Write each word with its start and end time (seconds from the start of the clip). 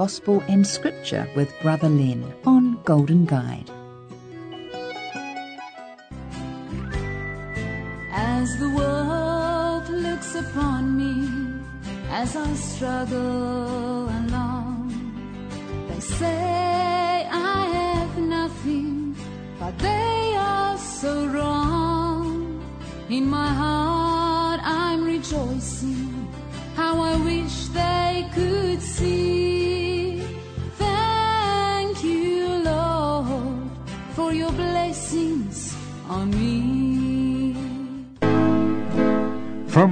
Gospel 0.00 0.42
and 0.48 0.66
Scripture 0.66 1.28
with 1.36 1.52
Brother 1.60 1.90
Len 1.90 2.24
on 2.46 2.80
Golden 2.84 3.26
Guide. 3.26 3.68
As 8.10 8.48
the 8.58 8.70
world 8.70 9.90
looks 9.90 10.34
upon 10.34 10.96
me 10.96 11.28
as 12.08 12.34
I 12.34 12.50
struggle 12.54 14.08
along, 14.20 14.88
they 15.90 16.00
say 16.00 17.28
I 17.30 17.60
have 17.78 18.16
nothing, 18.16 19.14
but 19.58 19.78
they 19.80 20.34
are 20.34 20.78
so 20.78 21.26
wrong. 21.26 22.64
In 23.10 23.28
my 23.28 23.48
heart, 23.48 24.09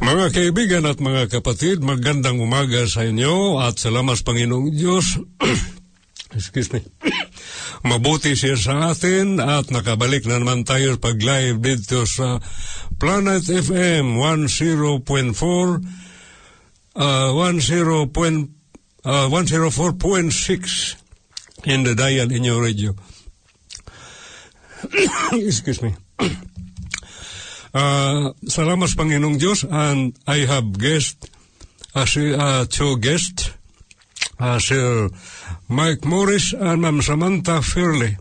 Mga 0.00 0.32
kaibigan 0.32 0.88
at 0.88 0.96
mga 0.96 1.28
kapatid, 1.28 1.84
magandang 1.84 2.40
umaga 2.40 2.88
sa 2.88 3.04
inyo 3.04 3.60
at 3.60 3.76
salamat 3.76 4.16
sa 4.16 4.24
Panginoong 4.32 4.72
Diyos. 4.72 5.20
Excuse 6.36 6.72
me. 6.72 6.80
Mabuti 7.88 8.32
siya 8.32 8.56
sa 8.56 8.96
atin 8.96 9.44
at 9.44 9.68
nakabalik 9.68 10.24
na 10.24 10.40
naman 10.40 10.64
tayo 10.64 10.96
pag-live 10.96 11.60
dito 11.60 12.08
sa 12.08 12.40
Planet 12.96 13.44
FM 13.44 14.16
10.4 14.16 15.04
uh, 16.96 17.30
10. 17.36 18.08
Point, 18.08 18.48
uh, 19.04 19.28
104.6 19.28 20.96
in 21.68 21.84
the 21.84 21.92
dial 21.92 22.32
in 22.32 22.40
your 22.48 22.64
radio. 22.64 22.96
Excuse 25.36 25.84
me. 25.84 25.92
Uh, 27.70 28.34
salamat 28.50 28.90
sa 28.90 28.98
Panginoong 28.98 29.38
Diyos 29.38 29.62
and 29.62 30.18
I 30.26 30.42
have 30.42 30.74
guest, 30.74 31.30
si, 32.02 32.34
uh, 32.34 32.66
two 32.66 32.98
guests, 32.98 33.54
uh, 34.42 34.58
Sir 34.58 35.06
Mike 35.70 36.02
Morris 36.02 36.50
and 36.50 36.82
Ma'am 36.82 36.98
Samantha 36.98 37.62
Fairley. 37.62 38.18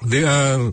They 0.00 0.24
are 0.24 0.72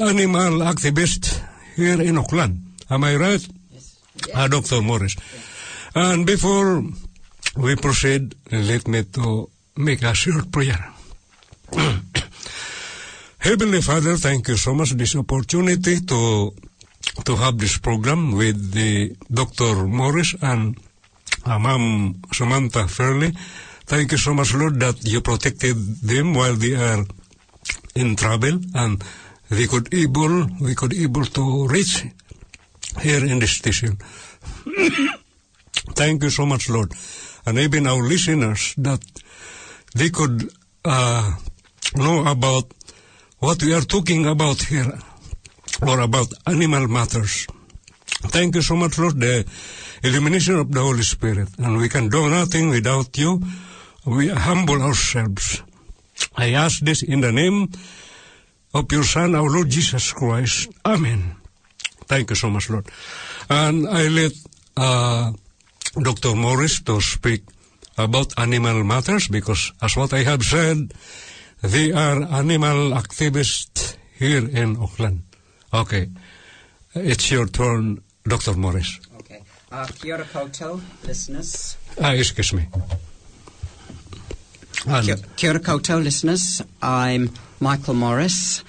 animal 0.00 0.64
activists 0.64 1.44
here 1.76 2.00
in 2.00 2.16
Auckland. 2.16 2.64
Am 2.88 3.04
I 3.04 3.16
right? 3.16 3.44
Yes. 3.70 4.00
Uh, 4.32 4.48
Dr. 4.48 4.80
Morris. 4.80 5.16
And 5.94 6.24
before 6.24 6.82
we 7.56 7.76
proceed, 7.76 8.34
let 8.50 8.88
me 8.88 9.04
to 9.20 9.50
make 9.76 10.02
a 10.02 10.14
short 10.14 10.50
prayer. 10.50 10.78
Heavenly 13.40 13.80
Father, 13.80 14.16
thank 14.16 14.48
you 14.48 14.56
so 14.56 14.74
much 14.74 14.90
this 14.96 15.16
opportunity 15.16 16.00
to 16.00 16.52
to 17.24 17.36
have 17.36 17.58
this 17.58 17.78
program 17.78 18.32
with 18.32 18.72
the 18.72 19.16
Dr. 19.32 19.86
Morris 19.86 20.34
and 20.40 20.76
uh, 21.44 21.58
Samantha 22.32 22.86
Fairley. 22.88 23.32
Thank 23.86 24.12
you 24.12 24.18
so 24.18 24.34
much, 24.34 24.54
Lord, 24.54 24.78
that 24.80 25.04
you 25.04 25.20
protected 25.20 25.76
them 26.02 26.34
while 26.34 26.54
they 26.54 26.74
are 26.74 27.04
in 27.94 28.16
trouble 28.16 28.60
and 28.74 29.02
we 29.50 29.66
could 29.66 29.92
able 29.92 30.46
we 30.60 30.74
could 30.74 30.94
able 30.94 31.24
to 31.24 31.66
reach 31.66 32.06
here 33.02 33.24
in 33.24 33.40
the 33.40 33.46
station. 33.46 33.98
Thank 35.94 36.22
you 36.22 36.30
so 36.30 36.46
much, 36.46 36.70
Lord, 36.70 36.92
and 37.46 37.58
even 37.58 37.86
our 37.86 38.02
listeners 38.02 38.74
that 38.78 39.00
they 39.94 40.10
could 40.10 40.52
uh, 40.84 41.32
know 41.96 42.26
about 42.26 42.72
what 43.40 43.62
we 43.62 43.74
are 43.74 43.82
talking 43.82 44.26
about 44.26 44.62
here 44.62 44.92
or 45.82 46.00
about 46.00 46.32
animal 46.46 46.88
matters. 46.88 47.46
Thank 48.28 48.54
you 48.54 48.62
so 48.62 48.76
much, 48.76 48.98
Lord, 48.98 49.18
the 49.18 49.44
illumination 50.02 50.56
of 50.56 50.70
the 50.70 50.80
Holy 50.80 51.02
Spirit. 51.02 51.48
And 51.58 51.78
we 51.78 51.88
can 51.88 52.08
do 52.08 52.28
nothing 52.28 52.68
without 52.68 53.16
you. 53.16 53.40
We 54.04 54.28
humble 54.28 54.82
ourselves. 54.82 55.62
I 56.36 56.52
ask 56.52 56.80
this 56.80 57.02
in 57.02 57.20
the 57.20 57.32
name 57.32 57.70
of 58.74 58.92
your 58.92 59.04
Son, 59.04 59.34
our 59.34 59.48
Lord 59.48 59.70
Jesus 59.70 60.12
Christ. 60.12 60.68
Amen. 60.84 61.36
Thank 62.06 62.30
you 62.30 62.36
so 62.36 62.50
much, 62.50 62.68
Lord. 62.68 62.86
And 63.48 63.88
I 63.88 64.08
let 64.08 64.32
uh, 64.76 65.32
Dr. 66.02 66.34
Morris 66.34 66.80
to 66.82 67.00
speak 67.00 67.42
about 67.96 68.38
animal 68.38 68.84
matters 68.84 69.28
because, 69.28 69.72
as 69.82 69.96
what 69.96 70.12
I 70.12 70.22
have 70.24 70.42
said, 70.42 70.92
they 71.62 71.92
are 71.92 72.22
animal 72.22 72.92
activists 72.92 73.96
here 74.16 74.48
in 74.48 74.76
Auckland. 74.76 75.22
Okay. 75.72 76.08
It's 76.94 77.30
your 77.30 77.46
turn, 77.46 78.02
Dr. 78.24 78.54
Morris. 78.54 78.98
Okay. 79.20 79.42
Uh, 79.70 79.86
kia 79.86 80.14
ora 80.14 80.24
koutou, 80.24 80.80
listeners. 81.04 81.76
Ah, 82.00 82.12
excuse 82.12 82.52
me. 82.52 82.66
And 84.86 85.06
Kia, 85.06 85.16
kia 85.36 85.50
ora 85.50 85.60
koutou, 85.60 86.02
listeners. 86.02 86.60
I'm 86.82 87.30
Michael 87.60 87.94
Morris. 87.94 88.64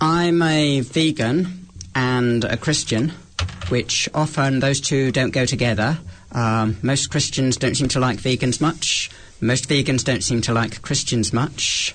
I'm 0.00 0.42
a 0.42 0.80
vegan 0.80 1.66
and 1.94 2.44
a 2.44 2.58
Christian, 2.58 3.12
which 3.70 4.08
often 4.12 4.60
those 4.60 4.80
two 4.80 5.12
don't 5.12 5.30
go 5.30 5.46
together. 5.46 5.98
Um, 6.32 6.76
most 6.82 7.10
Christians 7.10 7.56
don't 7.56 7.74
seem 7.74 7.88
to 7.88 8.00
like 8.00 8.18
vegans 8.18 8.60
much. 8.60 9.10
Most 9.40 9.68
vegans 9.68 10.04
don't 10.04 10.22
seem 10.22 10.42
to 10.42 10.52
like 10.52 10.82
Christians 10.82 11.32
much. 11.32 11.94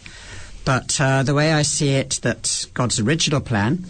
But 0.66 1.00
uh, 1.00 1.24
the 1.24 1.34
way 1.36 1.54
I 1.54 1.62
see 1.62 1.92
it, 1.92 2.20
that 2.24 2.66
God's 2.74 3.00
original 3.00 3.42
plan, 3.42 3.86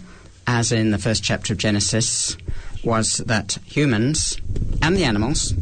as 0.48 0.72
in 0.72 0.90
the 0.92 0.98
first 0.98 1.22
chapter 1.22 1.52
of 1.52 1.58
Genesis, 1.58 2.36
was 2.82 3.18
that 3.18 3.58
humans 3.66 4.40
and 4.80 4.96
the 4.96 5.04
animals, 5.04 5.52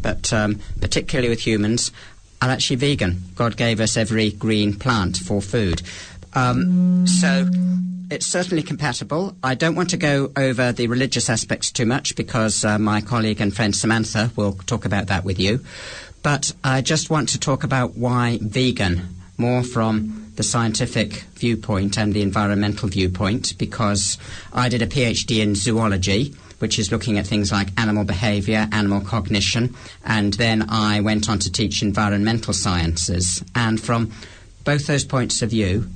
but 0.00 0.32
um, 0.32 0.58
particularly 0.80 1.28
with 1.28 1.46
humans, 1.46 1.92
are 2.40 2.48
actually 2.48 2.76
vegan. 2.76 3.22
God 3.34 3.58
gave 3.58 3.78
us 3.78 3.96
every 3.96 4.30
green 4.30 4.72
plant 4.74 5.18
for 5.18 5.42
food. 5.42 5.82
Um, 6.32 7.06
so 7.06 7.46
it's 8.10 8.26
certainly 8.26 8.62
compatible. 8.62 9.36
I 9.42 9.54
don't 9.54 9.74
want 9.74 9.90
to 9.90 9.98
go 9.98 10.32
over 10.34 10.72
the 10.72 10.86
religious 10.86 11.28
aspects 11.28 11.70
too 11.70 11.84
much 11.86 12.16
because 12.16 12.64
uh, 12.64 12.78
my 12.78 13.02
colleague 13.02 13.42
and 13.42 13.54
friend 13.54 13.76
Samantha 13.76 14.30
will 14.34 14.54
talk 14.66 14.86
about 14.86 15.08
that 15.08 15.24
with 15.24 15.38
you. 15.38 15.60
But 16.22 16.52
I 16.64 16.80
just 16.80 17.10
want 17.10 17.28
to 17.30 17.38
talk 17.38 17.64
about 17.64 17.96
why 17.96 18.38
vegan, 18.40 19.15
more 19.38 19.62
from 19.62 20.32
the 20.36 20.42
scientific 20.42 21.24
viewpoint 21.34 21.98
and 21.98 22.12
the 22.12 22.22
environmental 22.22 22.88
viewpoint, 22.88 23.56
because 23.58 24.18
I 24.52 24.68
did 24.68 24.82
a 24.82 24.86
PhD 24.86 25.42
in 25.42 25.54
zoology, 25.54 26.34
which 26.58 26.78
is 26.78 26.90
looking 26.90 27.18
at 27.18 27.26
things 27.26 27.52
like 27.52 27.68
animal 27.78 28.04
behavior, 28.04 28.68
animal 28.72 29.00
cognition, 29.00 29.74
and 30.04 30.34
then 30.34 30.66
I 30.68 31.00
went 31.00 31.28
on 31.28 31.38
to 31.40 31.52
teach 31.52 31.82
environmental 31.82 32.52
sciences. 32.52 33.44
And 33.54 33.80
from 33.80 34.12
both 34.64 34.86
those 34.86 35.04
points 35.04 35.42
of 35.42 35.50
view, 35.50 35.88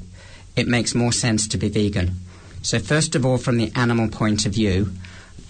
it 0.56 0.68
makes 0.68 0.94
more 0.94 1.12
sense 1.12 1.48
to 1.48 1.58
be 1.58 1.68
vegan. 1.68 2.16
So, 2.62 2.78
first 2.78 3.14
of 3.14 3.24
all, 3.24 3.38
from 3.38 3.56
the 3.56 3.72
animal 3.74 4.08
point 4.08 4.44
of 4.44 4.52
view, 4.52 4.92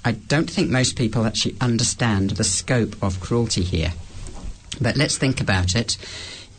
I 0.04 0.12
don't 0.12 0.48
think 0.48 0.70
most 0.70 0.96
people 0.96 1.26
actually 1.26 1.56
understand 1.60 2.30
the 2.30 2.44
scope 2.44 2.94
of 3.02 3.20
cruelty 3.20 3.62
here. 3.62 3.92
But 4.80 4.96
let's 4.96 5.18
think 5.18 5.40
about 5.40 5.74
it. 5.74 5.96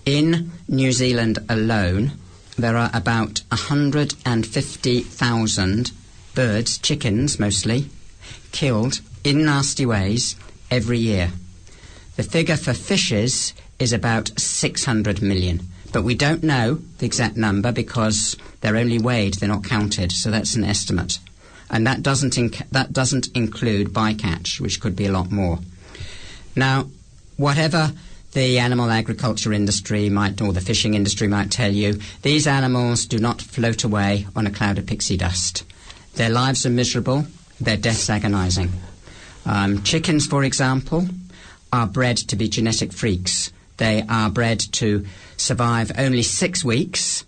In 0.05 0.51
New 0.67 0.91
Zealand 0.91 1.39
alone, 1.47 2.11
there 2.57 2.75
are 2.75 2.89
about 2.91 3.43
150,000 3.49 5.91
birds, 6.33 6.79
chickens 6.79 7.39
mostly, 7.39 7.87
killed 8.51 8.99
in 9.23 9.45
nasty 9.45 9.85
ways 9.85 10.35
every 10.71 10.97
year. 10.97 11.31
The 12.15 12.23
figure 12.23 12.57
for 12.57 12.73
fishes 12.73 13.53
is 13.77 13.93
about 13.93 14.31
600 14.39 15.21
million. 15.21 15.67
But 15.93 16.03
we 16.03 16.15
don't 16.15 16.43
know 16.43 16.79
the 16.97 17.05
exact 17.05 17.37
number 17.37 17.71
because 17.71 18.35
they're 18.61 18.77
only 18.77 18.97
weighed, 18.97 19.35
they're 19.35 19.49
not 19.49 19.65
counted, 19.65 20.11
so 20.11 20.31
that's 20.31 20.55
an 20.55 20.63
estimate. 20.63 21.19
And 21.69 21.85
that 21.85 22.01
doesn't, 22.01 22.33
inc- 22.33 22.67
that 22.71 22.91
doesn't 22.91 23.27
include 23.35 23.93
bycatch, 23.93 24.59
which 24.59 24.79
could 24.79 24.95
be 24.95 25.05
a 25.05 25.11
lot 25.11 25.29
more. 25.31 25.59
Now, 26.55 26.89
whatever 27.37 27.93
the 28.33 28.59
animal 28.59 28.89
agriculture 28.89 29.51
industry 29.51 30.09
might, 30.09 30.41
or 30.41 30.53
the 30.53 30.61
fishing 30.61 30.93
industry 30.93 31.27
might 31.27 31.51
tell 31.51 31.71
you, 31.71 31.99
these 32.21 32.47
animals 32.47 33.05
do 33.05 33.19
not 33.19 33.41
float 33.41 33.83
away 33.83 34.27
on 34.35 34.47
a 34.47 34.51
cloud 34.51 34.77
of 34.77 34.85
pixie 34.85 35.17
dust. 35.17 35.63
Their 36.15 36.29
lives 36.29 36.65
are 36.65 36.69
miserable, 36.69 37.25
their 37.59 37.77
deaths 37.77 38.09
agonizing. 38.09 38.71
Um, 39.45 39.83
chickens, 39.83 40.27
for 40.27 40.43
example, 40.43 41.07
are 41.73 41.87
bred 41.87 42.17
to 42.17 42.35
be 42.35 42.47
genetic 42.47 42.93
freaks. 42.93 43.51
They 43.77 44.03
are 44.07 44.29
bred 44.29 44.59
to 44.73 45.05
survive 45.37 45.91
only 45.97 46.23
six 46.23 46.63
weeks 46.63 47.25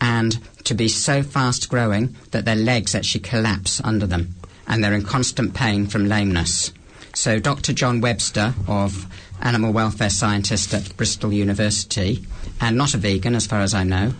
and 0.00 0.38
to 0.64 0.74
be 0.74 0.88
so 0.88 1.22
fast 1.22 1.68
growing 1.68 2.16
that 2.32 2.44
their 2.44 2.56
legs 2.56 2.94
actually 2.94 3.20
collapse 3.20 3.80
under 3.84 4.06
them 4.06 4.34
and 4.66 4.82
they're 4.82 4.94
in 4.94 5.04
constant 5.04 5.54
pain 5.54 5.86
from 5.86 6.08
lameness. 6.08 6.72
So, 7.14 7.38
Dr. 7.38 7.72
John 7.72 8.00
Webster, 8.00 8.54
of 8.66 9.06
animal 9.42 9.72
welfare 9.72 10.10
scientist 10.10 10.72
at 10.72 10.96
Bristol 10.96 11.32
University, 11.32 12.24
and 12.60 12.76
not 12.76 12.94
a 12.94 12.98
vegan 12.98 13.34
as 13.34 13.46
far 13.46 13.60
as 13.60 13.74
I 13.74 13.82
know, 13.84 14.14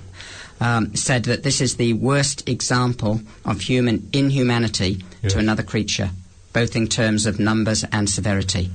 um, 0.60 0.94
said 0.94 1.24
that 1.24 1.42
this 1.42 1.60
is 1.60 1.76
the 1.76 1.92
worst 1.94 2.48
example 2.48 3.20
of 3.44 3.60
human 3.60 4.08
inhumanity 4.12 5.02
Yes. 5.22 5.32
to 5.34 5.38
another 5.38 5.62
creature, 5.62 6.10
both 6.52 6.74
in 6.74 6.88
terms 6.88 7.26
of 7.26 7.38
numbers 7.38 7.84
and 7.92 8.10
severity. 8.10 8.70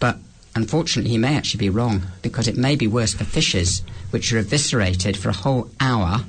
But 0.00 0.18
unfortunately, 0.54 1.10
he 1.10 1.18
may 1.18 1.36
actually 1.36 1.58
be 1.58 1.68
wrong 1.68 2.02
because 2.22 2.48
it 2.48 2.56
may 2.56 2.76
be 2.76 2.86
worse 2.86 3.12
for 3.12 3.24
fishes, 3.24 3.82
which 4.10 4.32
are 4.32 4.38
eviscerated 4.38 5.16
for 5.16 5.28
a 5.28 5.34
whole 5.34 5.70
hour 5.80 6.24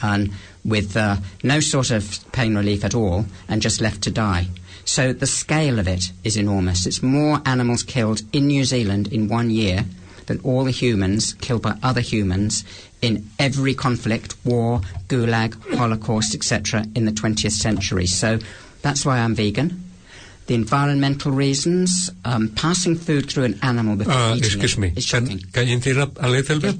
and 0.00 0.32
with 0.64 0.96
uh, 0.96 1.16
no 1.42 1.60
sort 1.60 1.90
of 1.90 2.24
pain 2.32 2.56
relief 2.56 2.84
at 2.84 2.94
all 2.94 3.26
and 3.48 3.60
just 3.62 3.80
left 3.80 4.02
to 4.02 4.10
die. 4.10 4.48
So 4.86 5.12
the 5.12 5.26
scale 5.26 5.78
of 5.78 5.88
it 5.88 6.12
is 6.24 6.36
enormous. 6.36 6.86
It's 6.86 7.02
more 7.02 7.42
animals 7.44 7.82
killed 7.82 8.22
in 8.32 8.46
New 8.46 8.64
Zealand 8.64 9.12
in 9.12 9.28
one 9.28 9.50
year 9.50 9.84
than 10.26 10.40
all 10.40 10.64
the 10.64 10.70
humans 10.70 11.34
killed 11.40 11.62
by 11.62 11.76
other 11.82 12.00
humans 12.00 12.64
in 13.02 13.28
every 13.38 13.74
conflict, 13.74 14.36
war, 14.44 14.80
gulag, 15.08 15.54
holocaust, 15.76 16.34
etc. 16.34 16.84
in 16.94 17.04
the 17.04 17.12
20th 17.12 17.50
century. 17.52 18.06
So 18.06 18.38
that's 18.82 19.04
why 19.04 19.18
I'm 19.18 19.34
vegan. 19.34 19.82
The 20.46 20.54
environmental 20.54 21.32
reasons, 21.32 22.10
um, 22.24 22.48
passing 22.50 22.94
food 22.96 23.28
through 23.28 23.44
an 23.44 23.58
animal 23.62 23.96
before 23.96 24.14
Uh, 24.14 24.34
eating 24.36 24.44
excuse 24.44 24.74
it 24.74 24.78
me. 24.78 24.92
is 24.96 25.10
Can, 25.10 25.38
can 25.52 25.66
I 25.68 25.72
interrupt 25.72 26.18
a 26.20 26.28
little 26.28 26.60
bit? 26.60 26.76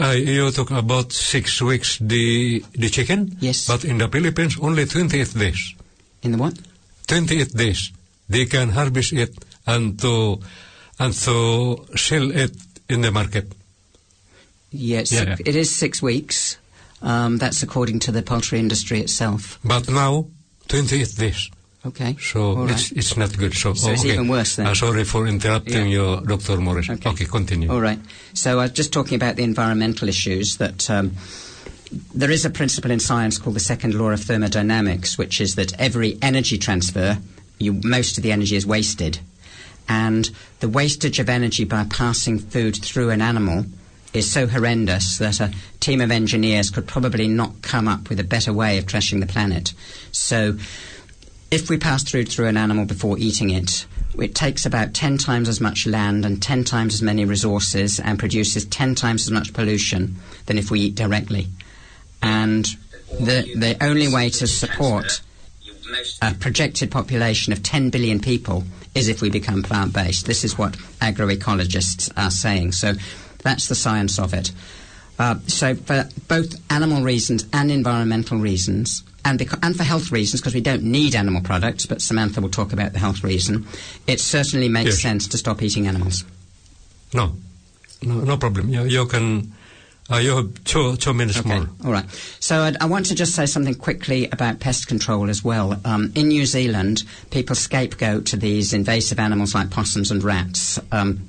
Uh, 0.00 0.10
you 0.12 0.48
talk 0.52 0.70
about 0.70 1.12
six 1.12 1.60
weeks 1.60 1.98
the 2.00 2.62
the 2.74 2.88
chicken. 2.88 3.36
Yes. 3.40 3.66
But 3.66 3.84
in 3.84 3.98
the 3.98 4.06
Philippines, 4.06 4.56
only 4.60 4.86
28 4.86 5.34
days. 5.36 5.74
In 6.22 6.32
the 6.32 6.38
what? 6.38 6.54
28 7.08 7.54
days. 7.56 7.90
They 8.28 8.46
can 8.46 8.70
harvest 8.70 9.12
it 9.12 9.34
and 9.66 9.98
to 10.00 10.40
and 11.00 11.14
to 11.14 11.86
sell 11.96 12.30
it 12.30 12.54
in 12.88 13.00
the 13.00 13.10
market. 13.10 13.52
Yes, 14.70 15.12
Yeah, 15.12 15.24
yeah. 15.28 15.36
it 15.46 15.56
is 15.56 15.74
six 15.74 16.02
weeks. 16.02 16.58
Um, 17.00 17.38
that's 17.38 17.62
according 17.62 18.00
to 18.00 18.12
the 18.12 18.22
poultry 18.22 18.58
industry 18.58 19.00
itself. 19.00 19.58
But 19.64 19.88
now, 19.88 20.26
28 20.66 21.14
days. 21.16 21.50
Okay. 21.86 22.16
So 22.20 22.56
right. 22.56 22.70
it's 22.72 22.90
it's 22.92 23.16
not 23.16 23.36
good. 23.38 23.54
So, 23.54 23.72
So 23.74 23.92
it's 23.92 24.02
okay. 24.02 24.14
even 24.14 24.28
worse 24.28 24.56
then. 24.56 24.66
Uh, 24.66 24.74
sorry 24.74 25.04
for 25.04 25.26
interrupting 25.28 25.88
Yeah. 25.88 26.18
you, 26.18 26.26
Dr. 26.26 26.56
Morris. 26.58 26.90
Okay. 26.90 27.08
Okay, 27.10 27.24
continue. 27.24 27.70
All 27.70 27.80
right. 27.80 28.00
So 28.34 28.58
I 28.58 28.64
was 28.64 28.72
just 28.72 28.92
talking 28.92 29.14
about 29.14 29.36
the 29.36 29.44
environmental 29.44 30.08
issues 30.08 30.56
that 30.58 30.90
um, 30.90 31.12
there 31.90 32.30
is 32.30 32.44
a 32.44 32.50
principle 32.50 32.90
in 32.90 33.00
science 33.00 33.38
called 33.38 33.56
the 33.56 33.60
second 33.60 33.94
law 33.94 34.10
of 34.10 34.20
thermodynamics, 34.20 35.16
which 35.16 35.40
is 35.40 35.54
that 35.54 35.78
every 35.80 36.18
energy 36.20 36.58
transfer, 36.58 37.18
you, 37.58 37.80
most 37.84 38.16
of 38.16 38.22
the 38.22 38.32
energy 38.32 38.56
is 38.56 38.66
wasted. 38.66 39.20
And 39.88 40.30
the 40.60 40.68
wastage 40.68 41.18
of 41.18 41.28
energy 41.28 41.64
by 41.64 41.84
passing 41.84 42.38
food 42.38 42.76
through 42.76 43.10
an 43.10 43.22
animal 43.22 43.64
is 44.12 44.30
so 44.30 44.46
horrendous 44.46 45.18
that 45.18 45.40
a 45.40 45.52
team 45.80 46.00
of 46.00 46.10
engineers 46.10 46.70
could 46.70 46.86
probably 46.86 47.28
not 47.28 47.62
come 47.62 47.88
up 47.88 48.08
with 48.08 48.20
a 48.20 48.24
better 48.24 48.52
way 48.52 48.78
of 48.78 48.84
trashing 48.84 49.20
the 49.20 49.26
planet. 49.26 49.72
So 50.12 50.58
if 51.50 51.70
we 51.70 51.78
pass 51.78 52.02
through 52.02 52.26
through 52.26 52.46
an 52.46 52.56
animal 52.56 52.84
before 52.84 53.18
eating 53.18 53.50
it, 53.50 53.86
it 54.18 54.34
takes 54.34 54.66
about 54.66 54.94
10 54.94 55.16
times 55.18 55.48
as 55.48 55.60
much 55.60 55.86
land 55.86 56.26
and 56.26 56.42
10 56.42 56.64
times 56.64 56.94
as 56.94 57.02
many 57.02 57.24
resources 57.24 58.00
and 58.00 58.18
produces 58.18 58.64
10 58.66 58.94
times 58.94 59.26
as 59.26 59.30
much 59.30 59.54
pollution 59.54 60.16
than 60.46 60.58
if 60.58 60.70
we 60.70 60.80
eat 60.80 60.94
directly. 60.94 61.48
And 62.22 62.64
the, 63.10 63.52
the 63.56 63.76
only 63.80 64.12
way 64.12 64.30
to 64.30 64.46
support 64.46 65.20
a 66.20 66.34
projected 66.34 66.90
population 66.90 67.52
of 67.52 67.62
10 67.62 67.90
billion 67.90 68.20
people 68.20 68.64
is 68.94 69.08
if 69.08 69.22
we 69.22 69.30
become 69.30 69.62
plant 69.62 69.92
based. 69.94 70.26
This 70.26 70.44
is 70.44 70.58
what 70.58 70.72
agroecologists 71.00 72.10
are 72.16 72.30
saying. 72.30 72.72
So 72.72 72.94
that's 73.42 73.68
the 73.68 73.74
science 73.74 74.18
of 74.18 74.34
it. 74.34 74.52
Uh, 75.18 75.36
so, 75.48 75.74
for 75.74 76.08
both 76.28 76.54
animal 76.70 77.02
reasons 77.02 77.44
and 77.52 77.72
environmental 77.72 78.38
reasons, 78.38 79.02
and, 79.24 79.36
beca- 79.40 79.58
and 79.64 79.74
for 79.76 79.82
health 79.82 80.12
reasons, 80.12 80.40
because 80.40 80.54
we 80.54 80.60
don't 80.60 80.84
need 80.84 81.16
animal 81.16 81.40
products, 81.42 81.86
but 81.86 82.00
Samantha 82.00 82.40
will 82.40 82.50
talk 82.50 82.72
about 82.72 82.92
the 82.92 83.00
health 83.00 83.24
reason, 83.24 83.66
it 84.06 84.20
certainly 84.20 84.68
makes 84.68 84.90
Yes. 84.90 85.02
sense 85.02 85.26
to 85.28 85.36
stop 85.36 85.60
eating 85.60 85.88
animals. 85.88 86.24
No, 87.12 87.34
no, 88.00 88.14
no 88.20 88.36
problem. 88.36 88.68
You, 88.68 88.84
you 88.84 89.06
can. 89.06 89.52
Uh, 90.10 90.16
you 90.16 90.34
have 90.34 90.64
two 90.64 90.96
two 90.96 91.12
minutes 91.12 91.38
Okay, 91.38 91.48
more. 91.50 91.68
all 91.84 91.92
right. 91.92 92.06
So 92.40 92.60
I'd, 92.62 92.76
I 92.80 92.86
want 92.86 93.06
to 93.06 93.14
just 93.14 93.34
say 93.34 93.44
something 93.44 93.74
quickly 93.74 94.28
about 94.30 94.58
pest 94.58 94.86
control 94.88 95.28
as 95.28 95.44
well. 95.44 95.78
Um, 95.84 96.12
in 96.14 96.28
New 96.28 96.46
Zealand, 96.46 97.04
people 97.30 97.54
scapegoat 97.54 98.30
these 98.32 98.72
invasive 98.72 99.18
animals 99.20 99.54
like 99.54 99.70
possums 99.70 100.10
and 100.10 100.24
rats. 100.24 100.78
Um, 100.92 101.28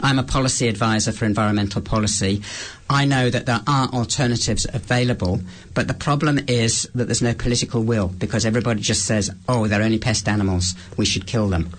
I'm 0.00 0.18
a 0.18 0.22
policy 0.22 0.68
advisor 0.68 1.12
for 1.12 1.24
environmental 1.26 1.82
policy. 1.82 2.42
I 2.90 3.04
know 3.04 3.30
that 3.30 3.46
there 3.46 3.60
are 3.66 3.88
alternatives 3.88 4.66
available, 4.72 5.40
but 5.74 5.86
the 5.86 5.94
problem 5.94 6.40
is 6.48 6.88
that 6.94 7.04
there's 7.06 7.22
no 7.22 7.34
political 7.34 7.82
will 7.82 8.08
because 8.08 8.44
everybody 8.44 8.80
just 8.80 9.04
says, 9.06 9.30
oh, 9.48 9.66
they're 9.68 9.82
only 9.82 9.98
pest 9.98 10.28
animals, 10.28 10.74
we 10.96 11.04
should 11.04 11.26
kill 11.26 11.48
them. 11.48 11.70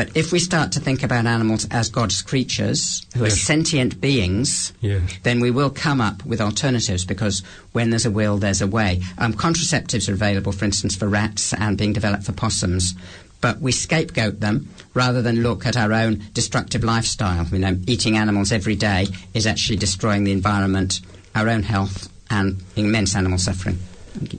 But 0.00 0.16
if 0.16 0.32
we 0.32 0.38
start 0.38 0.72
to 0.72 0.80
think 0.80 1.02
about 1.02 1.26
animals 1.26 1.68
as 1.70 1.90
God's 1.90 2.22
creatures, 2.22 3.04
who 3.14 3.22
are 3.22 3.28
sentient 3.28 4.00
beings, 4.00 4.72
Yes. 4.80 5.02
then 5.24 5.40
we 5.40 5.50
will 5.50 5.68
come 5.68 6.00
up 6.00 6.24
with 6.24 6.40
alternatives 6.40 7.04
because 7.04 7.42
when 7.72 7.90
there's 7.90 8.06
a 8.06 8.10
will, 8.10 8.38
there's 8.38 8.62
a 8.62 8.66
way. 8.66 9.02
Um, 9.18 9.34
contraceptives 9.34 10.08
are 10.08 10.14
available, 10.14 10.52
for 10.52 10.64
instance, 10.64 10.96
for 10.96 11.06
rats 11.06 11.52
and 11.52 11.76
being 11.76 11.92
developed 11.92 12.24
for 12.24 12.32
possums. 12.32 12.94
But 13.42 13.60
we 13.60 13.72
scapegoat 13.72 14.40
them 14.40 14.70
rather 14.94 15.20
than 15.20 15.42
look 15.42 15.66
at 15.66 15.76
our 15.76 15.92
own 15.92 16.22
destructive 16.32 16.82
lifestyle. 16.82 17.44
You 17.52 17.58
know, 17.58 17.76
eating 17.86 18.16
animals 18.16 18.52
every 18.52 18.76
day 18.76 19.06
is 19.34 19.46
actually 19.46 19.76
destroying 19.76 20.24
the 20.24 20.32
environment, 20.32 21.00
our 21.34 21.46
own 21.46 21.62
health, 21.62 22.08
and 22.30 22.62
immense 22.74 23.14
animal 23.14 23.36
suffering. 23.36 23.76
Thank 24.14 24.32
you. 24.32 24.38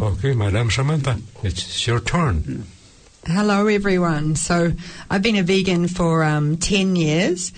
Okay, 0.00 0.34
Madam 0.34 0.68
Samantha, 0.68 1.20
it's 1.44 1.86
your 1.86 2.00
turn. 2.00 2.66
Hello, 3.30 3.66
everyone. 3.66 4.36
So, 4.36 4.72
I've 5.10 5.20
been 5.20 5.36
a 5.36 5.42
vegan 5.42 5.86
for 5.86 6.24
um, 6.24 6.56
10 6.56 6.96
years, 6.96 7.52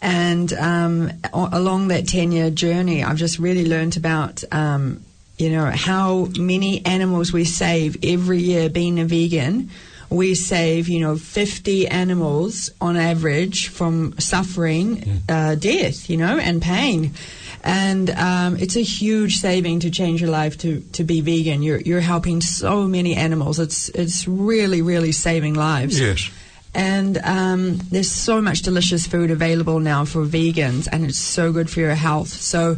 and 0.00 0.52
um, 0.52 1.10
along 1.32 1.88
that 1.88 2.06
10 2.06 2.30
year 2.30 2.48
journey, 2.48 3.02
I've 3.02 3.16
just 3.16 3.40
really 3.40 3.66
learned 3.66 3.96
about, 3.96 4.44
um, 4.52 5.02
you 5.36 5.50
know, 5.50 5.64
how 5.64 6.28
many 6.38 6.86
animals 6.86 7.32
we 7.32 7.44
save 7.44 7.96
every 8.04 8.38
year 8.38 8.68
being 8.68 9.00
a 9.00 9.04
vegan. 9.04 9.68
We 10.10 10.36
save, 10.36 10.88
you 10.88 11.00
know, 11.00 11.16
50 11.16 11.88
animals 11.88 12.70
on 12.80 12.96
average 12.96 13.66
from 13.66 14.16
suffering 14.20 15.22
uh, 15.28 15.56
death, 15.56 16.08
you 16.08 16.18
know, 16.18 16.38
and 16.38 16.62
pain. 16.62 17.14
And 17.66 18.10
um, 18.10 18.56
it's 18.56 18.76
a 18.76 18.82
huge 18.82 19.38
saving 19.38 19.80
to 19.80 19.90
change 19.90 20.22
your 20.22 20.30
life 20.30 20.56
to, 20.58 20.80
to 20.92 21.02
be 21.02 21.20
vegan. 21.20 21.62
You're, 21.62 21.80
you're 21.80 22.00
helping 22.00 22.40
so 22.40 22.86
many 22.86 23.16
animals. 23.16 23.58
It's, 23.58 23.88
it's 23.88 24.28
really, 24.28 24.82
really 24.82 25.10
saving 25.10 25.54
lives. 25.54 25.98
Yes. 25.98 26.30
And 26.72 27.18
um, 27.18 27.78
there's 27.90 28.10
so 28.10 28.40
much 28.40 28.62
delicious 28.62 29.06
food 29.06 29.30
available 29.30 29.80
now 29.80 30.04
for 30.04 30.24
vegans, 30.24 30.86
and 30.92 31.04
it's 31.04 31.18
so 31.18 31.50
good 31.52 31.68
for 31.68 31.80
your 31.80 31.96
health. 31.96 32.28
So 32.28 32.76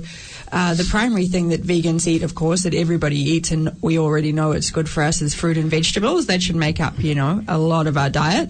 Uh, 0.51 0.73
the 0.73 0.89
primary 0.89 1.29
thing 1.29 1.51
that 1.51 1.61
vegans 1.63 2.07
eat, 2.07 2.23
of 2.23 2.33
course, 2.35 2.63
that 2.63 2.73
everybody 2.73 3.19
eats, 3.19 3.51
and 3.53 3.69
we 3.83 3.99
already 3.99 4.33
know 4.33 4.53
it's 4.53 4.71
good 4.71 4.89
for 4.89 5.03
us, 5.03 5.21
is 5.21 5.35
fruit 5.35 5.59
and 5.59 5.71
vegetables. 5.71 6.25
That 6.25 6.41
should 6.41 6.57
make 6.57 6.81
up, 6.81 6.99
you 6.99 7.15
know, 7.15 7.45
a 7.47 7.59
lot 7.59 7.87
of 7.87 7.99
our 7.99 8.09
diet 8.09 8.49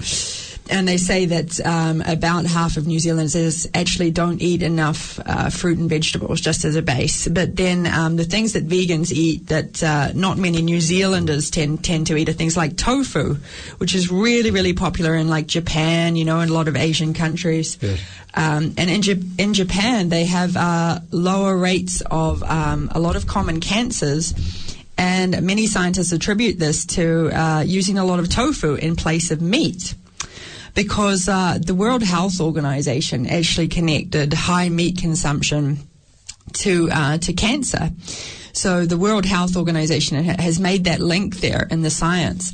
and 0.70 0.86
they 0.86 0.96
say 0.96 1.26
that 1.26 1.64
um, 1.64 2.02
about 2.02 2.46
half 2.46 2.76
of 2.76 2.86
New 2.86 2.98
Zealanders 2.98 3.66
actually 3.74 4.10
don't 4.10 4.40
eat 4.40 4.62
enough 4.62 5.18
uh, 5.26 5.50
fruit 5.50 5.78
and 5.78 5.88
vegetables 5.88 6.40
just 6.40 6.64
as 6.64 6.76
a 6.76 6.82
base. 6.82 7.28
But 7.28 7.56
then 7.56 7.86
um, 7.86 8.16
the 8.16 8.24
things 8.24 8.52
that 8.52 8.68
vegans 8.68 9.12
eat 9.12 9.46
that 9.48 9.82
uh, 9.82 10.12
not 10.14 10.38
many 10.38 10.62
New 10.62 10.80
Zealanders 10.80 11.50
tend 11.50 11.84
tend 11.84 12.06
to 12.08 12.16
eat 12.16 12.28
are 12.28 12.32
things 12.32 12.56
like 12.56 12.76
tofu, 12.76 13.36
which 13.78 13.94
is 13.94 14.10
really 14.10 14.50
really 14.50 14.72
popular 14.72 15.14
in 15.14 15.28
like 15.28 15.46
Japan, 15.46 16.16
you 16.16 16.24
know, 16.24 16.40
in 16.40 16.48
a 16.48 16.52
lot 16.52 16.68
of 16.68 16.76
Asian 16.76 17.14
countries. 17.14 17.78
Yes. 17.80 18.00
Um, 18.34 18.74
and 18.76 18.90
in, 18.90 19.02
J- 19.02 19.22
in 19.38 19.54
Japan, 19.54 20.10
they 20.10 20.24
have 20.24 20.56
uh, 20.56 21.00
lower 21.10 21.56
rates 21.56 22.02
of 22.02 22.42
um, 22.44 22.88
a 22.94 23.00
lot 23.00 23.16
of 23.16 23.26
common 23.26 23.60
cancers. 23.60 24.32
And 24.96 25.42
many 25.42 25.66
scientists 25.68 26.10
attribute 26.10 26.58
this 26.58 26.84
to 26.86 27.30
uh, 27.30 27.62
using 27.64 27.98
a 27.98 28.04
lot 28.04 28.18
of 28.18 28.28
tofu 28.28 28.74
in 28.74 28.96
place 28.96 29.30
of 29.30 29.40
meat 29.40 29.94
because 30.78 31.28
uh, 31.28 31.58
the 31.60 31.74
World 31.74 32.04
Health 32.04 32.40
Organization 32.40 33.26
actually 33.26 33.66
connected 33.66 34.32
high 34.32 34.68
meat 34.68 34.96
consumption 34.98 35.78
to 36.52 36.88
uh, 36.92 37.18
to 37.18 37.32
cancer. 37.32 37.90
So 38.52 38.86
the 38.86 38.96
World 38.96 39.26
Health 39.26 39.56
Organization 39.56 40.22
has 40.22 40.60
made 40.60 40.84
that 40.84 41.00
link 41.00 41.40
there 41.40 41.66
in 41.68 41.82
the 41.82 41.90
science 41.90 42.52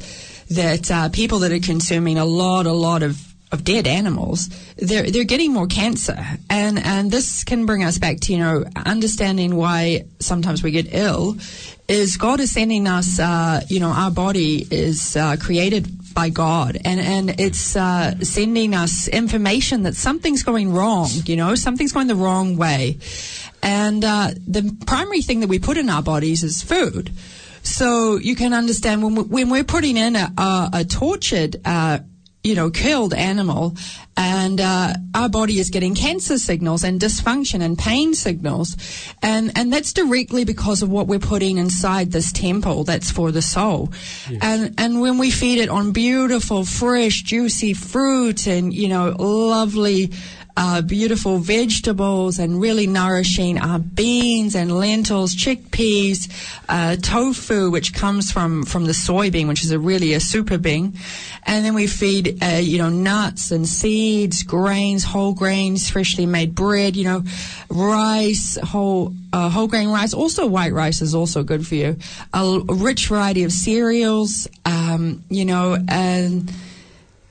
that 0.49 0.91
uh, 0.91 1.11
people 1.11 1.41
that 1.41 1.53
are 1.53 1.59
consuming 1.59 2.17
a 2.17 2.25
lot, 2.25 2.65
a 2.65 2.73
lot 2.73 3.03
of 3.03 3.34
of 3.53 3.65
dead 3.65 3.87
animals, 3.87 4.49
they're 4.77 5.11
they're 5.11 5.25
getting 5.25 5.53
more 5.53 5.67
cancer, 5.67 6.19
and 6.51 6.79
and 6.79 7.11
this 7.11 7.45
can 7.45 7.67
bring 7.67 7.85
us 7.85 7.99
back 7.99 8.21
to 8.21 8.33
you 8.33 8.39
know 8.39 8.65
understanding 8.75 9.57
why 9.57 10.05
sometimes 10.19 10.63
we 10.63 10.71
get 10.71 10.93
ill. 10.93 11.37
Is 11.87 12.17
God 12.17 12.41
is 12.41 12.51
sending 12.51 12.89
us, 12.89 13.21
uh, 13.21 13.61
you 13.69 13.79
know, 13.79 13.91
our 13.91 14.11
body 14.11 14.67
is 14.71 15.17
uh, 15.17 15.37
created 15.39 15.87
by 16.15 16.31
God, 16.31 16.79
and 16.85 16.99
and 16.99 17.39
it's 17.39 17.77
uh, 17.77 18.19
sending 18.21 18.75
us 18.75 19.07
information 19.09 19.83
that 19.83 19.95
something's 19.95 20.43
going 20.43 20.73
wrong. 20.73 21.11
You 21.27 21.37
know, 21.37 21.55
something's 21.55 21.93
going 21.93 22.07
the 22.07 22.15
wrong 22.17 22.57
way, 22.57 22.99
and 23.63 24.03
uh, 24.03 24.31
the 24.47 24.75
primary 24.87 25.21
thing 25.21 25.41
that 25.41 25.49
we 25.49 25.59
put 25.59 25.77
in 25.77 25.91
our 25.91 26.03
bodies 26.03 26.43
is 26.43 26.63
food. 26.63 27.11
So 27.63 28.17
you 28.17 28.35
can 28.35 28.53
understand 28.53 29.03
when 29.03 29.15
we, 29.15 29.23
when 29.23 29.51
we're 29.51 29.65
putting 29.65 29.97
in 29.97 30.17
a, 30.17 30.33
a, 30.39 30.71
a 30.73 30.85
tortured. 30.85 31.57
You 32.45 32.55
know, 32.55 32.69
killed 32.69 33.15
animal, 33.15 33.75
and 34.19 34.61
uh, 34.61 34.93
our 35.15 35.31
body 35.31 35.59
is 35.59 35.71
getting 35.71 35.95
cancer 35.95 36.37
signals 36.37 36.85
and 36.85 37.01
dysfunction 37.01 37.63
and 37.63 37.79
pain 37.79 38.13
signals, 38.13 38.77
and 39.23 39.51
and 39.57 39.73
that's 39.73 39.95
directly 39.95 40.45
because 40.45 40.83
of 40.83 40.91
what 40.91 41.07
we're 41.07 41.19
putting 41.19 41.57
inside 41.57 42.13
this 42.13 42.31
temple 42.33 42.85
that's 42.85 43.11
for 43.11 43.33
the 43.33 43.41
soul, 43.41 43.93
and 44.43 44.75
and 44.77 45.01
when 45.01 45.17
we 45.17 45.31
feed 45.31 45.59
it 45.59 45.71
on 45.71 45.93
beautiful, 45.93 46.67
fresh, 46.67 47.23
juicy 47.23 47.73
fruit 47.73 48.47
and 48.47 48.75
you 48.75 48.89
know, 48.89 49.17
lovely. 49.19 50.13
Uh, 50.57 50.81
beautiful 50.81 51.39
vegetables 51.39 52.39
and 52.39 52.61
really 52.61 52.87
nourishing 52.87 53.59
uh, 53.59 53.77
beans 53.79 54.55
and 54.55 54.71
lentils, 54.71 55.35
chickpeas, 55.35 56.31
uh, 56.69 56.95
tofu, 56.95 57.73
which 57.73 57.93
comes 57.93 58.31
from 58.31 58.65
from 58.65 58.85
the 58.85 58.93
soybean, 58.93 59.49
which 59.49 59.65
is 59.65 59.73
a 59.73 59.79
really 59.81 60.13
a 60.15 60.21
super 60.21 60.57
bean, 60.57 60.97
and 61.43 61.65
then 61.65 61.75
we 61.75 61.89
feed 61.89 62.41
uh, 62.41 62.61
you 62.63 62.79
know 62.79 62.89
nuts 62.89 63.51
and 63.51 63.67
seeds, 63.67 64.45
grains, 64.45 65.03
whole 65.03 65.35
grains, 65.35 65.91
freshly 65.91 66.25
made 66.25 66.55
bread, 66.55 66.95
you 66.95 67.03
know, 67.03 67.25
rice, 67.69 68.57
whole 68.63 69.13
uh, 69.33 69.49
whole 69.49 69.67
grain 69.67 69.89
rice. 69.89 70.15
Also, 70.15 70.47
white 70.47 70.73
rice 70.73 71.03
is 71.03 71.17
also 71.17 71.43
good 71.43 71.67
for 71.67 71.75
you. 71.75 71.97
A, 72.33 72.61
rich 72.69 73.09
variety 73.09 73.43
of 73.43 73.51
cereals, 73.51 74.47
um, 74.65 75.25
you 75.29 75.45
know, 75.45 75.77
and. 75.89 76.53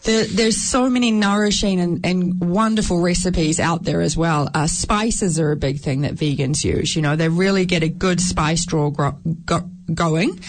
There, 0.03 0.25
there's 0.25 0.57
so 0.57 0.89
many 0.89 1.12
nourishing 1.12 1.79
and, 1.79 2.05
and 2.05 2.39
wonderful 2.41 3.00
recipes 3.00 3.60
out 3.60 3.83
there 3.83 4.01
as 4.01 4.17
well. 4.17 4.50
Uh, 4.53 4.67
spices 4.67 5.39
are 5.39 5.51
a 5.51 5.55
big 5.55 5.79
thing 5.79 6.01
that 6.01 6.15
vegans 6.15 6.63
use. 6.63 6.93
You 6.95 7.01
know, 7.01 7.15
they 7.15 7.29
really 7.29 7.65
get 7.65 7.83
a 7.83 7.89
good 7.89 8.19
spice 8.19 8.65
draw 8.65 8.89
gro- 8.89 9.17
go- 9.45 9.69
going, 9.93 10.39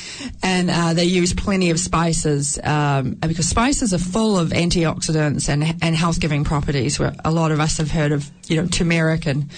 and 0.42 0.70
uh, 0.70 0.94
they 0.94 1.04
use 1.04 1.32
plenty 1.34 1.70
of 1.70 1.78
spices 1.78 2.58
um, 2.64 3.12
because 3.14 3.48
spices 3.48 3.94
are 3.94 3.98
full 3.98 4.36
of 4.38 4.50
antioxidants 4.50 5.48
and 5.48 5.62
and 5.82 5.94
health 5.94 6.20
giving 6.20 6.42
properties. 6.42 6.98
Where 6.98 7.14
a 7.24 7.30
lot 7.30 7.52
of 7.52 7.60
us 7.60 7.78
have 7.78 7.92
heard 7.92 8.10
of, 8.10 8.28
you 8.48 8.60
know, 8.60 8.66
turmeric 8.66 9.26
and 9.26 9.50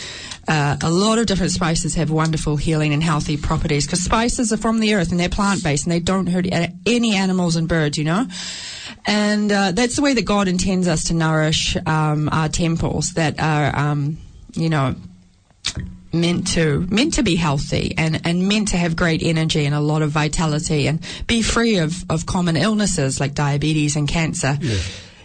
uh, 0.47 0.77
a 0.83 0.91
lot 0.91 1.19
of 1.19 1.25
different 1.27 1.53
spices 1.53 1.95
have 1.95 2.11
wonderful 2.11 2.57
healing 2.57 2.93
and 2.93 3.03
healthy 3.03 3.39
properties 3.39 3.87
because 3.87 4.03
spices 4.03 4.53
are 4.53 4.59
from 4.59 4.81
the 4.81 4.95
earth 4.95 5.11
and 5.11 5.19
they're 5.19 5.31
plant 5.31 5.65
based 5.65 5.87
and 5.87 5.93
they 5.93 6.01
don't 6.01 6.27
hurt 6.27 6.47
any 6.87 7.17
animals 7.17 7.57
and 7.57 7.67
birds. 7.67 7.97
You 7.97 8.05
know. 8.05 8.27
And 9.07 9.53
uh, 9.53 9.73
that's 9.73 9.97
the 9.97 10.03
way 10.03 10.15
that 10.15 10.25
God 10.25 10.49
intends 10.49 10.89
us 10.89 11.05
to 11.05 11.15
nourish 11.15 11.77
um, 11.87 12.29
our 12.33 12.49
temples 12.49 13.13
that 13.15 13.41
are, 13.41 13.75
um, 13.75 14.19
you 14.55 14.69
know, 14.69 14.97
meant 16.13 16.49
to 16.49 16.87
meant 16.91 17.15
to 17.15 17.23
be 17.23 17.37
healthy 17.37 17.95
and, 17.97 18.21
and 18.25 18.49
meant 18.49 18.69
to 18.69 18.77
have 18.77 18.97
great 18.97 19.23
energy 19.23 19.65
and 19.65 19.75
a 19.75 19.81
lot 19.81 20.03
of 20.03 20.11
vitality 20.11 20.89
and 20.89 21.01
be 21.27 21.43
free 21.43 21.77
of, 21.77 22.05
of 22.11 22.27
common 22.27 22.57
illnesses 22.57 23.21
like 23.21 23.35
diabetes 23.35 23.97
and 23.97 24.09
cancer. 24.09 24.59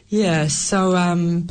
Yeah. 0.10 0.48
So. 0.48 0.96
Um, 0.96 1.48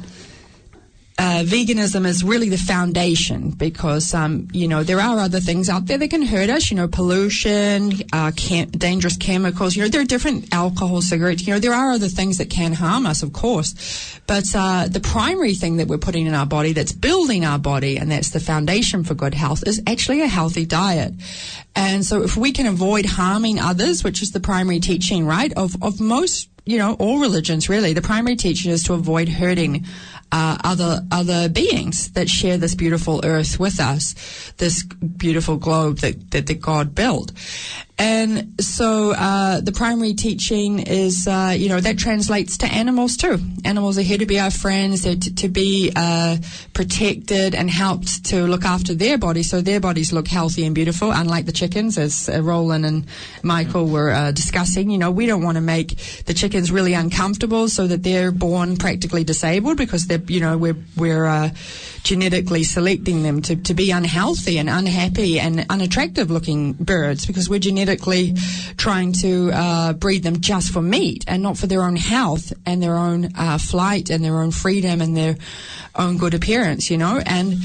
uh, 1.20 1.44
veganism 1.44 2.06
is 2.06 2.24
really 2.24 2.48
the 2.48 2.56
foundation 2.56 3.50
because, 3.50 4.14
um, 4.14 4.48
you 4.54 4.66
know, 4.66 4.82
there 4.82 5.00
are 5.00 5.18
other 5.18 5.38
things 5.38 5.68
out 5.68 5.84
there 5.84 5.98
that 5.98 6.08
can 6.08 6.22
hurt 6.22 6.48
us, 6.48 6.70
you 6.70 6.78
know, 6.78 6.88
pollution, 6.88 7.92
uh, 8.14 8.32
chem- 8.34 8.70
dangerous 8.70 9.18
chemicals, 9.18 9.76
you 9.76 9.82
know, 9.82 9.88
there 9.88 10.00
are 10.00 10.06
different 10.06 10.48
alcohol, 10.54 11.02
cigarettes, 11.02 11.46
you 11.46 11.52
know, 11.52 11.60
there 11.60 11.74
are 11.74 11.90
other 11.90 12.08
things 12.08 12.38
that 12.38 12.48
can 12.48 12.72
harm 12.72 13.04
us, 13.04 13.22
of 13.22 13.34
course. 13.34 14.18
But, 14.26 14.46
uh, 14.54 14.88
the 14.88 15.00
primary 15.00 15.52
thing 15.52 15.76
that 15.76 15.88
we're 15.88 15.98
putting 15.98 16.24
in 16.24 16.32
our 16.32 16.46
body 16.46 16.72
that's 16.72 16.92
building 16.92 17.44
our 17.44 17.58
body 17.58 17.98
and 17.98 18.10
that's 18.10 18.30
the 18.30 18.40
foundation 18.40 19.04
for 19.04 19.12
good 19.12 19.34
health 19.34 19.62
is 19.66 19.82
actually 19.86 20.22
a 20.22 20.26
healthy 20.26 20.64
diet. 20.64 21.12
And 21.76 22.04
so 22.04 22.22
if 22.22 22.36
we 22.36 22.52
can 22.52 22.66
avoid 22.66 23.04
harming 23.04 23.60
others, 23.60 24.02
which 24.02 24.22
is 24.22 24.32
the 24.32 24.40
primary 24.40 24.80
teaching, 24.80 25.26
right, 25.26 25.52
of, 25.52 25.76
of 25.82 26.00
most 26.00 26.50
you 26.64 26.78
know, 26.78 26.94
all 26.94 27.20
religions 27.20 27.68
really. 27.68 27.92
The 27.92 28.02
primary 28.02 28.36
teaching 28.36 28.70
is 28.70 28.84
to 28.84 28.94
avoid 28.94 29.28
hurting 29.28 29.86
uh, 30.32 30.58
other 30.62 31.00
other 31.10 31.48
beings 31.48 32.12
that 32.12 32.28
share 32.28 32.56
this 32.56 32.74
beautiful 32.74 33.20
earth 33.24 33.58
with 33.58 33.80
us, 33.80 34.52
this 34.58 34.84
beautiful 34.84 35.56
globe 35.56 35.98
that 35.98 36.30
that, 36.30 36.46
that 36.46 36.60
God 36.60 36.94
built. 36.94 37.32
And 38.00 38.54
so 38.59 39.11
uh, 39.11 39.61
the 39.61 39.73
primary 39.73 40.14
teaching 40.14 40.78
is, 40.78 41.28
uh, 41.28 41.54
you 41.54 41.69
know, 41.69 41.78
that 41.78 41.99
translates 41.99 42.57
to 42.59 42.66
animals 42.66 43.19
too. 43.19 43.38
Animals 43.66 43.99
are 43.99 44.02
here 44.02 44.16
to 44.16 44.25
be 44.25 44.40
our 44.40 44.50
friends, 44.50 45.02
they're 45.02 45.16
to, 45.16 45.35
to 45.35 45.49
be 45.49 45.92
uh, 45.95 46.38
protected 46.73 47.54
and 47.54 47.69
helped 47.69 48.25
to 48.30 48.45
look 48.47 48.64
after 48.64 48.95
their 48.95 49.19
bodies 49.19 49.50
so 49.50 49.61
their 49.61 49.80
bodies 49.80 50.14
look 50.14 50.28
healthy 50.28 50.64
and 50.64 50.75
beautiful, 50.75 51.11
unlike 51.11 51.45
the 51.45 51.52
chickens, 51.52 51.99
as 51.99 52.30
uh, 52.30 52.40
Roland 52.40 52.87
and 52.87 53.04
Michael 53.42 53.87
were 53.87 54.12
uh, 54.12 54.33
discussing. 54.33 54.88
You 54.88 54.97
know, 54.97 55.11
we 55.11 55.26
don't 55.26 55.42
want 55.42 55.57
to 55.57 55.61
make 55.61 55.99
the 56.25 56.33
chickens 56.33 56.73
really 56.73 56.95
uncomfortable 56.95 57.69
so 57.69 57.87
that 57.87 58.02
they're 58.02 58.33
born 58.33 58.78
practically 58.78 59.25
disabled 59.25 59.76
because 59.76 60.07
they're, 60.07 60.23
you 60.26 60.40
know, 60.40 60.57
we're, 60.57 60.78
we're 60.97 61.26
uh, 61.26 61.50
genetically 62.02 62.64
selecting 62.64 63.23
them 63.25 63.42
to, 63.42 63.57
to 63.57 63.75
be 63.75 63.90
unhealthy 63.90 64.57
and 64.57 64.71
unhappy 64.71 65.38
and 65.38 65.66
unattractive 65.69 66.30
looking 66.30 66.73
birds 66.73 67.26
because 67.26 67.50
we're 67.50 67.59
genetically 67.59 67.89
trying 68.76 69.12
to 69.12 69.50
uh, 69.52 69.92
breed 69.94 70.23
them 70.23 70.40
just 70.40 70.73
for 70.73 70.82
meat 70.82 71.25
and 71.26 71.42
not 71.42 71.59
for 71.59 71.66
their 71.66 71.82
own 71.82 71.97
health 71.97 72.52
and 72.66 72.82
their 72.82 72.97
own 72.97 73.30
uh, 73.37 73.59
flight 73.59 74.11
and 74.11 74.25
their 74.25 74.40
own 74.40 74.50
freedom 74.50 75.00
and 75.00 75.16
their 75.16 75.37
own 75.94 76.16
good 76.18 76.35
appearance, 76.35 76.90
you 76.90 76.99
know. 76.99 77.20
And 77.25 77.59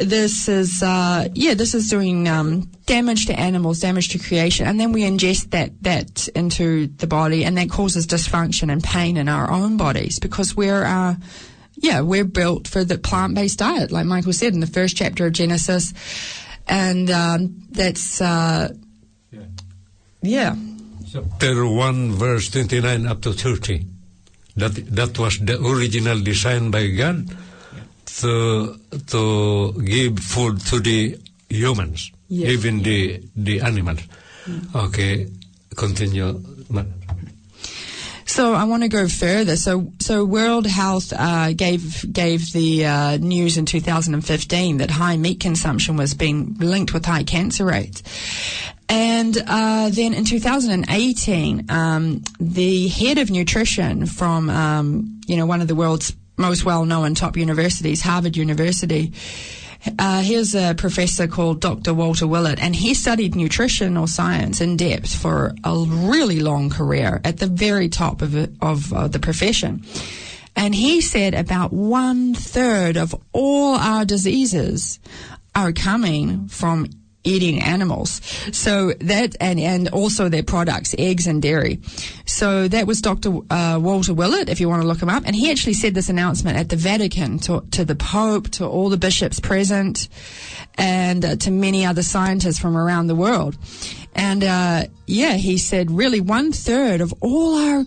this 0.00 0.48
is, 0.48 0.82
uh, 0.82 1.28
yeah, 1.34 1.54
this 1.54 1.74
is 1.74 1.90
doing 1.90 2.28
um, 2.28 2.62
damage 2.86 3.26
to 3.26 3.38
animals, 3.38 3.80
damage 3.80 4.08
to 4.10 4.18
creation, 4.18 4.66
and 4.66 4.80
then 4.80 4.92
we 4.92 5.02
ingest 5.02 5.50
that 5.50 5.70
that 5.82 6.28
into 6.28 6.86
the 6.86 7.06
body, 7.06 7.44
and 7.44 7.56
that 7.58 7.70
causes 7.70 8.06
dysfunction 8.06 8.72
and 8.72 8.82
pain 8.82 9.16
in 9.16 9.28
our 9.28 9.50
own 9.50 9.76
bodies 9.76 10.18
because 10.18 10.56
we're. 10.56 10.84
Uh, 10.84 11.14
yeah, 11.82 12.02
we're 12.02 12.26
built 12.26 12.68
for 12.68 12.84
the 12.84 12.98
plant-based 12.98 13.58
diet, 13.58 13.90
like 13.90 14.04
Michael 14.04 14.34
said 14.34 14.52
in 14.52 14.60
the 14.60 14.66
first 14.66 14.98
chapter 14.98 15.24
of 15.24 15.32
Genesis, 15.32 15.94
and 16.68 17.10
um, 17.10 17.54
that's 17.70 18.20
uh, 18.20 18.74
yeah. 20.22 20.54
Chapter 21.12 21.66
1, 21.66 22.12
verse 22.12 22.50
29 22.50 23.06
up 23.06 23.20
to 23.22 23.32
30. 23.32 23.84
That, 24.56 24.74
that 24.94 25.18
was 25.18 25.38
the 25.38 25.60
original 25.60 26.20
design 26.20 26.70
by 26.70 26.88
God 26.88 27.28
to, 28.20 28.78
to 29.08 29.72
give 29.82 30.18
food 30.18 30.60
to 30.66 30.80
the 30.80 31.18
humans, 31.48 32.12
Yes. 32.28 32.50
even 32.50 32.82
the, 32.82 33.22
the 33.34 33.60
animals. 33.60 34.00
Okay, 34.74 35.28
continue. 35.76 36.40
So 38.26 38.54
I 38.54 38.62
want 38.64 38.84
to 38.84 38.88
go 38.88 39.08
further. 39.08 39.56
So, 39.56 39.92
so 39.98 40.24
World 40.24 40.66
Health 40.66 41.12
uh, 41.16 41.52
gave 41.52 42.12
gave 42.12 42.52
the 42.52 42.86
uh, 42.86 43.16
news 43.16 43.58
in 43.58 43.66
2015 43.66 44.76
that 44.78 44.90
high 44.90 45.16
meat 45.16 45.40
consumption 45.40 45.96
was 45.96 46.14
being 46.14 46.54
linked 46.60 46.94
with 46.94 47.04
high 47.04 47.24
cancer 47.24 47.64
rates. 47.64 48.02
And 48.90 49.38
uh, 49.46 49.90
then 49.90 50.14
in 50.14 50.24
2018, 50.24 51.70
um, 51.70 52.24
the 52.40 52.88
head 52.88 53.18
of 53.18 53.30
nutrition 53.30 54.04
from 54.06 54.50
um, 54.50 55.20
you 55.26 55.36
know 55.36 55.46
one 55.46 55.62
of 55.62 55.68
the 55.68 55.76
world's 55.76 56.12
most 56.36 56.64
well-known 56.64 57.14
top 57.14 57.36
universities, 57.36 58.00
Harvard 58.00 58.36
University, 58.36 59.12
uh, 59.98 60.22
here's 60.22 60.54
a 60.54 60.74
professor 60.74 61.28
called 61.28 61.60
Dr. 61.60 61.94
Walter 61.94 62.26
Willett, 62.26 62.58
and 62.60 62.74
he 62.74 62.92
studied 62.94 63.36
nutritional 63.36 64.06
science 64.06 64.60
in 64.60 64.76
depth 64.76 65.14
for 65.14 65.54
a 65.62 65.78
really 65.86 66.40
long 66.40 66.68
career 66.68 67.20
at 67.24 67.38
the 67.38 67.46
very 67.46 67.88
top 67.88 68.22
of, 68.22 68.34
of 68.60 68.92
uh, 68.92 69.06
the 69.06 69.18
profession. 69.20 69.84
And 70.56 70.74
he 70.74 71.00
said 71.00 71.34
about 71.34 71.72
one 71.72 72.34
third 72.34 72.96
of 72.96 73.14
all 73.32 73.76
our 73.76 74.04
diseases 74.04 74.98
are 75.54 75.72
coming 75.72 76.48
from 76.48 76.88
eating 77.24 77.60
animals. 77.60 78.20
So 78.52 78.92
that, 79.00 79.36
and, 79.40 79.60
and 79.60 79.88
also 79.88 80.28
their 80.28 80.42
products, 80.42 80.94
eggs 80.98 81.26
and 81.26 81.42
dairy. 81.42 81.80
So 82.24 82.68
that 82.68 82.86
was 82.86 83.00
Dr. 83.00 83.40
Uh, 83.50 83.78
Walter 83.80 84.14
Willett, 84.14 84.48
if 84.48 84.60
you 84.60 84.68
want 84.68 84.82
to 84.82 84.88
look 84.88 85.02
him 85.02 85.10
up. 85.10 85.24
And 85.26 85.36
he 85.36 85.50
actually 85.50 85.74
said 85.74 85.94
this 85.94 86.08
announcement 86.08 86.56
at 86.56 86.68
the 86.68 86.76
Vatican 86.76 87.38
to, 87.40 87.62
to 87.72 87.84
the 87.84 87.94
Pope, 87.94 88.48
to 88.50 88.66
all 88.66 88.88
the 88.88 88.96
bishops 88.96 89.38
present, 89.40 90.08
and 90.76 91.24
uh, 91.24 91.36
to 91.36 91.50
many 91.50 91.84
other 91.84 92.02
scientists 92.02 92.58
from 92.58 92.76
around 92.76 93.08
the 93.08 93.14
world. 93.14 93.56
And, 94.14 94.42
uh, 94.42 94.84
yeah, 95.06 95.34
he 95.34 95.58
said 95.58 95.90
really 95.90 96.20
one 96.20 96.52
third 96.52 97.00
of 97.00 97.12
all 97.20 97.56
our 97.56 97.84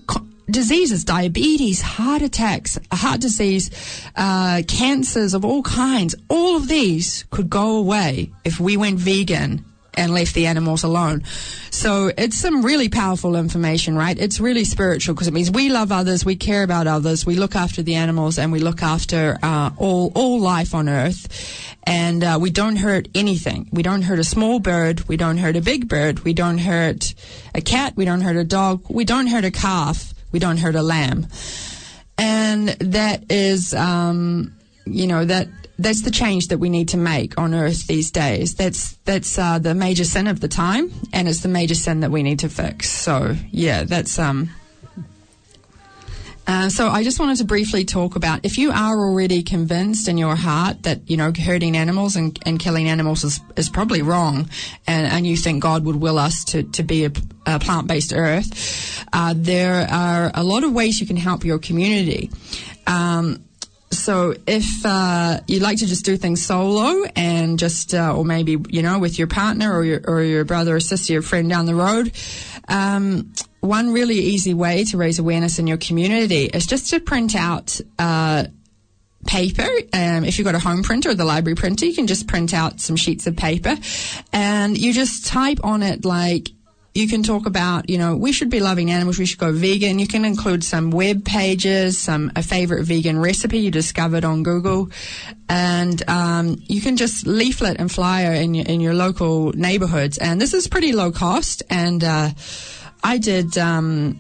diseases, 0.50 1.04
diabetes, 1.04 1.82
heart 1.82 2.22
attacks, 2.22 2.80
heart 2.92 3.22
disease, 3.22 3.70
uh, 4.16 4.62
cancers 4.68 5.34
of 5.34 5.46
all 5.46 5.64
kinds, 5.64 6.16
all 6.30 6.58
of 6.58 6.68
these 6.68 7.26
could 7.32 7.50
go 7.50 7.78
away 7.78 8.32
if 8.44 8.60
we 8.60 8.78
went 8.78 9.00
vegan 9.00 9.66
and 9.96 10.14
left 10.14 10.34
the 10.34 10.48
animals 10.48 10.84
alone. 10.84 11.24
So 11.70 12.12
it's 12.18 12.38
some 12.38 12.64
really 12.64 12.90
powerful 12.90 13.36
information, 13.36 13.96
right? 13.96 14.18
It's 14.18 14.40
really 14.40 14.64
spiritual 14.64 15.14
because 15.14 15.28
it 15.28 15.34
means 15.34 15.52
we 15.52 15.70
love 15.70 15.92
others, 15.92 16.26
we 16.26 16.36
care 16.36 16.64
about 16.64 16.88
others, 16.88 17.26
we 17.26 17.36
look 17.36 17.56
after 17.56 17.82
the 17.82 17.96
animals, 17.96 18.38
and 18.38 18.52
we 18.52 18.60
look 18.60 18.82
after 18.82 19.38
uh, 19.44 19.72
all 19.78 20.12
all 20.16 20.40
life 20.40 20.74
on 20.74 20.90
Earth, 20.90 21.28
and 21.84 22.24
uh, 22.24 22.38
we 22.42 22.50
don't 22.50 22.78
hurt 22.78 23.08
anything. 23.14 23.70
We 23.72 23.84
don't 23.84 24.02
hurt 24.02 24.20
a 24.20 24.24
small 24.24 24.60
bird, 24.60 25.08
we 25.08 25.18
don't 25.18 25.38
hurt 25.38 25.56
a 25.56 25.62
big 25.62 25.88
bird, 25.88 26.20
we 26.20 26.34
don't 26.34 26.60
hurt 26.60 27.14
a 27.54 27.62
cat, 27.62 27.94
we 27.96 28.06
don't 28.06 28.22
hurt 28.22 28.36
a 28.36 28.44
dog, 28.44 28.86
we 28.90 29.06
don't 29.06 29.28
hurt 29.28 29.46
a 29.46 29.52
calf, 29.52 30.13
we 30.34 30.40
don't 30.40 30.58
hurt 30.58 30.76
a 30.76 30.82
lamb, 30.82 31.28
and 32.18 32.70
that 32.70 33.32
is, 33.32 33.74
um, 33.74 34.54
you 34.86 35.08
know, 35.08 35.24
that 35.24 35.48
that's 35.80 36.02
the 36.02 36.12
change 36.12 36.48
that 36.48 36.58
we 36.58 36.70
need 36.70 36.90
to 36.90 36.98
make 36.98 37.38
on 37.38 37.54
earth 37.54 37.88
these 37.88 38.12
days. 38.12 38.56
That's 38.56 38.94
that's 39.06 39.40
uh, 39.40 39.60
the 39.60 39.74
major 39.74 40.04
sin 40.04 40.28
of 40.28 40.42
the 40.42 40.48
time, 40.48 40.92
and 41.14 41.30
it's 41.30 41.42
the 41.42 41.50
major 41.50 41.76
sin 41.76 42.02
that 42.02 42.12
we 42.12 42.24
need 42.24 42.40
to 42.40 42.50
fix. 42.50 42.90
So 42.90 43.36
yeah, 43.52 43.84
that's 43.84 44.20
um. 44.20 44.50
Uh, 46.46 46.70
so 46.70 46.90
I 46.90 47.04
just 47.04 47.20
wanted 47.20 47.38
to 47.38 47.46
briefly 47.46 47.86
talk 47.86 48.16
about 48.16 48.42
if 48.44 48.58
you 48.58 48.72
are 48.72 48.98
already 48.98 49.44
convinced 49.44 50.08
in 50.08 50.18
your 50.18 50.36
heart 50.36 50.84
that 50.84 51.10
you 51.10 51.16
know 51.16 51.32
hurting 51.32 51.78
animals 51.78 52.16
and, 52.16 52.38
and 52.46 52.60
killing 52.60 52.90
animals 52.90 53.24
is, 53.24 53.40
is 53.56 53.70
probably 53.70 54.02
wrong, 54.02 54.50
and, 54.86 55.08
and 55.08 55.26
you 55.26 55.38
think 55.38 55.64
God 55.64 55.86
would 55.86 55.96
will 55.96 56.20
us 56.20 56.44
to, 56.46 56.64
to 56.64 56.84
be 56.84 57.06
a, 57.06 57.12
a 57.46 57.60
plant 57.60 57.88
based 57.88 58.14
earth, 58.14 59.06
uh, 59.14 59.34
there 59.38 59.88
are 59.90 60.32
a 60.34 60.44
lot 60.44 60.64
of 60.64 60.74
ways 60.74 61.00
you 61.00 61.08
can 61.08 61.18
help 61.18 61.46
your 61.46 61.60
community. 61.60 62.30
Um, 62.88 63.46
so 63.92 64.34
if 64.48 64.86
uh, 64.86 65.40
you'd 65.48 65.62
like 65.62 65.78
to 65.78 65.86
just 65.86 66.04
do 66.04 66.18
things 66.18 66.44
solo 66.46 67.06
and 67.16 67.60
just, 67.60 67.94
uh, 67.94 68.16
or 68.16 68.26
maybe 68.26 68.58
you 68.70 68.82
know, 68.82 69.00
with 69.00 69.18
your 69.18 69.28
partner 69.28 69.74
or 69.74 69.86
your 69.86 70.02
or 70.06 70.22
your 70.24 70.44
brother 70.44 70.76
or 70.76 70.80
sister, 70.80 71.20
or 71.20 71.22
friend 71.22 71.50
down 71.50 71.68
the 71.68 71.76
road, 71.76 72.12
um, 72.68 73.32
one 73.64 73.94
really 73.94 74.16
easy 74.16 74.54
way 74.54 74.84
to 74.86 74.98
raise 74.98 75.20
awareness 75.20 75.58
in 75.58 75.68
your 75.68 75.78
community 75.78 76.46
is 76.46 76.66
just 76.66 76.90
to 76.90 77.00
print 77.00 77.36
out. 77.36 77.80
Uh, 77.98 78.46
paper. 79.26 79.70
Um, 79.94 80.26
if 80.26 80.38
you've 80.38 80.44
got 80.44 80.54
a 80.54 80.60
home 80.60 80.84
printer 80.84 81.12
or 81.12 81.16
the 81.16 81.24
library 81.24 81.56
printer, 81.56 81.86
you 81.86 81.96
can 81.96 82.08
just 82.08 82.28
print 82.28 82.54
out 82.54 82.82
some 82.82 82.98
sheets 82.98 83.26
of 83.26 83.38
paper 83.38 83.74
and 84.34 84.78
you 84.78 84.92
just 84.92 85.26
type 85.26 85.60
on 85.64 85.82
it 85.82 86.04
like 86.04 86.50
you 86.94 87.08
can 87.08 87.24
talk 87.24 87.48
about, 87.48 87.90
you 87.90 87.98
know, 87.98 88.16
we 88.16 88.32
should 88.32 88.52
be 88.52 88.60
loving 88.60 88.92
animals. 88.92 89.18
We 89.18 89.26
should 89.26 89.40
go 89.40 89.52
vegan. 89.52 89.98
You 89.98 90.08
can 90.08 90.26
include 90.26 90.64
some 90.64 90.92
web 90.92 91.26
pages, 91.26 92.00
some 92.00 92.32
a 92.36 92.44
favorite 92.44 92.84
vegan 92.84 93.18
recipe 93.18 93.60
you 93.60 93.72
discovered 93.72 94.24
on 94.24 94.44
Google, 94.44 94.90
and 95.50 96.08
um, 96.08 96.62
you 96.68 96.82
can 96.82 96.96
just 96.96 97.26
leaflet 97.26 97.78
and 97.80 97.92
flyer 97.92 98.34
in 98.34 98.54
your 98.54 98.66
in 98.68 98.80
your 98.80 98.94
local 98.94 99.54
neighborhoods. 99.54 100.20
And 100.20 100.40
this 100.40 100.54
is 100.54 100.68
pretty 100.68 100.92
low 100.92 101.12
cost. 101.12 101.64
And 101.68 102.04
uh, 102.04 102.30
I 103.04 103.18
did. 103.18 103.58
Um, 103.58 104.20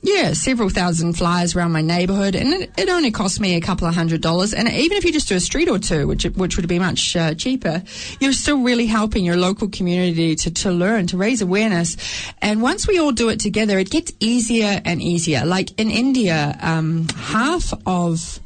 yeah, 0.00 0.32
several 0.32 0.68
thousand 0.68 1.14
flyers 1.14 1.56
around 1.56 1.72
my 1.72 1.80
neighbourhood, 1.80 2.36
and 2.36 2.52
it, 2.54 2.70
it, 2.78 2.88
only 2.88 3.10
cost 3.10 3.40
me 3.40 3.56
a 3.56 3.60
couple 3.60 3.88
of 3.88 3.94
hundred 3.94 4.20
dollars. 4.20 4.54
And 4.54 4.68
even 4.68 4.96
if 4.96 5.04
you 5.04 5.12
just 5.12 5.28
do 5.28 5.34
a 5.34 5.40
street 5.40 5.68
or 5.68 5.78
two, 5.78 6.06
which 6.06 6.24
which 6.24 6.56
would 6.56 6.68
be 6.68 6.78
much 6.78 7.16
uh, 7.16 7.34
cheaper, 7.34 7.82
you're 8.20 8.32
still 8.32 8.62
really 8.62 8.86
helping 8.86 9.24
your 9.24 9.36
local 9.36 9.68
community 9.68 10.36
to 10.36 10.50
to 10.52 10.70
learn, 10.70 11.08
to 11.08 11.16
raise 11.16 11.42
awareness. 11.42 11.96
And 12.40 12.62
once 12.62 12.86
we 12.86 12.98
all 12.98 13.10
do 13.10 13.28
it 13.28 13.40
together, 13.40 13.78
it 13.78 13.90
gets 13.90 14.12
easier 14.20 14.80
and 14.84 15.02
easier. 15.02 15.44
Like 15.44 15.78
in 15.80 15.90
India, 15.90 16.56
um, 16.62 17.08
half 17.08 17.74
of 17.84 18.38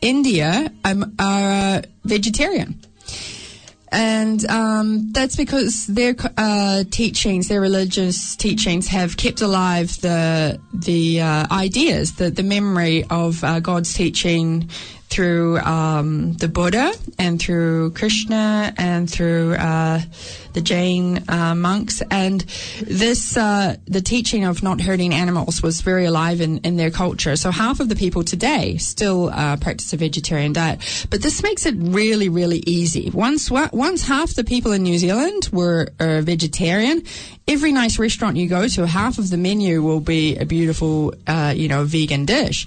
India 0.00 0.72
um, 0.84 1.14
are 1.18 1.82
vegetarian 2.04 2.80
and 3.90 4.44
um, 4.46 5.12
that's 5.12 5.36
because 5.36 5.86
their 5.86 6.14
uh, 6.36 6.84
teachings, 6.90 7.48
their 7.48 7.60
religious 7.60 8.36
teachings, 8.36 8.88
have 8.88 9.16
kept 9.16 9.40
alive 9.40 10.00
the 10.00 10.60
the 10.72 11.20
uh, 11.20 11.46
ideas, 11.50 12.14
the 12.14 12.30
the 12.30 12.42
memory 12.42 13.04
of 13.10 13.42
uh, 13.44 13.60
God's 13.60 13.94
teaching 13.94 14.68
through 15.08 15.58
um, 15.60 16.34
the 16.34 16.48
Buddha 16.48 16.92
and 17.18 17.40
through 17.40 17.92
Krishna 17.92 18.74
and 18.76 19.10
through 19.10 19.54
uh, 19.54 20.00
the 20.52 20.60
Jain 20.60 21.24
uh, 21.28 21.54
monks. 21.54 22.02
And 22.10 22.40
this, 22.82 23.36
uh, 23.36 23.76
the 23.86 24.00
teaching 24.00 24.44
of 24.44 24.62
not 24.62 24.80
hurting 24.80 25.14
animals 25.14 25.62
was 25.62 25.80
very 25.80 26.04
alive 26.04 26.40
in, 26.40 26.58
in 26.58 26.76
their 26.76 26.90
culture. 26.90 27.36
So 27.36 27.50
half 27.50 27.80
of 27.80 27.88
the 27.88 27.96
people 27.96 28.22
today 28.22 28.76
still 28.76 29.30
uh, 29.30 29.56
practice 29.56 29.92
a 29.92 29.96
vegetarian 29.96 30.52
diet. 30.52 31.06
But 31.10 31.22
this 31.22 31.42
makes 31.42 31.64
it 31.64 31.74
really, 31.78 32.28
really 32.28 32.62
easy. 32.66 33.10
Once, 33.10 33.50
once 33.50 34.06
half 34.06 34.34
the 34.34 34.44
people 34.44 34.72
in 34.72 34.82
New 34.82 34.98
Zealand 34.98 35.48
were 35.52 35.88
vegetarian, 35.98 37.02
every 37.46 37.72
nice 37.72 37.98
restaurant 37.98 38.36
you 38.36 38.48
go 38.48 38.68
to, 38.68 38.86
half 38.86 39.18
of 39.18 39.30
the 39.30 39.38
menu 39.38 39.82
will 39.82 40.00
be 40.00 40.36
a 40.36 40.44
beautiful, 40.44 41.14
uh, 41.26 41.54
you 41.56 41.68
know, 41.68 41.84
vegan 41.84 42.26
dish. 42.26 42.66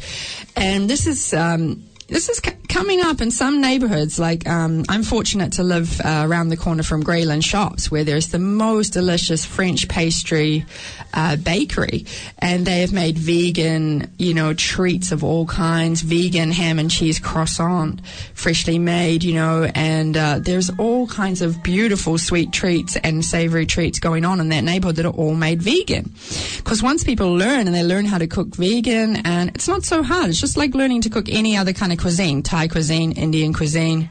And 0.56 0.90
this 0.90 1.06
is, 1.06 1.34
um, 1.34 1.84
this 2.12 2.28
is 2.28 2.42
coming 2.72 3.02
up 3.02 3.20
in 3.20 3.32
some 3.32 3.60
neighborhoods. 3.60 4.18
Like 4.18 4.48
um, 4.48 4.86
I'm 4.88 5.04
fortunate 5.04 5.54
to 5.54 5.64
live 5.64 6.00
uh, 6.02 6.26
around 6.26 6.50
the 6.50 6.58
corner 6.58 6.84
from 6.84 7.04
Grey 7.04 7.26
Lynn 7.26 7.42
Shops, 7.42 7.92
where 7.92 8.06
there's 8.06 8.30
the 8.30 8.40
most 8.40 8.92
delicious 8.94 9.46
French 9.46 9.90
pastry 9.90 10.66
uh, 11.14 11.36
bakery, 11.36 12.06
and 12.40 12.66
they 12.66 12.80
have 12.80 12.94
made 12.94 13.18
vegan, 13.18 14.10
you 14.18 14.34
know, 14.34 14.54
treats 14.54 15.12
of 15.12 15.24
all 15.24 15.46
kinds, 15.46 16.02
vegan 16.02 16.52
ham 16.52 16.80
and 16.80 16.90
cheese 16.90 17.20
croissant, 17.20 18.06
freshly 18.34 18.80
made, 18.80 19.24
you 19.24 19.34
know, 19.34 19.70
and 19.76 20.16
uh, 20.16 20.40
there's 20.40 20.70
all 20.78 21.08
kinds 21.08 21.42
of 21.42 21.62
beautiful 21.64 22.18
sweet 22.18 22.54
treats 22.54 22.96
and 22.98 23.26
savory 23.26 23.66
treats 23.66 24.00
going 24.00 24.24
on 24.24 24.40
in 24.40 24.48
that 24.50 24.64
neighborhood 24.64 24.96
that 24.96 25.06
are 25.06 25.14
all 25.14 25.36
made 25.36 25.62
vegan. 25.62 26.10
Because 26.58 26.82
once 26.82 27.04
people 27.04 27.34
learn 27.34 27.68
and 27.68 27.76
they 27.76 27.84
learn 27.84 28.06
how 28.06 28.18
to 28.18 28.28
cook 28.28 28.56
vegan, 28.56 29.18
and 29.26 29.50
it's 29.50 29.68
not 29.68 29.84
so 29.84 30.02
hard. 30.04 30.30
It's 30.30 30.40
just 30.40 30.56
like 30.56 30.74
learning 30.74 31.02
to 31.02 31.10
cook 31.10 31.28
any 31.28 31.58
other 31.58 31.74
kind 31.74 31.92
of 31.92 32.00
cuisine, 32.00 32.42
cuisine, 32.68 33.12
Indian 33.14 33.54
cuisine, 33.54 34.10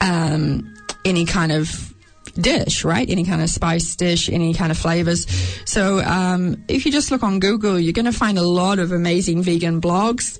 um, 0.00 0.74
any 1.04 1.24
kind 1.24 1.52
of 1.52 1.94
dish, 2.34 2.84
right? 2.84 3.08
Any 3.08 3.24
kind 3.24 3.42
of 3.42 3.50
spice 3.50 3.96
dish, 3.96 4.28
any 4.28 4.54
kind 4.54 4.70
of 4.70 4.78
flavors. 4.78 5.26
So 5.64 6.00
um, 6.00 6.64
if 6.68 6.86
you 6.86 6.92
just 6.92 7.10
look 7.10 7.22
on 7.22 7.40
Google, 7.40 7.78
you're 7.78 7.92
going 7.92 8.06
to 8.06 8.12
find 8.12 8.38
a 8.38 8.42
lot 8.42 8.78
of 8.78 8.92
amazing 8.92 9.42
vegan 9.42 9.80
blogs 9.80 10.38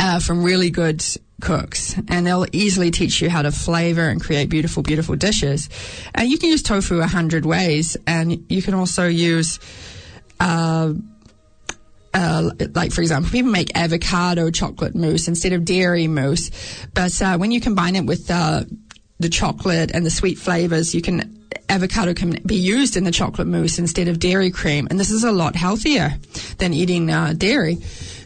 uh, 0.00 0.20
from 0.20 0.42
really 0.42 0.70
good 0.70 1.04
cooks 1.40 1.94
and 2.08 2.26
they'll 2.26 2.46
easily 2.52 2.90
teach 2.90 3.20
you 3.20 3.28
how 3.28 3.42
to 3.42 3.52
flavor 3.52 4.08
and 4.08 4.22
create 4.22 4.48
beautiful 4.48 4.82
beautiful 4.82 5.16
dishes 5.16 5.68
and 6.14 6.30
you 6.30 6.38
can 6.38 6.48
use 6.48 6.62
tofu 6.62 7.00
a 7.00 7.06
hundred 7.06 7.44
ways 7.44 7.94
and 8.06 8.50
you 8.50 8.62
can 8.62 8.72
also 8.72 9.06
use 9.06 9.58
uh, 10.40 10.94
uh, 12.16 12.50
like 12.74 12.92
for 12.92 13.02
example, 13.02 13.30
people 13.30 13.50
make 13.52 13.76
avocado 13.76 14.50
chocolate 14.50 14.94
mousse 14.94 15.28
instead 15.28 15.52
of 15.52 15.64
dairy 15.64 16.06
mousse, 16.06 16.50
but 16.94 17.20
uh, 17.20 17.36
when 17.36 17.50
you 17.50 17.60
combine 17.60 17.94
it 17.94 18.06
with 18.06 18.30
uh, 18.30 18.64
the 19.18 19.28
chocolate 19.28 19.90
and 19.94 20.04
the 20.04 20.10
sweet 20.10 20.38
flavors. 20.38 20.94
You 20.94 21.02
can 21.02 21.36
avocado 21.68 22.14
can 22.14 22.40
be 22.44 22.56
used 22.56 22.96
in 22.96 23.04
the 23.04 23.10
chocolate 23.10 23.48
mousse 23.48 23.78
instead 23.78 24.08
of 24.08 24.18
dairy 24.18 24.50
cream, 24.50 24.86
and 24.90 25.00
this 25.00 25.10
is 25.10 25.24
a 25.24 25.32
lot 25.32 25.56
healthier 25.56 26.14
than 26.58 26.72
eating 26.72 27.10
uh, 27.10 27.32
dairy. 27.36 27.76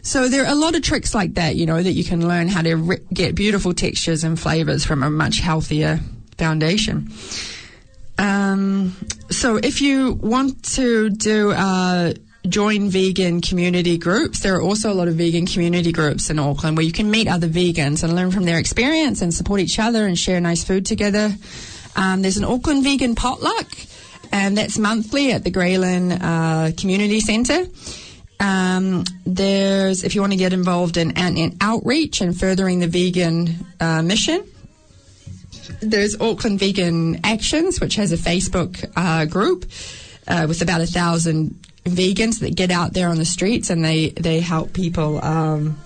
So 0.03 0.27
there 0.27 0.43
are 0.43 0.51
a 0.51 0.55
lot 0.55 0.75
of 0.75 0.81
tricks 0.81 1.13
like 1.13 1.35
that, 1.35 1.55
you 1.55 1.65
know, 1.65 1.81
that 1.81 1.91
you 1.91 2.03
can 2.03 2.27
learn 2.27 2.47
how 2.47 2.61
to 2.61 2.75
re- 2.75 2.97
get 3.13 3.35
beautiful 3.35 3.73
textures 3.73 4.23
and 4.23 4.39
flavors 4.39 4.83
from 4.83 5.03
a 5.03 5.09
much 5.09 5.39
healthier 5.39 5.99
foundation. 6.37 7.11
Um, 8.17 8.95
so 9.29 9.57
if 9.57 9.81
you 9.81 10.13
want 10.13 10.63
to 10.75 11.09
do 11.09 11.51
uh, 11.51 12.13
join 12.47 12.89
vegan 12.89 13.41
community 13.41 13.97
groups, 13.97 14.39
there 14.39 14.55
are 14.55 14.61
also 14.61 14.91
a 14.91 14.95
lot 14.95 15.07
of 15.07 15.15
vegan 15.15 15.45
community 15.45 15.91
groups 15.91 16.29
in 16.29 16.39
Auckland 16.39 16.75
where 16.75 16.85
you 16.85 16.91
can 16.91 17.09
meet 17.11 17.27
other 17.27 17.47
vegans 17.47 18.03
and 18.03 18.15
learn 18.15 18.31
from 18.31 18.45
their 18.45 18.57
experience 18.57 19.21
and 19.21 19.33
support 19.33 19.59
each 19.59 19.79
other 19.79 20.07
and 20.07 20.17
share 20.17 20.39
nice 20.41 20.63
food 20.63 20.85
together. 20.85 21.31
Um, 21.95 22.21
there's 22.21 22.37
an 22.37 22.45
Auckland 22.45 22.83
vegan 22.83 23.15
potluck, 23.15 23.67
and 24.31 24.57
that's 24.57 24.77
monthly 24.77 25.31
at 25.33 25.43
the 25.43 25.51
Grey 25.51 25.77
Lynn 25.77 26.11
uh, 26.11 26.71
Community 26.77 27.19
Centre. 27.19 27.67
Um, 28.39 29.03
there's, 29.25 30.03
if 30.03 30.15
you 30.15 30.21
want 30.21 30.33
to 30.33 30.37
get 30.37 30.51
involved 30.51 30.97
in, 30.97 31.11
in, 31.11 31.37
in 31.37 31.57
outreach 31.61 32.21
and 32.21 32.37
furthering 32.37 32.79
the 32.79 32.87
vegan 32.87 33.67
uh, 33.79 34.01
mission, 34.01 34.43
there's 35.79 36.19
Auckland 36.19 36.59
Vegan 36.59 37.19
Actions, 37.23 37.79
which 37.79 37.95
has 37.95 38.11
a 38.11 38.17
Facebook 38.17 38.91
uh, 38.95 39.25
group 39.25 39.65
uh, 40.27 40.45
with 40.47 40.61
about 40.61 40.81
a 40.81 40.87
thousand 40.87 41.59
vegans 41.85 42.39
that 42.39 42.55
get 42.55 42.71
out 42.71 42.93
there 42.93 43.09
on 43.09 43.17
the 43.17 43.25
streets 43.25 43.69
and 43.69 43.83
they 43.83 44.09
they 44.09 44.39
help 44.39 44.73
people. 44.73 45.23
Um, 45.23 45.77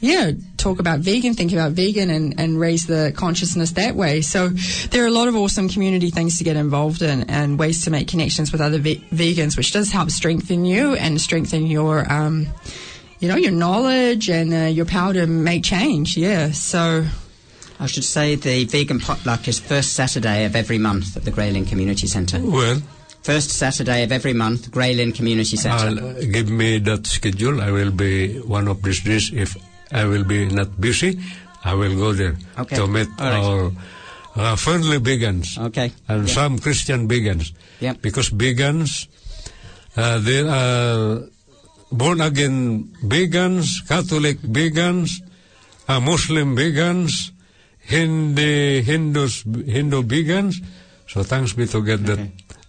yeah, 0.00 0.30
talk 0.56 0.78
about 0.78 1.00
vegan, 1.00 1.34
think 1.34 1.52
about 1.52 1.72
vegan, 1.72 2.08
and, 2.08 2.38
and 2.38 2.60
raise 2.60 2.86
the 2.86 3.12
consciousness 3.16 3.72
that 3.72 3.96
way. 3.96 4.20
So 4.20 4.48
there 4.48 5.02
are 5.02 5.08
a 5.08 5.10
lot 5.10 5.26
of 5.26 5.34
awesome 5.34 5.68
community 5.68 6.10
things 6.10 6.38
to 6.38 6.44
get 6.44 6.56
involved 6.56 7.02
in 7.02 7.28
and 7.28 7.58
ways 7.58 7.82
to 7.84 7.90
make 7.90 8.06
connections 8.06 8.52
with 8.52 8.60
other 8.60 8.78
ve- 8.78 9.04
vegans, 9.10 9.56
which 9.56 9.72
does 9.72 9.90
help 9.90 10.10
strengthen 10.10 10.64
you 10.64 10.94
and 10.94 11.20
strengthen 11.20 11.66
your, 11.66 12.10
um, 12.12 12.46
you 13.18 13.26
know, 13.26 13.34
your 13.34 13.50
knowledge 13.50 14.30
and 14.30 14.54
uh, 14.54 14.56
your 14.66 14.84
power 14.84 15.12
to 15.14 15.26
make 15.26 15.64
change. 15.64 16.16
Yeah, 16.16 16.52
so 16.52 17.04
I 17.80 17.86
should 17.86 18.04
say 18.04 18.36
the 18.36 18.66
vegan 18.66 19.00
potluck 19.00 19.48
is 19.48 19.58
first 19.58 19.94
Saturday 19.94 20.44
of 20.44 20.54
every 20.54 20.78
month 20.78 21.16
at 21.16 21.24
the 21.24 21.32
Grey 21.32 21.50
Lynn 21.50 21.64
Community 21.64 22.06
Centre. 22.06 22.38
Well, 22.40 22.80
First 23.22 23.50
Saturday 23.50 24.04
of 24.04 24.12
every 24.12 24.32
month, 24.32 24.70
Grey 24.70 24.94
Lynn 24.94 25.12
Community 25.12 25.56
Centre. 25.56 26.02
Uh, 26.02 26.20
give 26.32 26.48
me 26.48 26.78
that 26.78 27.06
schedule. 27.06 27.60
I 27.60 27.70
will 27.70 27.90
be 27.90 28.38
one 28.40 28.68
of 28.68 28.82
these 28.82 29.00
days. 29.02 29.30
If 29.34 29.56
I 29.92 30.04
will 30.04 30.24
be 30.24 30.46
not 30.46 30.80
busy, 30.80 31.18
I 31.64 31.74
will 31.74 31.94
go 31.96 32.12
there 32.12 32.36
Okay. 32.58 32.76
to 32.76 32.86
meet 32.86 33.08
right. 33.18 33.34
our 33.42 33.72
uh, 34.36 34.56
friendly 34.56 34.98
vegans 34.98 35.58
Okay. 35.58 35.92
and 36.08 36.28
Yeah. 36.28 36.34
some 36.34 36.58
Christian 36.58 37.08
vegans. 37.08 37.52
Yeah. 37.80 37.94
Because 38.00 38.30
vegans, 38.30 39.08
uh, 39.96 40.18
there 40.20 40.48
are 40.48 41.22
born 41.92 42.20
again 42.20 42.88
vegans, 43.04 43.86
Catholic 43.88 44.38
vegans, 44.40 45.20
uh, 45.88 46.00
Muslim 46.00 46.56
vegans, 46.56 47.32
Hindi, 47.88 48.82
Hindus, 48.82 49.44
Hindu 49.44 50.02
vegans. 50.04 50.60
So 51.08 51.22
thanks 51.24 51.54
be 51.54 51.66
to 51.66 51.80
God 51.82 52.04
that 52.04 52.20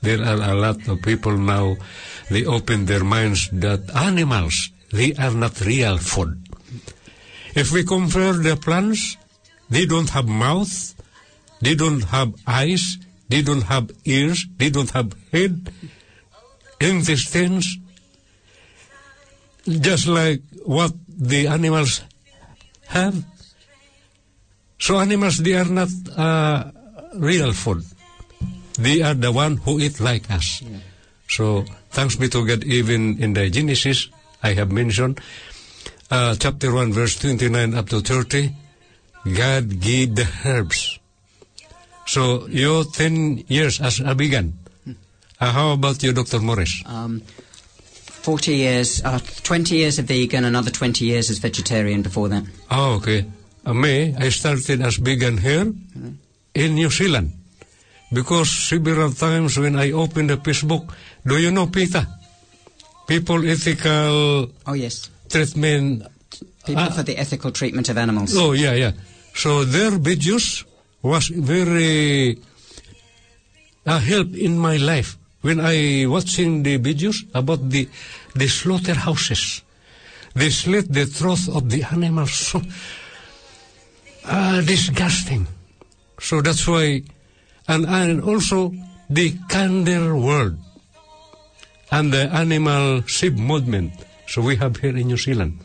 there 0.02 0.24
are 0.24 0.42
a 0.52 0.56
lot 0.56 0.88
of 0.88 1.02
people 1.02 1.38
now, 1.38 1.78
they 2.30 2.46
open 2.46 2.86
their 2.86 3.04
minds 3.04 3.50
that 3.52 3.90
animals, 3.96 4.72
they 4.92 5.14
are 5.16 5.34
not 5.34 5.60
real 5.62 5.98
food. 5.98 6.42
If 7.56 7.72
we 7.72 7.84
compare 7.84 8.34
the 8.34 8.56
plants, 8.56 9.18
they 9.70 9.86
don't 9.86 10.10
have 10.10 10.28
mouth, 10.28 10.96
they 11.62 11.76
don't 11.76 12.04
have 12.06 12.34
eyes, 12.48 12.98
they 13.28 13.42
don't 13.42 13.64
have 13.64 13.92
ears, 14.06 14.46
they 14.58 14.70
don't 14.70 14.90
have 14.92 15.14
head, 15.32 15.72
intestines, 16.80 17.78
just 19.68 20.08
like 20.08 20.42
what 20.66 20.94
the 21.08 21.48
animals 21.48 22.02
have. 22.88 23.24
So 24.80 24.98
animals, 25.00 25.38
they 25.40 25.54
are 25.54 25.66
not 25.66 25.90
uh, 26.16 26.72
real 27.16 27.52
food. 27.54 27.84
They 28.80 29.02
are 29.02 29.14
the 29.14 29.32
one 29.32 29.58
who 29.58 29.80
eat 29.80 30.00
like 30.00 30.32
us. 30.32 30.64
So 31.28 31.66
thanks 31.92 32.16
be 32.16 32.30
to 32.30 32.46
God, 32.48 32.64
even 32.64 33.20
in 33.20 33.34
the 33.34 33.50
Genesis, 33.50 34.08
I 34.42 34.54
have 34.54 34.72
mentioned, 34.72 35.20
uh, 36.10 36.36
chapter 36.40 36.74
1, 36.74 36.94
verse 36.94 37.20
29 37.20 37.76
up 37.76 37.90
to 37.90 38.00
30, 38.02 38.56
God 39.36 39.80
gave 39.80 40.16
the 40.16 40.28
herbs. 40.46 40.98
So 42.08 42.48
your 42.48 42.86
10 42.86 43.46
years 43.48 43.80
as 43.82 44.00
a 44.00 44.16
vegan. 44.16 44.58
Uh, 45.40 45.52
how 45.52 45.74
about 45.74 46.02
you, 46.02 46.12
Dr. 46.12 46.40
Morris? 46.40 46.82
Um, 46.86 47.22
40 47.22 48.56
years, 48.56 49.02
uh, 49.04 49.20
20 49.44 49.76
years 49.76 50.00
as 50.00 50.06
vegan, 50.06 50.44
another 50.44 50.72
20 50.72 51.06
years 51.06 51.30
as 51.30 51.38
vegetarian 51.38 52.02
before 52.02 52.30
that. 52.30 52.44
Oh, 52.72 52.96
okay. 52.96 53.26
Uh, 53.66 53.74
me, 53.74 54.16
I 54.18 54.30
started 54.30 54.82
as 54.82 54.96
vegan 54.96 55.38
here 55.38 55.72
in 56.56 56.76
New 56.76 56.90
Zealand. 56.90 57.34
Because 58.12 58.50
several 58.50 59.12
times 59.14 59.58
when 59.58 59.76
I 59.78 59.92
open 59.92 60.28
the 60.28 60.38
Facebook, 60.38 60.90
do 61.26 61.38
you 61.38 61.52
know 61.52 61.68
PETA? 61.68 62.08
People 63.08 63.46
Ethical 63.48 64.50
Oh, 64.66 64.74
yes. 64.74 65.10
Treatment. 65.30 66.04
People 66.66 66.84
Ah. 66.84 66.90
for 66.90 67.04
the 67.04 67.18
ethical 67.18 67.52
treatment 67.52 67.90
of 67.90 67.98
animals. 67.98 68.34
Oh, 68.36 68.54
yeah, 68.54 68.74
yeah. 68.74 68.94
So 69.36 69.64
their 69.64 69.92
videos 69.98 70.66
was 71.02 71.30
very 71.30 72.38
a 73.86 73.98
help 74.00 74.36
in 74.36 74.58
my 74.58 74.78
life 74.78 75.18
when 75.42 75.60
I 75.62 76.06
watching 76.06 76.64
the 76.64 76.78
videos 76.78 77.24
about 77.34 77.70
the 77.70 77.88
the 78.36 78.48
slaughterhouses. 78.50 79.62
They 80.36 80.50
slit 80.50 80.92
the 80.92 81.06
throat 81.06 81.48
of 81.50 81.70
the 81.70 81.84
animals. 81.90 82.34
So 82.34 82.62
uh, 84.26 84.62
disgusting. 84.62 85.48
So 86.20 86.42
that's 86.42 86.68
why, 86.68 87.02
and 87.70 87.86
and 87.86 88.26
also 88.26 88.74
the 89.10 89.38
kinder 89.48 90.18
world 90.18 90.58
and 91.94 92.12
the 92.12 92.26
animal 92.34 93.02
sheep 93.06 93.34
movement. 93.34 93.94
So 94.28 94.42
we 94.42 94.58
have 94.58 94.78
here 94.78 94.98
in 94.98 95.08
New 95.08 95.18
Zealand. 95.18 95.58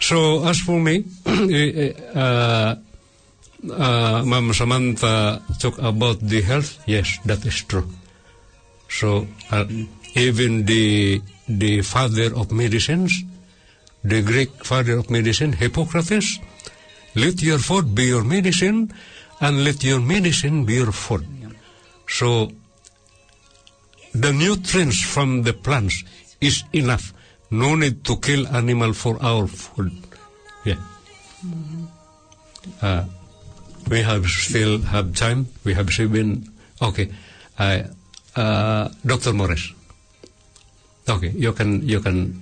So 0.00 0.42
as 0.46 0.58
for 0.58 0.80
me, 0.80 1.04
eh, 1.26 1.70
eh, 1.78 1.92
uh, 2.14 2.74
uh, 3.70 4.22
Ma'am 4.26 4.52
Samantha 4.52 5.42
talk 5.58 5.78
about 5.78 6.18
the 6.18 6.42
health. 6.42 6.82
Yes, 6.86 7.18
that 7.26 7.46
is 7.46 7.62
true. 7.62 7.86
So 8.90 9.26
uh, 9.50 9.66
even 10.14 10.66
the 10.66 11.22
the 11.46 11.82
father 11.82 12.34
of 12.34 12.50
medicines, 12.50 13.14
the 14.02 14.22
Greek 14.22 14.50
father 14.66 14.98
of 14.98 15.10
medicine, 15.10 15.52
Hippocrates, 15.54 16.38
let 17.14 17.42
your 17.42 17.58
food 17.58 17.94
be 17.94 18.10
your 18.10 18.24
medicine, 18.24 18.90
and 19.42 19.64
let 19.64 19.82
your 19.82 20.00
medicine 20.00 20.64
be 20.64 20.74
your 20.74 20.92
food. 20.92 21.26
So 22.08 22.52
the 24.14 24.32
nutrients 24.32 25.02
from 25.02 25.42
the 25.42 25.52
plants 25.52 26.04
is 26.40 26.64
enough. 26.72 27.12
No 27.50 27.74
need 27.74 28.04
to 28.04 28.16
kill 28.16 28.46
animal 28.48 28.94
for 28.94 29.20
our 29.20 29.46
food. 29.46 29.92
Yeah. 30.64 30.80
Uh, 32.80 33.04
we 33.90 34.00
have 34.00 34.26
still 34.26 34.78
have 34.82 35.14
time. 35.14 35.48
We 35.64 35.74
have 35.74 35.90
seven. 35.90 36.48
Okay. 36.80 37.10
I, 37.58 37.84
uh, 38.36 38.88
Dr. 39.04 39.32
Morris. 39.32 39.72
Okay, 41.08 41.30
you 41.34 41.52
can 41.52 41.86
you 41.86 42.00
can 42.00 42.40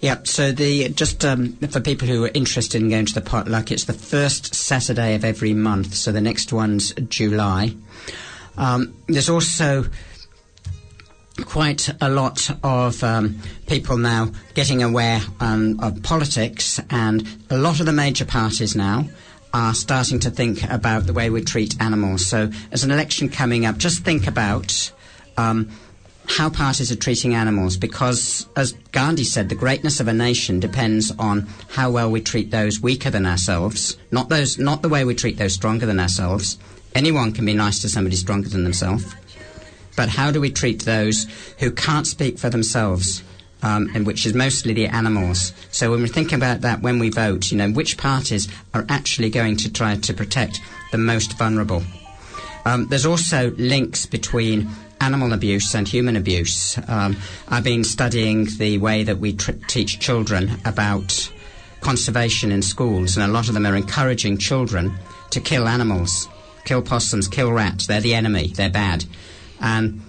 Yeah, 0.00 0.18
so 0.24 0.52
the 0.52 0.90
just 0.90 1.24
um, 1.24 1.52
for 1.56 1.80
people 1.80 2.06
who 2.06 2.24
are 2.24 2.30
interested 2.34 2.82
in 2.82 2.90
going 2.90 3.06
to 3.06 3.14
the 3.14 3.20
potluck, 3.22 3.70
it's 3.70 3.84
the 3.84 3.92
first 3.92 4.54
Saturday 4.54 5.14
of 5.14 5.24
every 5.24 5.54
month. 5.54 5.94
So 5.94 6.12
the 6.12 6.20
next 6.20 6.52
one's 6.52 6.92
July. 7.08 7.74
Um, 8.56 8.94
there's 9.06 9.30
also 9.30 9.86
quite 11.42 11.90
a 12.00 12.08
lot 12.08 12.48
of 12.62 13.02
um, 13.02 13.40
people 13.66 13.96
now 13.96 14.30
getting 14.54 14.82
aware 14.82 15.20
um, 15.40 15.80
of 15.80 16.02
politics, 16.02 16.80
and 16.90 17.26
a 17.50 17.56
lot 17.56 17.80
of 17.80 17.86
the 17.86 17.92
major 17.92 18.24
parties 18.24 18.76
now 18.76 19.08
are 19.52 19.74
starting 19.74 20.18
to 20.20 20.30
think 20.30 20.68
about 20.70 21.06
the 21.06 21.12
way 21.12 21.30
we 21.30 21.40
treat 21.40 21.80
animals. 21.80 22.26
So, 22.26 22.50
as 22.72 22.84
an 22.84 22.90
election 22.90 23.28
coming 23.28 23.66
up, 23.66 23.78
just 23.78 24.04
think 24.04 24.26
about. 24.26 24.92
Um, 25.36 25.70
how 26.26 26.50
parties 26.50 26.90
are 26.90 26.96
treating 26.96 27.34
animals 27.34 27.76
because, 27.76 28.46
as 28.56 28.72
Gandhi 28.92 29.24
said, 29.24 29.48
the 29.48 29.54
greatness 29.54 30.00
of 30.00 30.08
a 30.08 30.12
nation 30.12 30.60
depends 30.60 31.12
on 31.18 31.46
how 31.70 31.90
well 31.90 32.10
we 32.10 32.20
treat 32.20 32.50
those 32.50 32.80
weaker 32.80 33.10
than 33.10 33.26
ourselves, 33.26 33.96
not 34.10 34.28
those, 34.28 34.58
not 34.58 34.82
the 34.82 34.88
way 34.88 35.04
we 35.04 35.14
treat 35.14 35.36
those 35.36 35.54
stronger 35.54 35.86
than 35.86 36.00
ourselves. 36.00 36.58
Anyone 36.94 37.32
can 37.32 37.44
be 37.44 37.54
nice 37.54 37.80
to 37.82 37.88
somebody 37.88 38.16
stronger 38.16 38.48
than 38.48 38.64
themselves, 38.64 39.14
but 39.96 40.08
how 40.08 40.30
do 40.30 40.40
we 40.40 40.50
treat 40.50 40.84
those 40.84 41.26
who 41.58 41.70
can't 41.70 42.06
speak 42.06 42.38
for 42.38 42.50
themselves? 42.50 43.22
um, 43.64 43.90
and 43.94 44.06
which 44.06 44.26
is 44.26 44.34
mostly 44.34 44.74
the 44.74 44.86
animals. 44.86 45.52
So 45.70 45.90
when 45.90 46.02
we 46.02 46.08
think 46.08 46.32
about 46.32 46.60
that 46.60 46.82
when 46.82 46.98
we 46.98 47.08
vote, 47.08 47.50
you 47.50 47.56
know, 47.56 47.70
which 47.70 47.96
parties 47.96 48.46
are 48.74 48.84
actually 48.90 49.30
going 49.30 49.56
to 49.58 49.72
try 49.72 49.96
to 49.96 50.14
protect 50.14 50.60
the 50.92 50.98
most 50.98 51.38
vulnerable? 51.38 51.82
Um, 52.66 52.86
there's 52.88 53.06
also 53.06 53.50
links 53.52 54.04
between 54.04 54.70
animal 55.04 55.34
abuse 55.34 55.74
and 55.74 55.86
human 55.86 56.16
abuse. 56.16 56.78
Um, 56.88 57.16
I've 57.48 57.62
been 57.62 57.84
studying 57.84 58.46
the 58.56 58.78
way 58.78 59.04
that 59.04 59.18
we 59.18 59.34
tr- 59.34 59.52
teach 59.68 60.00
children 60.00 60.52
about 60.64 61.30
conservation 61.80 62.50
in 62.50 62.62
schools, 62.62 63.16
and 63.16 63.28
a 63.28 63.32
lot 63.32 63.48
of 63.48 63.54
them 63.54 63.66
are 63.66 63.76
encouraging 63.76 64.38
children 64.38 64.94
to 65.30 65.40
kill 65.40 65.68
animals, 65.68 66.26
kill 66.64 66.80
possums, 66.80 67.28
kill 67.28 67.52
rats. 67.52 67.86
They're 67.86 68.00
the 68.00 68.14
enemy, 68.14 68.48
they're 68.48 68.70
bad. 68.70 69.04
And 69.60 70.00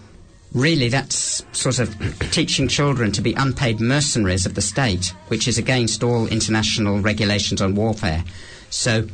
really, 0.54 0.88
that's 0.88 1.44
sort 1.52 1.80
of 1.80 1.94
teaching 2.32 2.70
children 2.70 3.12
to 3.12 3.22
be 3.22 3.34
unpaid 3.34 3.82
mercenaries 3.82 4.46
of 4.46 4.56
the 4.56 4.62
state, 4.62 5.14
which 5.28 5.46
is 5.46 5.58
against 5.58 6.04
all 6.04 6.28
international 6.28 7.02
regulations 7.02 7.62
on 7.62 7.76
warfare. 7.76 8.24
So, 8.70 9.08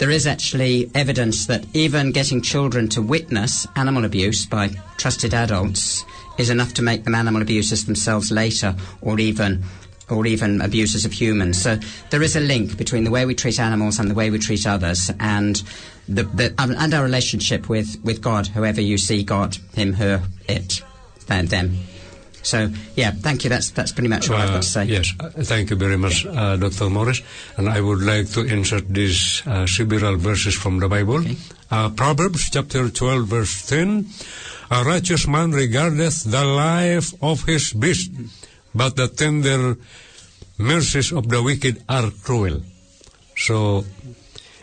there 0.00 0.10
is 0.10 0.26
actually 0.26 0.90
evidence 0.94 1.44
that 1.44 1.62
even 1.74 2.10
getting 2.10 2.40
children 2.40 2.88
to 2.88 3.02
witness 3.02 3.66
animal 3.76 4.06
abuse 4.06 4.46
by 4.46 4.70
trusted 4.96 5.34
adults 5.34 6.06
is 6.38 6.48
enough 6.48 6.72
to 6.72 6.80
make 6.82 7.04
them 7.04 7.14
animal 7.14 7.42
abusers 7.42 7.84
themselves 7.84 8.32
later, 8.32 8.74
or 9.02 9.20
even 9.20 9.62
or 10.08 10.26
even 10.26 10.62
abusers 10.62 11.04
of 11.04 11.12
humans. 11.12 11.60
So 11.60 11.78
there 12.08 12.22
is 12.22 12.34
a 12.34 12.40
link 12.40 12.78
between 12.78 13.04
the 13.04 13.10
way 13.10 13.26
we 13.26 13.34
treat 13.34 13.60
animals 13.60 13.98
and 13.98 14.10
the 14.10 14.14
way 14.14 14.30
we 14.30 14.38
treat 14.38 14.66
others, 14.66 15.10
and 15.20 15.62
the, 16.08 16.22
the 16.22 16.54
and 16.58 16.94
our 16.94 17.04
relationship 17.04 17.68
with, 17.68 18.02
with 18.02 18.22
God, 18.22 18.46
whoever 18.46 18.80
you 18.80 18.96
see 18.96 19.22
God, 19.22 19.58
him, 19.74 19.92
her, 19.92 20.22
it, 20.48 20.82
them. 21.26 21.76
So 22.42 22.70
yeah, 22.96 23.12
thank 23.12 23.44
you. 23.44 23.50
That's 23.50 23.70
that's 23.70 23.92
pretty 23.92 24.08
much 24.08 24.30
what 24.30 24.40
I've 24.40 24.48
got 24.48 24.62
to 24.62 24.68
say. 24.68 24.84
Yes, 24.84 25.12
uh, 25.20 25.28
thank 25.30 25.70
you 25.70 25.76
very 25.76 25.96
much, 25.96 26.24
uh, 26.24 26.56
Dr. 26.56 26.88
Morris. 26.88 27.22
And 27.56 27.68
I 27.68 27.80
would 27.80 28.02
like 28.02 28.30
to 28.30 28.40
insert 28.40 28.88
these 28.88 29.42
uh, 29.46 29.66
several 29.66 30.16
verses 30.16 30.54
from 30.54 30.80
the 30.80 30.88
Bible. 30.88 31.20
Okay. 31.20 31.36
Uh, 31.70 31.90
Proverbs 31.90 32.50
chapter 32.50 32.88
12, 32.88 33.26
verse 33.26 33.66
10. 33.68 34.06
A 34.70 34.84
righteous 34.84 35.26
man 35.26 35.50
regardeth 35.50 36.24
the 36.24 36.44
life 36.44 37.12
of 37.22 37.44
his 37.44 37.72
beast, 37.72 38.10
but 38.74 38.96
the 38.96 39.08
tender 39.08 39.76
mercies 40.58 41.12
of 41.12 41.28
the 41.28 41.42
wicked 41.42 41.82
are 41.88 42.10
cruel. 42.22 42.62
So, 43.36 43.84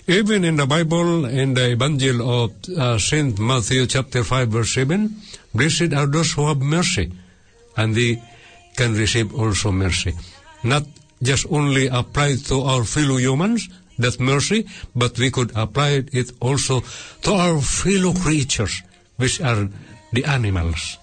even 0.08 0.46
in 0.46 0.56
the 0.56 0.66
Bible, 0.66 1.26
in 1.26 1.54
the 1.54 1.72
Evangel 1.72 2.24
of 2.24 2.52
uh, 2.78 2.98
Saint 2.98 3.38
Matthew 3.40 3.86
chapter 3.86 4.24
5, 4.24 4.48
verse 4.48 4.74
7, 4.74 5.16
blessed 5.54 5.94
are 5.94 6.08
those 6.08 6.32
who 6.34 6.48
have 6.48 6.62
mercy 6.62 7.12
and 7.78 7.96
they 7.96 8.22
can 8.76 8.94
receive 8.94 9.34
also 9.34 9.72
mercy. 9.72 10.14
Not 10.64 10.84
just 11.22 11.46
only 11.50 11.88
applied 11.88 12.46
to 12.46 12.62
our 12.62 12.84
fellow 12.84 13.18
humans, 13.18 13.70
that 13.98 14.20
mercy, 14.20 14.66
but 14.96 15.18
we 15.18 15.32
could 15.32 15.52
apply 15.56 16.06
it 16.14 16.32
also 16.40 16.82
to 17.22 17.32
our 17.34 17.62
fellow 17.62 18.14
creatures, 18.14 18.84
which 19.18 19.42
are 19.42 19.70
the 20.14 20.26
animals. 20.26 20.98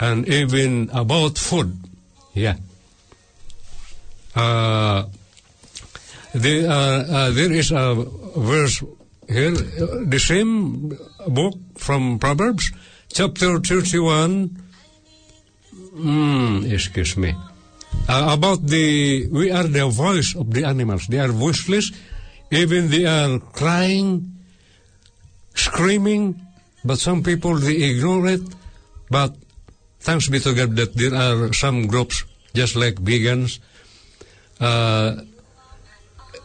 And 0.00 0.26
even 0.28 0.90
about 0.92 1.38
food, 1.38 1.76
yeah. 2.32 2.56
Uh, 4.34 5.04
there, 6.32 6.68
uh, 6.68 6.72
uh, 6.72 7.30
there 7.30 7.52
is 7.52 7.70
a 7.70 7.94
verse 8.36 8.82
here, 9.28 9.52
the 9.52 10.18
same 10.18 10.98
book 11.28 11.54
from 11.76 12.18
Proverbs, 12.18 12.72
chapter 13.12 13.60
31, 13.60 14.61
Mm, 15.92 16.72
excuse 16.72 17.16
me. 17.16 17.34
Uh, 18.08 18.30
about 18.32 18.66
the, 18.66 19.26
we 19.28 19.50
are 19.50 19.64
the 19.64 19.86
voice 19.88 20.34
of 20.34 20.50
the 20.50 20.64
animals. 20.64 21.06
They 21.06 21.18
are 21.18 21.28
voiceless. 21.28 21.92
Even 22.50 22.88
they 22.88 23.04
are 23.04 23.38
crying, 23.38 24.32
screaming, 25.54 26.40
but 26.84 26.98
some 26.98 27.22
people 27.22 27.56
they 27.56 27.82
ignore 27.82 28.26
it. 28.26 28.40
But 29.10 29.36
thanks 30.00 30.28
be 30.28 30.40
to 30.40 30.54
God 30.54 30.76
that 30.76 30.94
there 30.94 31.14
are 31.14 31.52
some 31.52 31.86
groups, 31.86 32.24
just 32.54 32.76
like 32.76 32.94
vegans, 32.96 33.58
uh, 34.60 35.16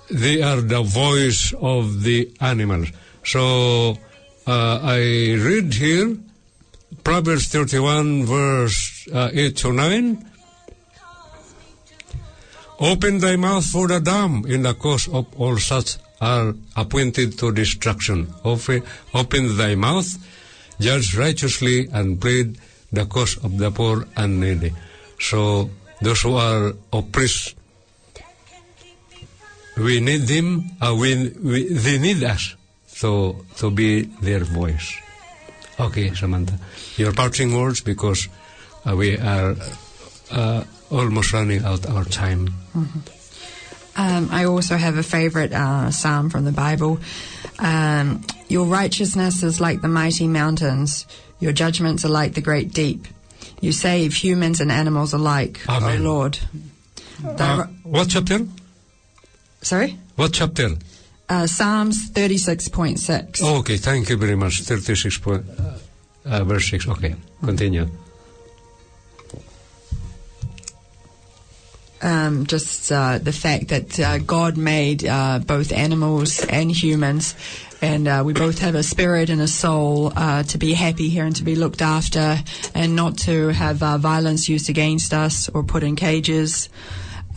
they 0.09 0.41
are 0.41 0.61
the 0.61 0.81
voice 0.83 1.53
of 1.59 2.03
the 2.03 2.31
animals. 2.39 2.89
So 3.23 3.97
uh, 4.45 4.79
I 4.81 5.35
read 5.35 5.73
here 5.73 6.17
Proverbs 7.03 7.47
31, 7.47 8.25
verse 8.25 9.07
uh, 9.13 9.29
8 9.33 9.57
to 9.57 9.73
9. 9.73 10.31
Open 12.79 13.17
thy 13.17 13.35
mouth 13.35 13.65
for 13.65 13.87
the 13.87 13.99
dumb 13.99 14.45
in 14.47 14.61
the 14.61 14.73
cause 14.73 15.07
of 15.07 15.25
all 15.39 15.57
such 15.57 15.97
are 16.21 16.53
appointed 16.75 17.37
to 17.39 17.51
destruction. 17.51 18.33
Open, 18.43 19.57
thy 19.57 19.75
mouth, 19.75 20.17
judge 20.79 21.15
righteously, 21.17 21.87
and 21.91 22.19
plead 22.19 22.59
the 22.91 23.05
cause 23.05 23.37
of 23.43 23.57
the 23.57 23.71
poor 23.71 24.07
and 24.15 24.39
needy. 24.39 24.73
So 25.19 25.69
those 26.01 26.21
who 26.21 26.35
are 26.35 26.73
oppressed, 26.93 27.55
we 29.77 29.99
need 29.99 30.21
them, 30.21 30.71
uh, 30.81 30.95
we, 30.97 31.29
we, 31.41 31.73
they 31.73 31.97
need 31.99 32.23
us 32.23 32.55
to, 32.99 33.45
to 33.57 33.71
be 33.71 34.03
their 34.21 34.43
voice. 34.43 34.97
Okay, 35.79 36.13
Samantha. 36.13 36.57
Your 36.97 37.13
parting 37.13 37.55
words 37.55 37.81
because 37.81 38.27
uh, 38.87 38.95
we 38.95 39.17
are 39.17 39.55
uh, 40.31 40.63
almost 40.89 41.33
running 41.33 41.63
out 41.63 41.85
our 41.87 42.03
time. 42.05 42.53
Um, 43.95 44.29
I 44.31 44.45
also 44.45 44.75
have 44.77 44.97
a 44.97 45.03
favorite 45.03 45.53
uh, 45.53 45.91
psalm 45.91 46.29
from 46.29 46.45
the 46.45 46.51
Bible. 46.51 46.99
Um, 47.59 48.23
your 48.47 48.65
righteousness 48.65 49.43
is 49.43 49.59
like 49.59 49.81
the 49.81 49.87
mighty 49.87 50.27
mountains. 50.27 51.05
Your 51.39 51.51
judgments 51.51 52.05
are 52.05 52.09
like 52.09 52.33
the 52.33 52.41
great 52.41 52.73
deep. 52.73 53.07
You 53.61 53.71
save 53.71 54.13
humans 54.13 54.61
and 54.61 54.71
animals 54.71 55.13
alike, 55.13 55.59
Amen. 55.67 56.01
O 56.01 56.03
Lord. 56.03 56.39
The 57.21 57.43
Uh, 57.43 57.67
what 57.83 58.09
chapter? 58.09 58.45
sorry? 59.61 59.97
What 60.15 60.33
chapter? 60.33 60.69
Uh, 61.29 61.45
Psalms 61.45 62.09
36.6. 62.11 63.41
Oh, 63.43 63.59
okay, 63.59 63.77
thank 63.77 64.09
you 64.09 64.17
very 64.17 64.35
much. 64.35 64.61
36 64.61 65.17
point, 65.17 65.45
uh, 65.59 65.77
uh, 66.25 66.43
verse 66.43 66.69
6. 66.69 66.87
Okay, 66.87 67.15
continue. 67.43 67.89
um, 72.01 72.45
just 72.45 72.91
uh, 72.91 73.17
the 73.17 73.31
fact 73.31 73.69
that 73.69 73.99
uh, 73.99 74.17
God 74.19 74.57
made 74.57 75.05
uh, 75.05 75.39
both 75.39 75.71
animals 75.71 76.43
and 76.45 76.71
humans, 76.71 77.35
and 77.81 78.07
uh, 78.07 78.23
we 78.25 78.33
both 78.33 78.59
have 78.59 78.75
a 78.75 78.83
spirit 78.83 79.29
and 79.29 79.41
a 79.41 79.47
soul 79.47 80.11
uh, 80.15 80.43
to 80.43 80.57
be 80.57 80.73
happy 80.73 81.09
here 81.09 81.25
and 81.25 81.35
to 81.35 81.43
be 81.43 81.55
looked 81.55 81.81
after, 81.81 82.37
and 82.73 82.95
not 82.95 83.17
to 83.19 83.49
have 83.49 83.81
uh, 83.81 83.97
violence 83.97 84.49
used 84.49 84.69
against 84.69 85.13
us 85.13 85.49
or 85.49 85.63
put 85.63 85.83
in 85.83 85.95
cages. 85.95 86.69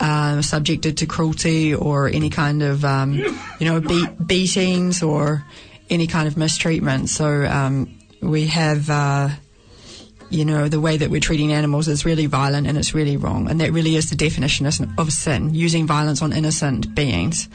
Uh, 0.01 0.41
subjected 0.41 0.97
to 0.97 1.05
cruelty 1.05 1.75
or 1.75 2.07
any 2.07 2.29
kind 2.31 2.63
of, 2.63 2.83
um, 2.83 3.13
you 3.59 3.65
know, 3.69 3.79
beat, 3.79 4.09
beatings 4.25 5.03
or 5.03 5.45
any 5.91 6.07
kind 6.07 6.27
of 6.27 6.35
mistreatment. 6.37 7.07
So 7.07 7.45
um, 7.45 7.99
we 8.19 8.47
have 8.47 8.89
uh, 8.89 9.29
you 10.31 10.43
know, 10.43 10.67
the 10.67 10.79
way 10.79 10.97
that 10.97 11.11
we're 11.11 11.19
treating 11.21 11.51
animals 11.53 11.87
is 11.87 12.03
really 12.03 12.25
violent 12.25 12.65
and 12.65 12.77
it's 12.79 12.95
really 12.95 13.15
wrong. 13.15 13.47
And 13.49 13.61
that 13.61 13.71
really 13.73 13.95
is 13.95 14.09
the 14.09 14.15
definition 14.15 14.65
of- 14.65 14.79
of 14.97 15.13
sin, 15.13 15.53
using 15.53 15.85
violence 15.85 16.23
on 16.23 16.33
innocent 16.33 16.95
beings. 16.95 17.47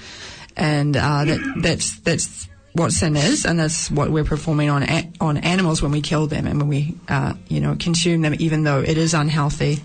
And 0.56 0.96
uh, 0.96 1.24
that, 1.24 1.40
that's 1.62 1.98
that's 2.00 2.48
what 2.74 2.92
sin 2.92 3.16
is, 3.16 3.44
and 3.46 3.58
that's 3.58 3.90
what 3.90 4.10
we're 4.10 4.24
performing 4.24 4.68
on 4.70 4.82
a- 4.84 5.10
on 5.20 5.38
animals 5.38 5.82
when 5.82 5.90
we 5.90 6.00
kill 6.02 6.26
them 6.28 6.46
and 6.46 6.58
when 6.60 6.68
we, 6.68 6.94
uh, 7.08 7.32
you 7.48 7.60
know, 7.60 7.74
consume 7.80 8.20
them, 8.22 8.34
even 8.38 8.62
though 8.64 8.80
it 8.80 8.98
is 8.98 9.14
unhealthy, 9.14 9.80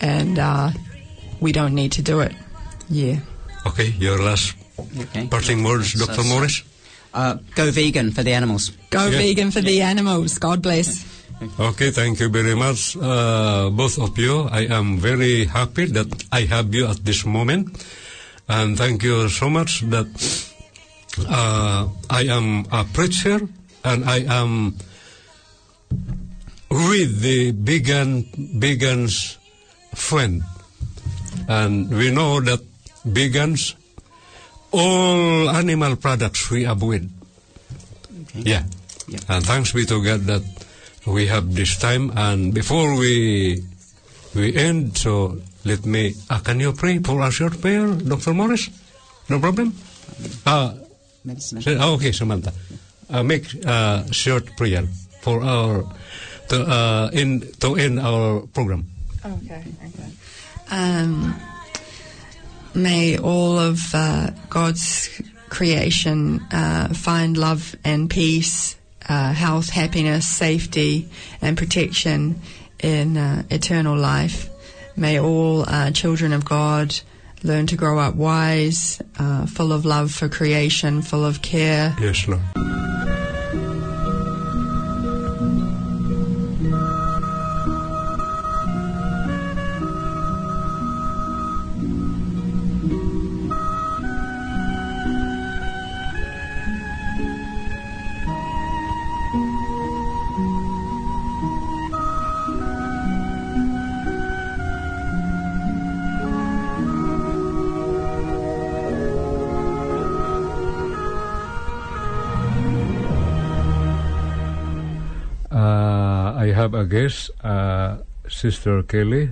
and 0.00 0.38
uh, 0.38 0.70
we 1.40 1.52
don't 1.52 1.74
need 1.74 1.92
to 1.92 2.02
do 2.02 2.20
it. 2.20 2.32
Yeah. 2.88 3.18
Okay, 3.66 3.94
your 3.98 4.18
last 4.22 4.54
Okay. 4.78 5.26
parting 5.26 5.62
words, 5.64 5.94
Dr. 5.94 6.22
so- 6.22 6.28
Morris? 6.28 6.62
Uh, 7.12 7.34
go 7.54 7.70
vegan 7.70 8.12
for 8.12 8.22
the 8.22 8.32
animals. 8.32 8.70
Go 8.90 9.06
Yeah. 9.08 9.18
vegan 9.18 9.50
for 9.50 9.60
the 9.60 9.82
animals. 9.82 10.38
God 10.38 10.62
bless. 10.62 11.04
Okay, 11.58 11.90
thank 11.90 12.20
you 12.20 12.28
very 12.28 12.54
much, 12.54 12.96
uh, 12.96 13.70
both 13.70 13.98
of 13.98 14.16
you. 14.18 14.44
I 14.52 14.66
am 14.68 14.98
very 15.00 15.46
happy 15.46 15.86
that 15.86 16.06
I 16.30 16.42
have 16.42 16.72
you 16.74 16.86
at 16.86 17.04
this 17.04 17.24
moment. 17.24 17.82
And 18.48 18.76
thank 18.76 19.02
you 19.02 19.28
so 19.28 19.48
much 19.48 19.80
that 19.90 20.06
uh, 21.28 21.88
I 22.10 22.22
am 22.28 22.66
a 22.70 22.84
preacher 22.84 23.40
and 23.84 24.04
I 24.04 24.18
am 24.28 24.76
with 26.70 27.20
the 27.20 27.50
vegan, 27.52 28.24
vegans 28.58 29.36
friend. 29.94 30.42
And 31.50 31.90
we 31.90 32.14
know 32.14 32.38
that 32.38 32.62
vegans, 33.02 33.74
all 34.70 35.50
animal 35.50 35.96
products 35.96 36.46
we 36.50 36.62
avoid. 36.64 37.10
Yeah. 38.34 38.62
Yeah. 39.08 39.18
And 39.28 39.42
thanks 39.42 39.72
be 39.74 39.84
to 39.86 39.98
God 39.98 40.30
that 40.30 40.46
we 41.06 41.26
have 41.26 41.50
this 41.50 41.74
time. 41.76 42.14
And 42.14 42.54
before 42.54 42.94
we 42.94 43.66
we 44.34 44.54
end. 44.56 44.96
So 44.96 45.38
let 45.64 45.84
me. 45.84 46.14
Uh, 46.28 46.38
can 46.40 46.60
you 46.60 46.72
pray 46.72 46.98
for 46.98 47.20
a 47.22 47.30
short 47.30 47.60
prayer, 47.60 47.94
Dr. 47.94 48.34
Morris? 48.34 48.70
No 49.28 49.38
problem. 49.38 49.74
Uh, 50.46 50.74
Samantha. 51.38 51.78
oh, 51.80 51.94
okay, 51.94 52.12
Samantha. 52.12 52.52
Uh, 53.10 53.22
make 53.22 53.52
a 53.64 54.06
short 54.12 54.56
prayer 54.56 54.86
for 55.20 55.42
our 55.42 55.84
to 56.48 56.62
uh, 56.62 57.10
in 57.12 57.42
to 57.60 57.74
end 57.76 57.98
our 57.98 58.46
program. 58.54 58.86
Okay, 59.24 59.62
okay. 59.84 60.08
Um, 60.70 61.40
may 62.74 63.18
all 63.18 63.58
of 63.58 63.80
uh, 63.94 64.30
God's 64.48 65.20
creation 65.48 66.40
uh, 66.52 66.94
find 66.94 67.36
love 67.36 67.74
and 67.84 68.08
peace, 68.08 68.76
uh, 69.08 69.32
health, 69.32 69.70
happiness, 69.70 70.26
safety, 70.26 71.08
and 71.42 71.58
protection 71.58 72.40
in 72.82 73.16
uh, 73.16 73.42
eternal 73.50 73.96
life. 73.96 74.48
May 74.96 75.18
all 75.18 75.68
uh, 75.68 75.90
children 75.90 76.32
of 76.32 76.44
God 76.44 76.98
learn 77.42 77.66
to 77.68 77.76
grow 77.76 77.98
up 77.98 78.14
wise, 78.14 79.00
uh, 79.18 79.46
full 79.46 79.72
of 79.72 79.84
love 79.84 80.12
for 80.12 80.28
creation, 80.28 81.02
full 81.02 81.24
of 81.24 81.42
care. 81.42 81.96
Yes, 82.00 82.28
Lord. 82.28 82.42
Guest, 117.10 117.30
uh, 117.44 117.96
Sister 118.28 118.82
Kelly. 118.84 119.30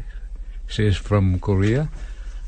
She 0.67 0.87
is 0.87 0.97
from 0.97 1.39
Korea. 1.41 1.89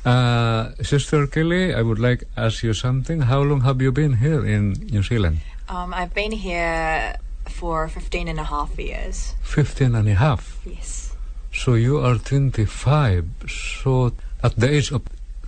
Uh, 0.05 0.71
Sister 0.83 1.27
Kelly, 1.27 1.75
I 1.75 1.83
would 1.83 1.99
like 1.99 2.21
to 2.21 2.27
ask 2.37 2.63
you 2.63 2.75
something. 2.75 3.23
How 3.23 3.43
long 3.43 3.61
have 3.63 3.81
you 3.81 3.93
been 3.93 4.15
here 4.17 4.45
in 4.45 4.73
New 4.91 5.03
Zealand? 5.03 5.39
Um, 5.69 5.95
I've 5.95 6.13
been 6.15 6.33
here 6.33 7.17
for 7.49 7.89
15 7.89 8.29
and 8.29 8.39
a 8.41 8.45
half 8.45 8.79
years. 8.79 9.35
Fifteen 9.43 9.95
and 9.95 10.09
a 10.09 10.15
half. 10.15 10.59
Yes. 10.67 11.15
So 11.53 11.75
you 11.75 11.99
are 11.99 12.17
25. 12.19 13.25
So 13.49 14.13
at 14.43 14.57
the 14.57 14.69
age 14.71 14.91
of 14.93 15.03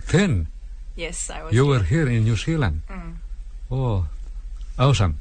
10, 0.07 0.47
Yes, 0.95 1.29
I 1.29 1.43
was. 1.43 1.53
you 1.53 1.63
here. 1.65 1.71
were 1.79 1.83
here 1.83 2.07
in 2.07 2.23
New 2.23 2.35
Zealand. 2.37 2.81
Mm. 2.89 3.15
Oh, 3.71 4.05
awesome. 4.77 5.17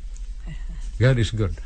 God 1.01 1.19
is 1.19 1.31
good. 1.31 1.57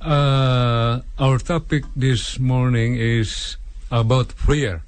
Uh, 0.00 1.04
our 1.18 1.36
topic 1.36 1.84
this 1.94 2.40
morning 2.40 2.96
is 2.96 3.58
about 3.92 4.32
prayer. 4.34 4.80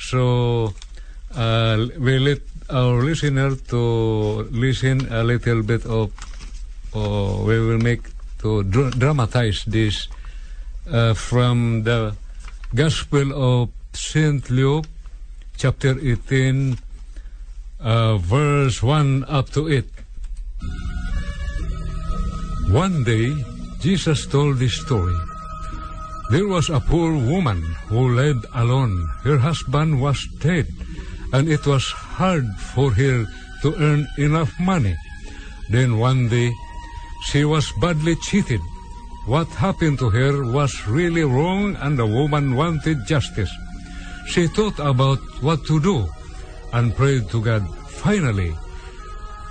So 0.00 0.72
uh, 1.36 1.92
we 2.00 2.18
let 2.18 2.40
our 2.70 3.04
listener 3.04 3.54
to 3.68 4.48
listen 4.48 5.12
a 5.12 5.22
little 5.22 5.62
bit 5.62 5.84
of, 5.84 6.08
or 6.94 7.44
we 7.44 7.60
will 7.60 7.76
make 7.76 8.08
to 8.40 8.64
dr- 8.64 8.98
dramatize 8.98 9.62
this 9.66 10.08
uh, 10.90 11.12
from 11.12 11.84
the 11.84 12.16
Gospel 12.74 13.28
of 13.36 13.68
Saint 13.92 14.48
Luke, 14.48 14.86
chapter 15.58 16.00
18, 16.00 16.78
uh, 17.78 18.16
verse 18.16 18.82
1 18.82 19.26
up 19.28 19.50
to 19.50 19.68
8. 19.68 19.84
One 22.72 23.04
day, 23.04 23.53
Jesus 23.84 24.24
told 24.24 24.56
this 24.56 24.80
story. 24.80 25.12
There 26.30 26.48
was 26.48 26.70
a 26.70 26.80
poor 26.80 27.12
woman 27.12 27.60
who 27.92 28.16
lived 28.16 28.46
alone. 28.54 28.96
Her 29.20 29.36
husband 29.36 30.00
was 30.00 30.16
dead, 30.40 30.72
and 31.36 31.52
it 31.52 31.66
was 31.68 31.84
hard 32.16 32.48
for 32.72 32.88
her 32.96 33.28
to 33.60 33.68
earn 33.76 34.08
enough 34.16 34.48
money. 34.58 34.96
Then 35.68 36.00
one 36.00 36.32
day, 36.32 36.48
she 37.28 37.44
was 37.44 37.68
badly 37.76 38.16
cheated. 38.24 38.64
What 39.28 39.52
happened 39.60 40.00
to 40.00 40.08
her 40.08 40.48
was 40.48 40.88
really 40.88 41.28
wrong, 41.28 41.76
and 41.76 41.98
the 42.00 42.08
woman 42.08 42.56
wanted 42.56 43.04
justice. 43.04 43.52
She 44.32 44.48
thought 44.48 44.80
about 44.80 45.20
what 45.44 45.60
to 45.68 45.76
do 45.76 46.08
and 46.72 46.96
prayed 46.96 47.28
to 47.36 47.44
God. 47.44 47.68
Finally, 48.00 48.56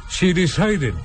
she 0.10 0.34
decided 0.34 0.98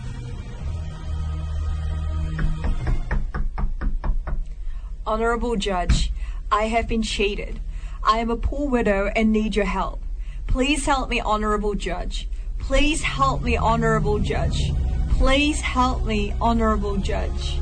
Honorable 5.08 5.56
Judge, 5.56 6.12
I 6.52 6.64
have 6.64 6.86
been 6.86 7.00
cheated. 7.00 7.60
I 8.04 8.18
am 8.18 8.28
a 8.28 8.36
poor 8.36 8.68
widow 8.68 9.10
and 9.16 9.32
need 9.32 9.56
your 9.56 9.64
help. 9.64 10.02
Please 10.46 10.84
help 10.84 11.08
me, 11.08 11.18
Honorable 11.18 11.72
Judge. 11.72 12.28
Please 12.58 13.00
help 13.00 13.40
me, 13.40 13.56
Honorable 13.56 14.18
Judge. 14.18 14.70
Please 15.16 15.62
help 15.62 16.04
me, 16.04 16.34
Honorable 16.42 16.98
Judge. 16.98 17.58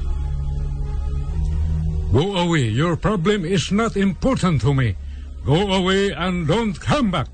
Go 2.12 2.35
away. 2.35 2.66
Your 2.66 2.96
problem 2.96 3.44
is 3.44 3.70
not 3.70 3.96
important 3.96 4.61
to 4.62 4.74
me. 4.74 4.96
Go 5.44 5.70
away 5.70 6.11
and 6.11 6.48
don't 6.48 6.74
come 6.74 7.12
back. 7.12 7.28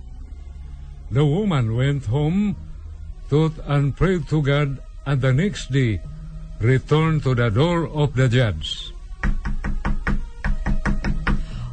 The 1.11 1.25
woman 1.25 1.75
went 1.75 2.05
home, 2.05 2.57
thought 3.31 3.57
and 3.64 3.96
prayed 3.96 4.29
to 4.29 4.42
God, 4.42 4.77
and 5.07 5.22
the 5.22 5.33
next 5.33 5.72
day 5.72 6.03
returned 6.61 7.22
to 7.22 7.35
the 7.35 7.48
door 7.48 7.88
of 7.88 8.14
the 8.14 8.29
judge. 8.29 8.91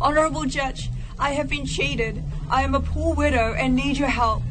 Honorable 0.01 0.45
Judge, 0.45 0.89
I 1.19 1.31
have 1.31 1.49
been 1.49 1.65
cheated. 1.65 2.23
I 2.49 2.63
am 2.63 2.73
a 2.73 2.79
poor 2.79 3.13
widow 3.13 3.53
and 3.53 3.75
need 3.75 3.97
your 3.97 4.09
help. 4.09 4.41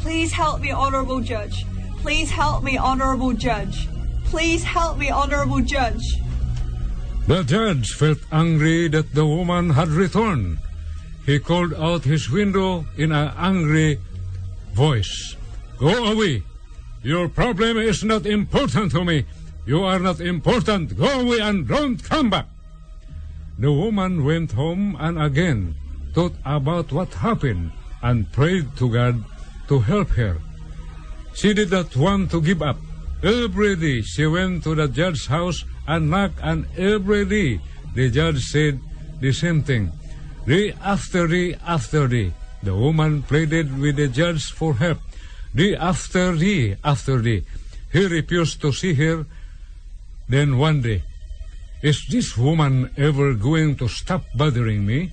Please 0.00 0.32
help 0.32 0.60
me, 0.60 0.70
Honorable 0.70 1.20
Judge. 1.20 1.66
Please 1.98 2.30
help 2.30 2.62
me, 2.62 2.76
Honorable 2.76 3.32
Judge. 3.32 3.88
Please 4.24 4.64
help 4.64 4.98
me, 4.98 5.10
Honorable 5.10 5.60
Judge. 5.60 6.16
The 7.26 7.42
judge 7.42 7.92
felt 7.92 8.18
angry 8.32 8.88
that 8.88 9.14
the 9.14 9.26
woman 9.26 9.70
had 9.70 9.88
returned. 9.88 10.58
He 11.24 11.38
called 11.38 11.72
out 11.74 12.04
his 12.04 12.30
window 12.30 12.84
in 12.98 13.12
an 13.12 13.32
angry 13.36 13.98
voice. 14.72 15.36
Go 15.78 16.12
away. 16.12 16.42
Your 17.02 17.28
problem 17.28 17.78
is 17.78 18.04
not 18.04 18.26
important 18.26 18.92
to 18.92 19.04
me. 19.04 19.24
You 19.66 19.84
are 19.84 19.98
not 19.98 20.20
important. 20.20 20.96
Go 20.98 21.20
away 21.20 21.40
and 21.40 21.66
don't 21.66 22.02
come 22.02 22.28
back. 22.28 22.46
The 23.58 23.72
woman 23.72 24.24
went 24.24 24.52
home 24.52 24.96
and 24.98 25.20
again 25.20 25.74
thought 26.12 26.34
about 26.44 26.92
what 26.92 27.14
happened 27.14 27.72
and 28.02 28.30
prayed 28.32 28.76
to 28.76 28.90
God 28.90 29.24
to 29.68 29.80
help 29.80 30.08
her. 30.10 30.38
She 31.34 31.54
did 31.54 31.70
not 31.70 31.96
want 31.96 32.30
to 32.30 32.40
give 32.40 32.62
up. 32.62 32.78
Every 33.22 33.74
day 33.76 34.02
she 34.02 34.26
went 34.26 34.62
to 34.64 34.74
the 34.74 34.86
judge's 34.86 35.26
house 35.26 35.64
and 35.86 36.10
knocked, 36.10 36.38
and 36.42 36.66
every 36.76 37.24
day 37.24 37.60
the 37.94 38.10
judge 38.10 38.42
said 38.44 38.78
the 39.20 39.32
same 39.32 39.62
thing. 39.62 39.90
Day 40.46 40.72
after 40.82 41.26
day 41.26 41.56
after 41.66 42.06
day, 42.06 42.32
the 42.62 42.74
woman 42.74 43.22
pleaded 43.22 43.78
with 43.78 43.96
the 43.96 44.08
judge 44.08 44.50
for 44.52 44.74
help. 44.74 44.98
Day 45.54 45.74
after 45.74 46.36
day 46.36 46.76
after 46.84 47.22
day, 47.22 47.44
he 47.92 48.06
refused 48.06 48.60
to 48.60 48.72
see 48.72 48.94
her. 48.94 49.26
Then 50.28 50.58
one 50.58 50.82
day, 50.82 51.02
is 51.84 52.06
this 52.08 52.34
woman 52.34 52.88
ever 52.96 53.34
going 53.34 53.76
to 53.76 53.86
stop 53.88 54.24
bothering 54.34 54.86
me? 54.86 55.12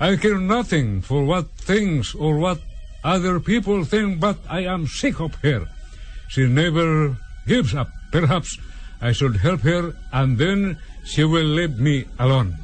I 0.00 0.16
care 0.16 0.38
nothing 0.38 1.02
for 1.02 1.22
what 1.22 1.50
things 1.60 2.14
or 2.14 2.38
what 2.38 2.60
other 3.04 3.38
people 3.38 3.84
think, 3.84 4.18
but 4.18 4.38
I 4.48 4.64
am 4.64 4.86
sick 4.86 5.20
of 5.20 5.34
her. 5.44 5.68
She 6.28 6.48
never 6.48 7.14
gives 7.46 7.74
up. 7.74 7.90
Perhaps 8.10 8.56
I 9.02 9.12
should 9.12 9.36
help 9.36 9.60
her, 9.60 9.92
and 10.10 10.38
then 10.38 10.78
she 11.04 11.24
will 11.24 11.44
leave 11.44 11.78
me 11.78 12.06
alone. 12.18 12.56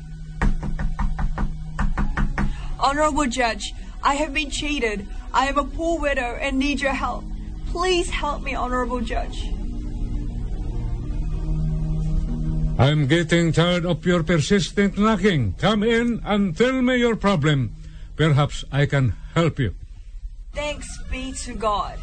Honorable 2.81 3.27
Judge, 3.27 3.75
I 4.03 4.15
have 4.15 4.33
been 4.33 4.49
cheated. 4.49 5.07
I 5.35 5.49
am 5.49 5.59
a 5.59 5.65
poor 5.65 6.01
widow 6.01 6.39
and 6.41 6.59
need 6.59 6.81
your 6.81 6.97
help. 6.97 7.25
Please 7.69 8.09
help 8.09 8.43
me, 8.43 8.55
Honorable 8.55 9.01
Judge. 9.01 9.53
I'm 12.77 13.07
getting 13.07 13.53
tired 13.53 13.87
of 13.87 14.05
your 14.05 14.25
persistent 14.25 14.99
knocking. 14.99 15.55
Come 15.59 15.85
in 15.85 16.21
and 16.25 16.57
tell 16.57 16.83
me 16.83 16.97
your 16.97 17.15
problem. 17.15 17.75
Perhaps 18.17 18.65
I 18.73 18.87
can 18.87 19.15
help 19.35 19.59
you. 19.59 19.75
Thanks 20.53 20.89
be 21.11 21.33
to 21.47 21.55
God. 21.55 21.99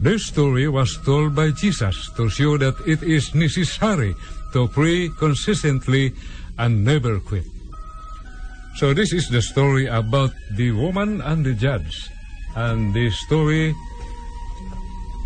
This 0.00 0.26
story 0.26 0.68
was 0.68 0.98
told 1.04 1.34
by 1.34 1.50
Jesus 1.50 2.10
to 2.16 2.28
show 2.28 2.58
that 2.58 2.74
it 2.86 3.02
is 3.02 3.34
necessary 3.34 4.14
to 4.52 4.68
pray 4.68 5.08
consistently 5.18 6.12
and 6.58 6.84
never 6.84 7.20
quit. 7.20 7.46
So 8.76 8.94
this 8.94 9.12
is 9.12 9.28
the 9.28 9.42
story 9.42 9.86
about 9.86 10.30
the 10.54 10.70
woman 10.70 11.20
and 11.20 11.44
the 11.44 11.54
judge. 11.54 12.10
And 12.54 12.94
the 12.94 13.10
story 13.10 13.74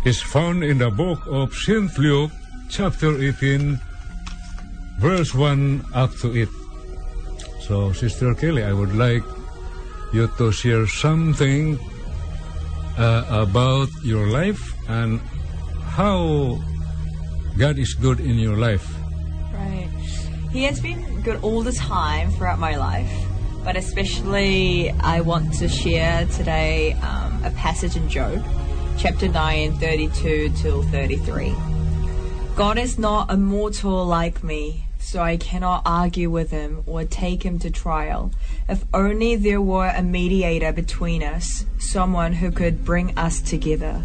is 0.05 0.21
found 0.21 0.63
in 0.63 0.79
the 0.79 0.89
book 0.89 1.21
of 1.27 1.53
St. 1.53 1.97
Luke, 1.97 2.31
chapter 2.69 3.21
18, 3.21 3.79
verse 4.99 5.33
1 5.33 5.85
up 5.93 6.15
to 6.17 6.35
it. 6.35 6.49
So, 7.61 7.93
Sister 7.93 8.33
Kelly, 8.35 8.63
I 8.63 8.73
would 8.73 8.95
like 8.95 9.23
you 10.11 10.27
to 10.37 10.51
share 10.51 10.85
something 10.87 11.79
uh, 12.97 13.25
about 13.29 13.89
your 14.03 14.27
life 14.27 14.73
and 14.89 15.19
how 15.81 16.59
God 17.57 17.77
is 17.79 17.93
good 17.93 18.19
in 18.19 18.37
your 18.37 18.57
life. 18.57 18.85
Right. 19.53 19.89
He 20.51 20.63
has 20.63 20.79
been 20.79 21.21
good 21.21 21.39
all 21.41 21.61
the 21.61 21.71
time 21.71 22.31
throughout 22.31 22.59
my 22.59 22.75
life, 22.75 23.11
but 23.63 23.75
especially 23.75 24.91
I 25.01 25.21
want 25.21 25.53
to 25.55 25.67
share 25.67 26.25
today 26.27 26.93
um, 27.01 27.43
a 27.43 27.51
passage 27.51 27.95
in 27.95 28.09
Job, 28.09 28.43
chapter 28.97 29.27
9, 29.27 29.73
32 29.77 30.53
till 30.57 30.83
33. 30.83 31.72
God 32.55 32.77
is 32.77 32.99
not 32.99 33.31
a 33.31 33.37
mortal 33.37 34.05
like 34.05 34.43
me, 34.43 34.85
so 34.99 35.19
I 35.21 35.37
cannot 35.37 35.81
argue 35.87 36.29
with 36.29 36.51
him 36.51 36.83
or 36.85 37.03
take 37.03 37.41
him 37.41 37.57
to 37.59 37.71
trial. 37.71 38.31
If 38.69 38.85
only 38.93 39.35
there 39.35 39.59
were 39.59 39.87
a 39.87 40.03
mediator 40.03 40.71
between 40.71 41.23
us, 41.23 41.65
someone 41.79 42.33
who 42.33 42.51
could 42.51 42.85
bring 42.85 43.17
us 43.17 43.41
together. 43.41 44.03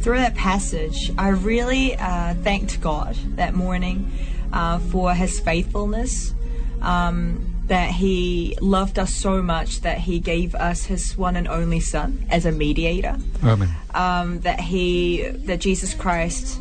Through 0.00 0.18
that 0.18 0.34
passage, 0.34 1.12
I 1.16 1.28
really 1.28 1.94
uh, 1.94 2.34
thanked 2.34 2.80
God 2.80 3.16
that 3.36 3.54
morning 3.54 4.10
uh, 4.52 4.80
for 4.80 5.14
his 5.14 5.38
faithfulness. 5.38 6.34
Um, 6.82 7.52
that 7.66 7.90
he 7.90 8.56
loved 8.60 8.96
us 8.96 9.12
so 9.12 9.42
much 9.42 9.80
that 9.80 9.98
he 9.98 10.20
gave 10.20 10.54
us 10.54 10.84
his 10.84 11.16
one 11.16 11.34
and 11.34 11.48
only 11.48 11.80
son 11.80 12.24
as 12.30 12.46
a 12.46 12.52
mediator 12.52 13.16
Amen. 13.42 13.68
um, 13.92 14.38
that 14.40 14.60
he 14.60 15.26
that 15.26 15.58
jesus 15.58 15.92
christ 15.92 16.60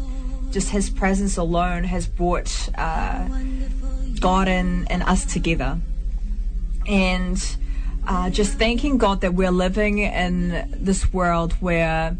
just 0.51 0.69
his 0.69 0.89
presence 0.89 1.37
alone 1.37 1.83
has 1.83 2.07
brought 2.07 2.69
uh, 2.77 3.27
god 4.19 4.47
and, 4.47 4.89
and 4.91 5.03
us 5.03 5.25
together 5.25 5.79
and 6.87 7.57
uh, 8.07 8.29
just 8.29 8.57
thanking 8.57 8.97
god 8.97 9.21
that 9.21 9.33
we're 9.33 9.51
living 9.51 9.99
in 9.99 10.67
this 10.71 11.11
world 11.11 11.53
where 11.53 12.15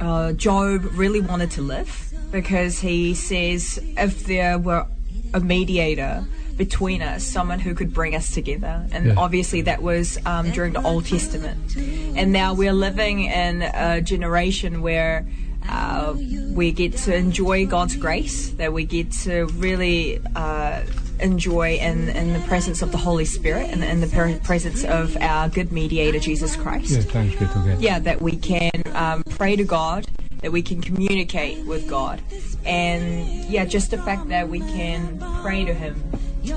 uh, 0.00 0.32
Job 0.32 0.84
really 0.94 1.20
wanted 1.20 1.50
to 1.52 1.62
live 1.62 2.12
because 2.32 2.80
he 2.80 3.14
says 3.14 3.78
if 3.96 4.24
there 4.24 4.58
were 4.58 4.86
a 5.32 5.40
mediator 5.40 6.24
between 6.56 7.02
us, 7.02 7.24
someone 7.24 7.58
who 7.58 7.74
could 7.74 7.92
bring 7.92 8.14
us 8.14 8.32
together. 8.32 8.86
And 8.92 9.06
Yeah. 9.06 9.14
obviously 9.16 9.60
that 9.62 9.82
was 9.82 10.18
um, 10.24 10.50
during 10.52 10.72
the 10.72 10.82
Old 10.82 11.06
Testament. 11.06 11.76
And 12.16 12.32
now 12.32 12.54
we're 12.54 12.72
living 12.72 13.24
in 13.24 13.62
a 13.62 14.00
generation 14.00 14.80
where 14.80 15.26
uh, 15.68 16.14
we 16.52 16.72
get 16.72 16.96
to 16.98 17.14
enjoy 17.14 17.66
God's 17.66 17.96
grace, 17.96 18.50
that 18.52 18.72
we 18.72 18.84
get 18.84 19.10
to 19.22 19.46
really 19.56 20.20
uh, 20.36 20.82
enjoy 21.20 21.76
in, 21.76 22.08
in 22.10 22.32
the 22.32 22.40
presence 22.40 22.82
of 22.82 22.92
the 22.92 22.98
Holy 22.98 23.24
Spirit 23.24 23.70
and 23.70 23.82
in 23.82 24.00
the 24.00 24.06
pre- 24.06 24.38
presence 24.38 24.84
of 24.84 25.16
our 25.18 25.48
good 25.48 25.72
mediator, 25.72 26.18
Jesus 26.18 26.56
Christ 26.56 26.90
Yeah, 26.90 27.00
thanks 27.00 27.34
be 27.34 27.46
to 27.46 27.76
yeah, 27.78 27.98
that 28.00 28.20
we 28.20 28.36
can 28.36 28.70
um, 28.94 29.22
pray 29.24 29.56
to 29.56 29.64
God, 29.64 30.06
that 30.40 30.52
we 30.52 30.62
can 30.62 30.80
communicate 30.80 31.64
with 31.66 31.88
God, 31.88 32.20
and 32.64 33.26
yeah, 33.44 33.64
just 33.64 33.90
the 33.90 33.98
fact 33.98 34.28
that 34.28 34.48
we 34.48 34.60
can 34.60 35.18
pray 35.42 35.64
to 35.64 35.74
Him 35.74 36.02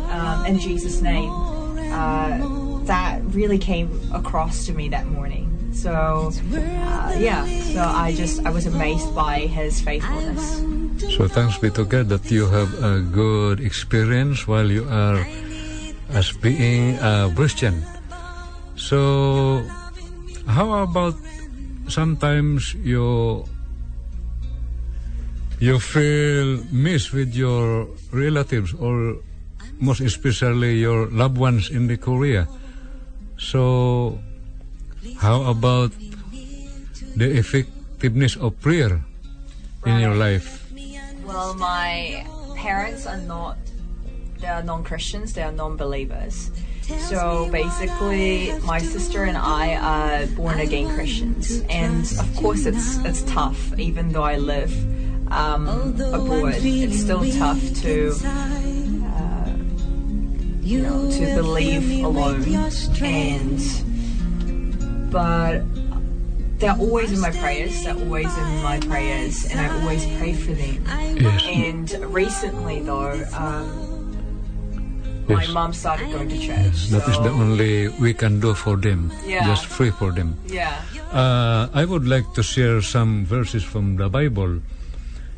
um, 0.09 0.45
in 0.45 0.59
Jesus' 0.59 1.01
name, 1.01 1.31
uh, 1.31 2.83
that 2.85 3.21
really 3.25 3.57
came 3.57 3.99
across 4.13 4.65
to 4.65 4.73
me 4.73 4.89
that 4.89 5.05
morning. 5.07 5.56
So 5.77 6.33
uh, 6.33 7.13
yeah, 7.21 7.45
so 7.69 7.85
I 7.85 8.09
just 8.17 8.41
I 8.41 8.49
was 8.49 8.65
amazed 8.65 9.13
by 9.13 9.45
His 9.45 9.77
faithfulness. 9.77 10.57
So 11.13 11.29
thanks 11.29 11.61
be 11.61 11.69
to 11.77 11.85
God 11.85 12.09
that 12.09 12.25
you 12.33 12.49
have 12.49 12.73
a 12.81 12.97
good 13.05 13.61
experience 13.61 14.49
while 14.49 14.65
you 14.65 14.89
are 14.89 15.21
as 16.09 16.33
being 16.41 16.97
a 16.97 17.29
Christian. 17.29 17.85
So 18.73 19.61
how 20.49 20.81
about 20.81 21.13
sometimes 21.85 22.73
you 22.81 23.45
you 25.61 25.77
feel 25.77 26.57
miss 26.73 27.13
with 27.13 27.37
your 27.37 27.85
relatives 28.09 28.73
or 28.73 29.21
most 29.77 30.01
especially 30.01 30.81
your 30.81 31.05
loved 31.13 31.37
ones 31.37 31.69
in 31.69 31.85
the 31.85 32.01
Korea. 32.01 32.49
So 33.37 34.17
how 35.15 35.43
about 35.43 35.91
the 37.15 37.37
effectiveness 37.37 38.35
of 38.35 38.59
prayer 38.61 39.01
in 39.85 39.99
your 39.99 40.15
life? 40.15 40.69
Well, 41.25 41.55
my 41.55 42.25
parents 42.55 43.05
are 43.05 43.17
not, 43.17 43.57
they 44.39 44.47
are 44.47 44.63
non 44.63 44.83
Christians, 44.83 45.33
they 45.33 45.43
are 45.43 45.51
non 45.51 45.77
believers. 45.77 46.51
So 47.09 47.49
basically, 47.51 48.57
my 48.63 48.79
sister 48.79 49.25
and 49.25 49.37
I 49.37 49.75
are 49.75 50.25
born 50.27 50.59
again 50.59 50.87
Christians. 50.95 51.61
And 51.69 52.05
of 52.17 52.35
course, 52.37 52.65
it's, 52.65 52.97
it's 52.99 53.23
tough, 53.23 53.77
even 53.77 54.13
though 54.13 54.23
I 54.23 54.37
live 54.37 54.71
um, 55.31 55.67
abroad. 55.67 56.55
It's 56.57 57.01
still 57.01 57.29
tough 57.31 57.61
to, 57.81 58.13
uh, 58.23 59.53
you 60.61 60.81
know, 60.81 61.11
to 61.11 61.35
believe 61.35 62.05
alone. 62.05 62.43
And, 63.01 63.59
but 65.11 65.61
they're 66.59 66.75
always 66.77 67.11
in 67.11 67.19
my 67.19 67.31
prayers. 67.31 67.83
They're 67.83 67.95
always 67.95 68.31
in 68.37 68.63
my 68.63 68.79
prayers, 68.79 69.45
and 69.45 69.59
I 69.59 69.67
always 69.81 70.05
pray 70.17 70.33
for 70.33 70.53
them. 70.53 70.83
Yes. 71.17 71.45
And 71.45 71.87
recently, 72.13 72.81
though, 72.81 73.13
um, 73.33 73.69
my 75.27 75.43
Yes. 75.43 75.53
mom 75.53 75.73
started 75.73 76.09
going 76.11 76.29
to 76.29 76.39
church. 76.39 76.87
That 76.89 77.03
is 77.07 77.15
so- 77.15 77.23
the 77.23 77.29
only 77.29 77.89
we 77.99 78.13
can 78.13 78.39
do 78.39 78.53
for 78.53 78.75
them. 78.77 79.11
Yeah. 79.25 79.45
Just 79.45 79.69
pray 79.69 79.91
for 79.91 80.11
them. 80.11 80.35
Yeah. 80.47 80.81
Uh, 81.11 81.67
I 81.73 81.83
would 81.85 82.07
like 82.07 82.33
to 82.33 82.43
share 82.43 82.81
some 82.81 83.25
verses 83.25 83.63
from 83.63 83.97
the 83.97 84.09
Bible. 84.09 84.59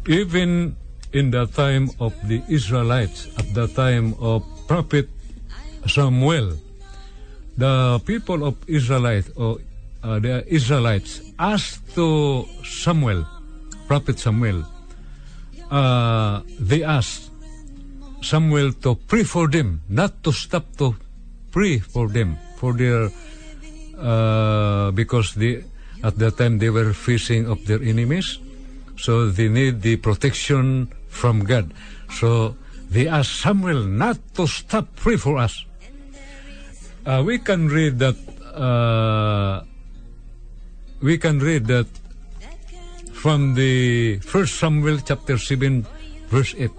Even 0.07 0.75
in 1.11 1.31
the 1.31 1.45
time 1.47 1.89
of 1.99 2.13
the 2.27 2.41
Israelites, 2.47 3.27
at 3.37 3.53
the 3.53 3.67
time 3.67 4.13
of 4.19 4.45
Prophet 4.67 5.09
Samuel, 5.87 6.53
the 7.59 7.99
people 8.07 8.47
of 8.47 8.55
Israelite 8.67 9.27
or 9.35 9.59
uh, 10.01 10.19
the 10.19 10.47
Israelites 10.47 11.19
asked 11.37 11.83
to 11.95 12.47
Samuel, 12.63 13.27
Prophet 13.87 14.17
Samuel, 14.17 14.63
uh, 15.69 16.39
they 16.59 16.83
asked 16.83 17.29
Samuel 18.21 18.71
to 18.83 18.95
pray 18.95 19.23
for 19.23 19.47
them, 19.47 19.83
not 19.89 20.23
to 20.23 20.31
stop 20.31 20.63
to 20.77 20.95
pray 21.51 21.79
for 21.79 22.07
them, 22.07 22.39
for 22.55 22.71
their 22.73 23.11
uh, 23.99 24.91
because 24.91 25.35
they 25.35 25.63
at 26.03 26.15
that 26.15 26.39
time 26.39 26.59
they 26.59 26.71
were 26.71 26.93
facing 26.95 27.45
of 27.45 27.59
their 27.67 27.83
enemies, 27.83 28.39
so 28.95 29.27
they 29.27 29.51
need 29.51 29.81
the 29.83 29.97
protection 29.97 30.87
from 31.11 31.43
God. 31.43 31.73
So 32.15 32.55
they 32.89 33.07
asked 33.07 33.43
Samuel 33.43 33.83
not 33.83 34.15
to 34.35 34.47
stop 34.47 34.87
pray 34.95 35.17
for 35.19 35.37
us. 35.37 35.67
Uh, 37.05 37.23
we 37.25 37.39
can 37.39 37.67
read 37.67 37.99
that. 37.99 38.15
Uh, 38.53 39.63
we 41.01 41.17
can 41.17 41.39
read 41.39 41.65
that 41.67 41.87
from 43.13 43.55
the 43.55 44.17
First 44.19 44.59
Samuel 44.59 44.99
chapter 44.99 45.37
seven, 45.37 45.87
verse 46.27 46.53
eight, 46.57 46.75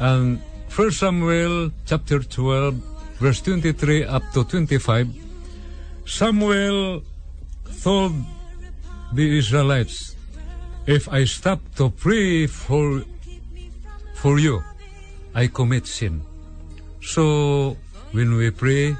and 0.00 0.40
First 0.68 0.98
Samuel 0.98 1.70
chapter 1.86 2.18
twelve, 2.18 2.74
verse 3.22 3.40
twenty-three 3.40 4.04
up 4.04 4.22
to 4.34 4.42
twenty-five. 4.42 5.06
Samuel 6.06 7.02
told 7.82 8.12
the 9.14 9.38
Israelites, 9.38 10.16
"If 10.86 11.06
I 11.08 11.24
stop 11.24 11.62
to 11.78 11.90
pray 11.90 12.46
for 12.50 13.06
for 14.18 14.42
you, 14.42 14.58
I 15.34 15.46
commit 15.46 15.86
sin." 15.86 16.22
So 16.98 17.76
when 18.14 18.38
we 18.38 18.54
pray 18.54 18.94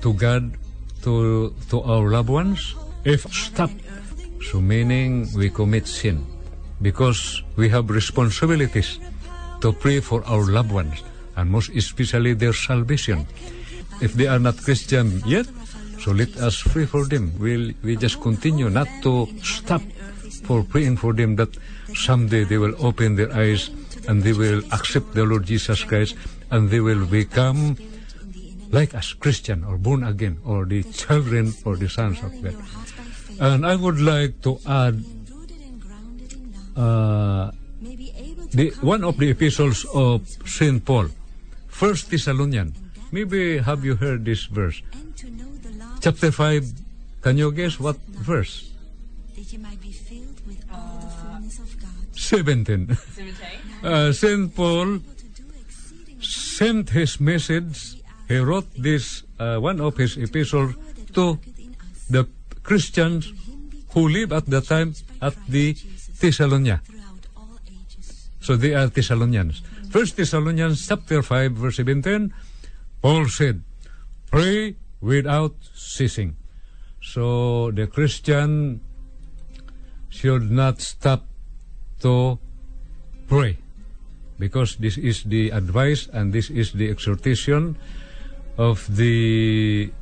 to 0.00 0.14
God, 0.14 0.54
to 1.02 1.50
to 1.68 1.82
our 1.82 2.06
loved 2.06 2.30
ones, 2.30 2.78
if 3.02 3.26
stop, 3.34 3.68
so 4.38 4.62
meaning 4.62 5.26
we 5.34 5.50
commit 5.50 5.90
sin, 5.90 6.22
because 6.78 7.42
we 7.58 7.68
have 7.68 7.90
responsibilities 7.90 9.02
to 9.58 9.74
pray 9.74 9.98
for 9.98 10.22
our 10.30 10.46
loved 10.46 10.70
ones, 10.70 11.02
and 11.34 11.50
most 11.50 11.74
especially 11.74 12.32
their 12.38 12.54
salvation. 12.54 13.26
If 13.98 14.14
they 14.14 14.30
are 14.30 14.38
not 14.38 14.54
Christian 14.62 15.18
yet, 15.26 15.50
so 15.98 16.14
let 16.14 16.30
us 16.38 16.62
pray 16.62 16.86
for 16.86 17.06
them. 17.06 17.34
We'll, 17.38 17.74
we 17.82 17.96
just 17.98 18.22
continue 18.22 18.70
not 18.70 18.86
to 19.02 19.26
stop 19.42 19.82
for 20.46 20.62
praying 20.62 20.98
for 20.98 21.12
them 21.14 21.36
that 21.36 21.50
someday 21.94 22.44
they 22.44 22.58
will 22.58 22.74
open 22.78 23.14
their 23.14 23.32
eyes 23.32 23.70
and 24.06 24.22
they 24.22 24.32
will 24.32 24.60
accept 24.72 25.14
the 25.14 25.24
Lord 25.24 25.46
Jesus 25.46 25.82
Christ 25.82 26.16
and 26.50 26.70
they 26.70 26.80
will 26.80 27.06
become 27.06 27.76
like 28.70 28.94
us, 28.94 29.12
Christian 29.12 29.62
or 29.64 29.78
born 29.78 30.02
again, 30.02 30.38
or 30.44 30.64
the 30.64 30.82
children 30.82 31.54
or 31.64 31.76
the 31.76 31.88
sons 31.88 32.22
of 32.22 32.32
God. 32.42 32.56
And 33.40 33.66
I 33.66 33.76
would 33.76 34.00
like 34.00 34.42
to 34.42 34.58
add 34.66 35.04
uh, 36.76 37.50
the 38.50 38.70
one 38.80 39.04
of 39.04 39.18
the 39.18 39.30
epistles 39.30 39.84
of 39.94 40.26
Saint 40.46 40.84
Paul, 40.84 41.08
First 41.68 42.10
Thessalonian. 42.10 42.74
Maybe 43.10 43.58
have 43.58 43.84
you 43.84 43.94
heard 43.94 44.24
this 44.24 44.46
verse? 44.46 44.82
Chapter 46.00 46.30
five. 46.30 46.66
Can 47.22 47.38
you 47.38 47.52
guess 47.52 47.80
what 47.80 47.96
verse? 48.10 48.70
Seventeen. 52.12 52.96
Uh, 53.82 54.12
Saint 54.12 54.54
Paul 54.54 55.00
sent 56.54 56.90
his 56.90 57.18
message. 57.18 57.98
He 58.28 58.38
wrote 58.38 58.70
this 58.78 59.26
uh, 59.38 59.58
one 59.58 59.80
of 59.80 59.98
his 59.98 60.16
epistles 60.16 60.74
to 61.18 61.38
the 62.08 62.30
Christians 62.62 63.34
who 63.90 64.08
live 64.08 64.32
at 64.32 64.46
the 64.46 64.60
time 64.60 64.94
at 65.20 65.34
the 65.48 65.74
Thessalonica. 66.20 66.80
So 68.40 68.54
they 68.54 68.74
are 68.74 68.86
Thessalonians. 68.86 69.62
First 69.90 70.16
Thessalonians 70.16 70.86
chapter 70.86 71.22
5 71.22 71.52
verse 71.52 71.76
17, 71.76 72.32
Paul 73.02 73.26
said, 73.26 73.62
pray 74.30 74.76
without 75.00 75.54
ceasing. 75.74 76.36
So 77.02 77.70
the 77.72 77.86
Christian 77.86 78.80
should 80.08 80.50
not 80.50 80.80
stop 80.80 81.26
to 82.00 82.38
pray 83.26 83.63
because 84.38 84.76
this 84.76 84.98
is 84.98 85.22
the 85.24 85.50
advice 85.50 86.08
and 86.12 86.32
this 86.32 86.50
is 86.50 86.72
the 86.72 86.90
exhortation 86.90 87.76
of 88.58 88.84
the 88.96 89.92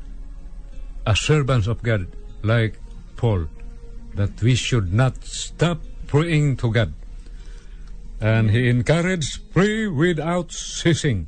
servants 1.14 1.66
of 1.66 1.82
God 1.82 2.06
like 2.42 2.78
Paul 3.16 3.48
that 4.14 4.42
we 4.42 4.54
should 4.54 4.92
not 4.92 5.24
stop 5.24 5.80
praying 6.06 6.56
to 6.58 6.70
God. 6.70 6.92
And 8.20 8.50
he 8.50 8.68
encouraged 8.68 9.52
pray 9.52 9.88
without 9.88 10.52
ceasing. 10.52 11.26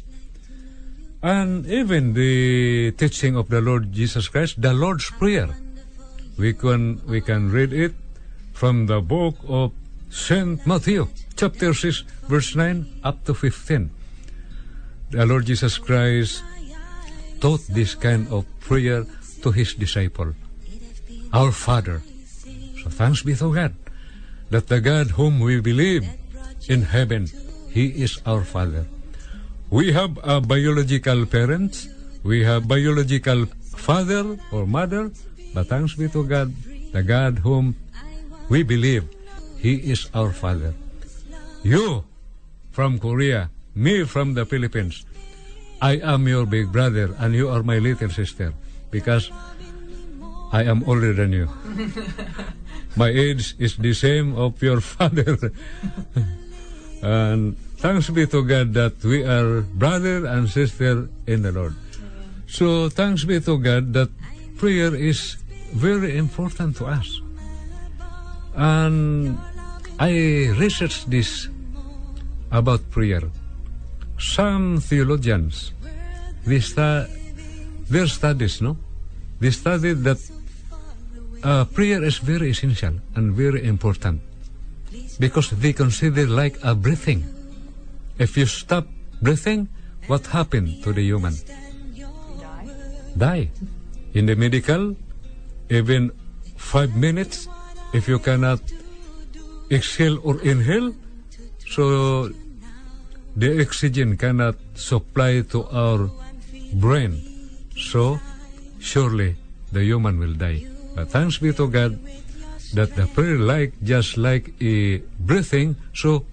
And 1.23 1.67
even 1.67 2.13
the 2.13 2.93
teaching 2.93 3.37
of 3.37 3.49
the 3.49 3.61
Lord 3.61 3.93
Jesus 3.93 4.29
Christ, 4.29 4.61
the 4.61 4.75
Lord's 4.75 5.11
Prayer, 5.11 5.49
we 6.37 6.53
can 6.53 7.01
we 7.09 7.21
can 7.21 7.51
read 7.51 7.73
it 7.73 7.95
from 8.53 8.87
the 8.87 9.01
book 9.01 9.37
of 9.49 9.73
Saint 10.11 10.67
Matthew, 10.67 11.09
chapter 11.37 11.75
6, 11.75 12.05
verse 12.29 12.55
9 12.55 13.01
up 13.05 13.25
to 13.25 13.35
15. 13.35 13.91
The 15.11 15.27
Lord 15.27 15.47
Jesus 15.47 15.79
Christ 15.79 16.43
taught 17.41 17.67
this 17.69 17.95
kind 17.95 18.29
of 18.29 18.47
prayer 18.61 19.05
to 19.43 19.51
his 19.51 19.75
disciple. 19.75 20.35
Our 21.33 21.53
Father. 21.53 22.03
So 22.83 22.91
thanks 22.91 23.23
be 23.23 23.35
to 23.37 23.53
God 23.53 23.75
that 24.51 24.69
the 24.69 24.81
God 24.81 25.19
whom 25.19 25.41
we 25.41 25.61
believe 25.61 26.07
in 26.69 26.83
heaven, 26.83 27.27
He 27.71 27.87
is 28.05 28.21
our 28.27 28.45
Father. 28.45 28.87
We 29.71 29.93
have 29.93 30.19
a 30.23 30.41
biological 30.41 31.27
parents, 31.27 31.89
we 32.23 32.45
have 32.45 32.69
biological 32.69 33.47
father 33.75 34.39
or 34.53 34.67
mother, 34.67 35.11
but 35.55 35.67
thanks 35.67 35.95
be 35.95 36.09
to 36.09 36.23
God, 36.23 36.55
the 36.93 37.03
God 37.03 37.39
whom 37.41 37.75
we 38.49 38.63
believe, 38.63 39.09
He 39.59 39.75
is 39.91 40.09
our 40.15 40.31
Father. 40.31 40.75
You 41.65 42.05
from 42.77 43.01
Korea, 43.01 43.49
me 43.75 44.05
from 44.05 44.37
the 44.37 44.45
Philippines, 44.45 45.09
I 45.81 45.97
am 45.97 46.29
your 46.29 46.45
big 46.45 46.69
brother 46.69 47.17
and 47.17 47.33
you 47.33 47.49
are 47.49 47.65
my 47.65 47.81
little 47.81 48.13
sister 48.13 48.53
because 48.93 49.33
I 50.53 50.69
am 50.69 50.85
older 50.85 51.17
than 51.17 51.33
you. 51.33 51.49
my 53.01 53.09
age 53.09 53.57
is 53.59 53.81
the 53.81 53.97
same 53.97 54.37
of 54.37 54.61
your 54.61 54.81
father. 54.85 55.41
and 57.01 57.57
thanks 57.81 58.13
be 58.13 58.29
to 58.29 58.45
God 58.45 58.77
that 58.77 59.01
we 59.01 59.25
are 59.25 59.65
brother 59.65 60.29
and 60.29 60.45
sister 60.53 61.09
in 61.27 61.49
the 61.49 61.53
Lord. 61.53 61.75
So 62.47 62.93
thanks 62.93 63.25
be 63.25 63.41
to 63.41 63.57
God 63.57 63.97
that 63.97 64.13
prayer 64.61 64.95
is 64.95 65.41
very 65.73 66.21
important 66.21 66.77
to 66.77 66.93
us. 66.93 67.09
And 68.53 69.41
I 69.99 70.53
researched 70.61 71.09
this 71.09 71.49
about 72.55 72.81
prayer. 72.95 73.27
Some 74.17 74.79
theologians, 74.79 75.75
they 76.47 76.61
stu- 76.61 77.11
their 77.91 78.07
studies, 78.07 78.63
no? 78.63 78.79
They 79.41 79.51
studied 79.51 80.07
that 80.07 80.23
uh, 81.43 81.67
prayer 81.67 82.03
is 82.03 82.19
very 82.19 82.51
essential 82.51 82.95
and 83.19 83.35
very 83.35 83.67
important 83.67 84.23
because 85.19 85.51
they 85.51 85.75
consider 85.75 86.27
like 86.31 86.57
a 86.63 86.75
breathing. 86.75 87.27
If 88.19 88.39
you 88.39 88.47
stop 88.47 88.87
breathing, 89.21 89.69
what 90.07 90.27
happened 90.31 90.83
to 90.85 90.93
the 90.93 91.03
human? 91.03 91.35
Die. 93.19 93.51
In 94.15 94.27
the 94.27 94.37
medical, 94.37 94.95
even 95.71 96.13
five 96.57 96.95
minutes, 96.95 97.49
if 97.93 98.07
you 98.07 98.19
cannot 98.19 98.63
exhale 99.71 100.23
or 100.23 100.41
inhale, 100.43 100.95
so 101.67 102.31
the 103.37 103.61
oxygen 103.61 104.17
cannot 104.17 104.57
supply 104.75 105.43
to 105.51 105.67
our 105.71 106.11
brain. 106.75 107.21
So 107.77 108.21
surely 108.81 109.37
the 109.73 109.83
human 109.83 110.19
will 110.19 110.35
die. 110.35 110.67
But 110.95 111.11
thanks 111.11 111.39
be 111.39 111.53
to 111.53 111.67
God 111.69 111.99
that 112.75 112.95
the 112.95 113.07
prayer 113.07 113.39
like 113.39 113.75
just 113.83 114.17
like 114.17 114.55
a 114.63 114.99
breathing, 115.19 115.77
so 115.95 116.25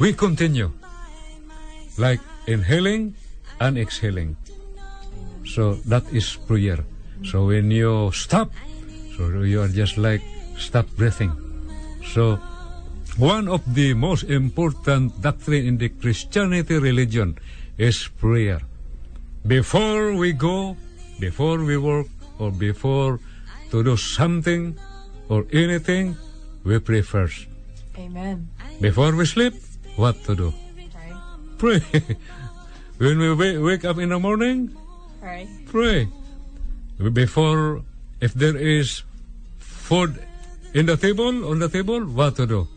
we 0.00 0.12
continue 0.12 0.72
like 1.96 2.20
inhaling 2.46 3.14
and 3.60 3.78
exhaling. 3.78 4.36
So 5.46 5.74
that 5.86 6.04
is 6.12 6.36
prayer. 6.36 6.84
So 7.24 7.46
when 7.46 7.70
you 7.70 8.10
stop, 8.12 8.50
so 9.16 9.28
you 9.40 9.62
are 9.62 9.68
just 9.68 9.96
like 9.96 10.20
stop 10.58 10.88
breathing. 10.96 11.32
So 12.04 12.38
one 13.16 13.48
of 13.48 13.62
the 13.74 13.94
most 13.94 14.24
important 14.24 15.20
doctrine 15.22 15.66
in 15.66 15.78
the 15.78 15.88
Christianity 15.88 16.78
religion 16.78 17.38
is 17.78 18.08
prayer. 18.18 18.60
Before 19.46 20.14
we 20.14 20.32
go, 20.32 20.76
before 21.20 21.62
we 21.62 21.76
work, 21.76 22.06
or 22.38 22.50
before 22.50 23.20
to 23.70 23.84
do 23.84 23.96
something 23.96 24.76
or 25.28 25.46
anything, 25.52 26.16
we 26.64 26.78
pray 26.78 27.02
first. 27.02 27.46
Amen. 27.96 28.48
Before 28.80 29.14
we 29.14 29.26
sleep, 29.26 29.54
what 29.96 30.18
to 30.24 30.34
do? 30.34 30.52
Pray. 31.58 31.80
Pray. 31.80 32.16
when 32.98 33.18
we 33.18 33.58
wake 33.58 33.84
up 33.84 33.98
in 33.98 34.08
the 34.08 34.18
morning, 34.18 34.74
Pray. 35.20 35.48
pray. 35.66 36.08
Before, 37.12 37.82
if 38.20 38.34
there 38.34 38.56
is 38.56 39.02
food 39.58 40.18
in 40.74 40.86
the 40.86 40.96
table, 40.96 41.46
on 41.46 41.60
the 41.60 41.68
table, 41.68 42.00
what 42.00 42.34
to 42.36 42.46
do? 42.46 42.68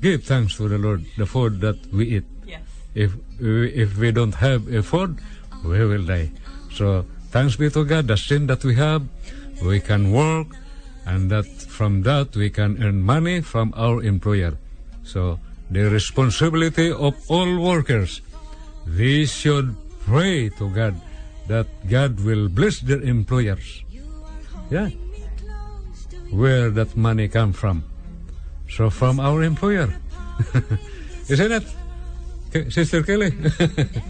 Give 0.00 0.22
thanks 0.24 0.56
to 0.56 0.68
the 0.68 0.78
Lord, 0.78 1.04
the 1.18 1.26
food 1.26 1.60
that 1.60 1.76
we 1.92 2.16
eat. 2.16 2.24
Yes. 2.46 2.62
If 2.94 3.12
we, 3.38 3.68
if 3.72 3.96
we 3.98 4.12
don't 4.12 4.34
have 4.36 4.66
a 4.72 4.82
food, 4.82 5.18
we 5.64 5.84
will 5.84 6.04
die. 6.04 6.30
So 6.72 7.04
thanks 7.30 7.56
be 7.56 7.68
to 7.70 7.84
God, 7.84 8.08
the 8.08 8.16
sin 8.16 8.46
that 8.46 8.64
we 8.64 8.74
have, 8.76 9.04
we 9.62 9.80
can 9.80 10.12
work, 10.12 10.56
and 11.04 11.30
that 11.30 11.46
from 11.46 12.02
that 12.02 12.34
we 12.34 12.48
can 12.48 12.82
earn 12.82 13.02
money 13.02 13.40
from 13.42 13.74
our 13.76 14.02
employer. 14.02 14.56
So 15.04 15.38
the 15.70 15.90
responsibility 15.90 16.90
of 16.90 17.14
all 17.28 17.60
workers, 17.60 18.22
they 18.86 19.26
should 19.26 19.76
pray 20.06 20.48
to 20.56 20.70
God 20.70 20.94
that 21.48 21.66
God 21.88 22.20
will 22.20 22.48
bless 22.48 22.80
their 22.80 23.02
employers. 23.02 23.84
Yeah. 24.70 24.88
Where 26.30 26.70
that 26.70 26.96
money 26.96 27.28
come 27.28 27.52
from? 27.52 27.84
So 28.70 28.88
from 28.90 29.20
our 29.20 29.42
employer. 29.42 29.92
Isn't 31.28 31.52
it? 31.52 31.64
Ke- 32.52 32.70
Sister 32.72 33.02
Kelly? 33.02 33.30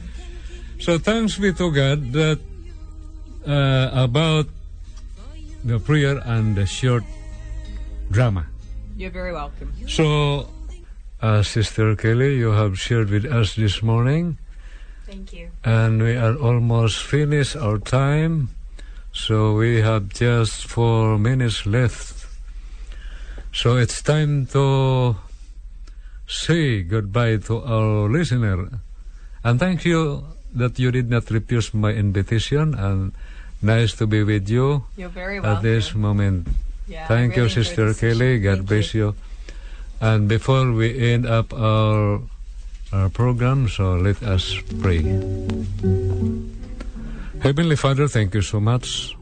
so 0.80 0.98
thanks 0.98 1.36
be 1.38 1.52
to 1.52 1.72
God 1.72 2.12
that 2.12 2.38
uh, 3.46 3.90
about 3.92 4.46
the 5.64 5.78
prayer 5.78 6.18
and 6.24 6.56
the 6.56 6.66
short 6.66 7.04
drama. 8.10 8.46
You're 8.96 9.10
very 9.10 9.32
welcome. 9.32 9.72
So, 9.88 10.48
uh, 11.22 11.42
Sister 11.42 11.96
Kelly, 11.96 12.36
you 12.36 12.50
have 12.52 12.78
shared 12.78 13.10
with 13.10 13.24
us 13.24 13.54
this 13.56 13.82
morning, 13.82 14.38
Thank 15.06 15.32
you. 15.32 15.48
and 15.64 16.02
we 16.02 16.16
are 16.16 16.36
almost 16.36 17.02
finished 17.02 17.56
our 17.56 17.78
time. 17.78 18.50
So 19.12 19.54
we 19.54 19.80
have 19.80 20.08
just 20.10 20.66
four 20.66 21.18
minutes 21.18 21.66
left. 21.66 22.19
So 23.52 23.76
it's 23.76 24.00
time 24.02 24.46
to 24.54 25.16
say 26.26 26.82
goodbye 26.82 27.38
to 27.50 27.62
our 27.62 28.08
listener. 28.08 28.80
And 29.42 29.58
thank 29.58 29.84
you 29.84 30.24
that 30.54 30.78
you 30.78 30.90
did 30.90 31.10
not 31.10 31.30
refuse 31.30 31.74
my 31.74 31.90
invitation 31.90 32.74
and 32.74 33.12
nice 33.62 33.92
to 33.98 34.06
be 34.06 34.22
with 34.22 34.48
you 34.48 34.84
You're 34.96 35.08
very 35.08 35.38
at 35.38 35.42
welcome. 35.42 35.62
this 35.62 35.94
moment. 35.94 36.48
Yeah, 36.86 37.06
Thank 37.06 37.36
you, 37.36 37.42
really 37.46 37.54
enjoyed 37.54 37.66
Sister. 37.66 37.94
Kelly. 37.94 38.38
God 38.40 38.56
Thank 38.58 38.68
bless 38.68 38.94
you. 38.94 39.14
And 40.00 40.28
before 40.28 40.72
we 40.72 41.12
end 41.12 41.26
up 41.26 41.52
our 41.52 42.20
our 42.92 43.08
program, 43.10 43.68
so 43.68 43.94
let 43.94 44.18
us 44.22 44.54
pray. 44.82 44.98
Heavenly 47.38 47.76
Father, 47.76 48.08
thank 48.08 48.34
you 48.34 48.42
so 48.42 48.58
much. 48.58 49.14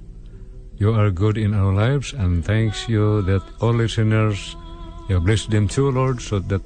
You 0.79 0.95
are 0.95 1.11
good 1.11 1.37
in 1.37 1.55
our 1.55 1.75
lives, 1.75 2.13
and 2.13 2.45
thanks 2.45 2.89
you 2.89 3.23
that 3.23 3.43
all 3.61 3.75
listeners, 3.75 4.55
you 5.09 5.19
bless 5.19 5.47
them 5.47 5.67
too, 5.67 5.91
Lord, 5.91 6.23
so 6.23 6.39
that 6.39 6.63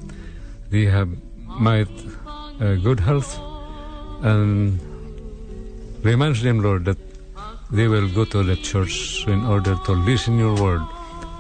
they 0.69 0.85
have 0.85 1.09
might 1.47 1.89
uh, 2.61 2.75
good 2.77 3.01
health, 3.01 3.41
and 4.23 4.79
reminds 6.03 6.43
them, 6.43 6.61
Lord, 6.61 6.85
that 6.85 6.99
they 7.71 7.89
will 7.89 8.09
go 8.09 8.27
to 8.27 8.43
the 8.43 8.57
church 8.57 9.25
in 9.27 9.47
order 9.47 9.77
to 9.87 9.93
listen 9.93 10.39
your 10.39 10.61
word 10.61 10.83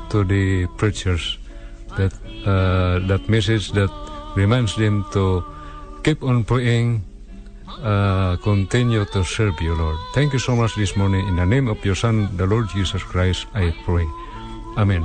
to 0.09 0.25
the 0.25 0.66
preachers. 0.79 1.37
That 1.99 2.14
uh, 2.47 3.05
that 3.07 3.29
message 3.29 3.73
that 3.73 3.93
reminds 4.35 4.77
them 4.77 5.05
to 5.12 5.45
keep 6.05 6.23
on 6.23 6.45
praying, 6.45 7.05
uh, 7.83 8.37
continue 8.43 9.05
to 9.07 9.25
serve 9.25 9.61
you, 9.61 9.75
Lord. 9.75 9.97
Thank 10.14 10.33
you 10.33 10.39
so 10.39 10.55
much 10.55 10.77
this 10.77 10.97
morning. 10.97 11.27
In 11.29 11.37
the 11.37 11.47
name 11.47 11.68
of 11.68 11.85
your 11.85 11.95
Son, 11.95 12.29
the 12.37 12.47
Lord 12.47 12.68
Jesus 12.68 13.03
Christ, 13.03 13.47
I 13.55 13.75
pray. 13.85 14.07
Amen. 14.77 15.05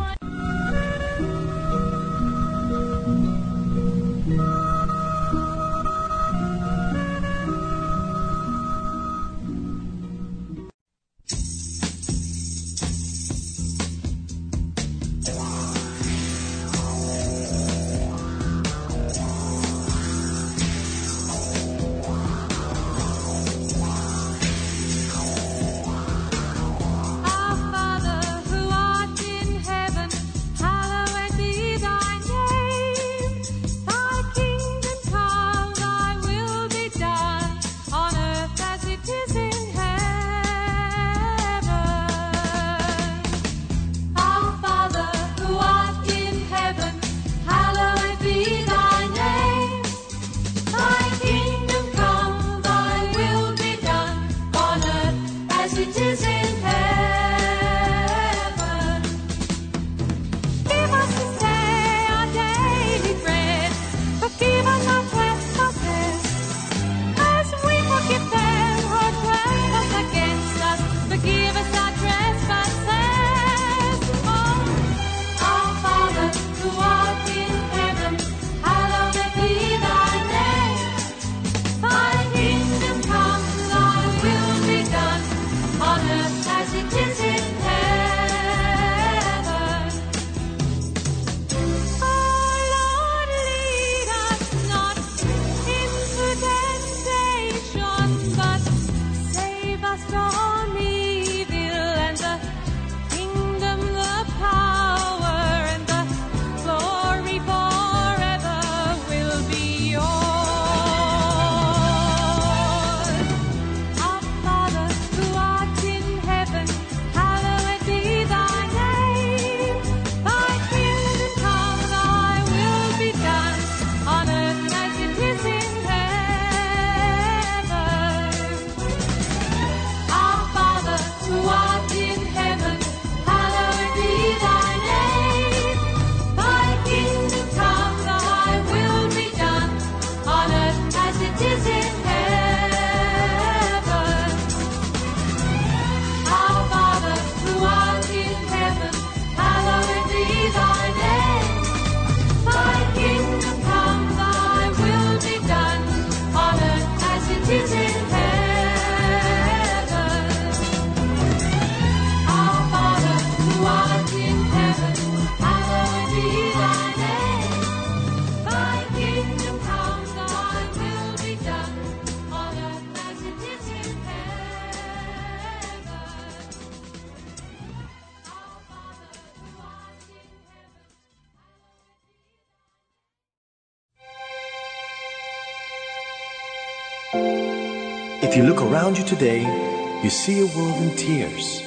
See 190.28 190.42
a 190.42 190.58
world 190.58 190.76
in 190.84 190.94
tears, 190.98 191.64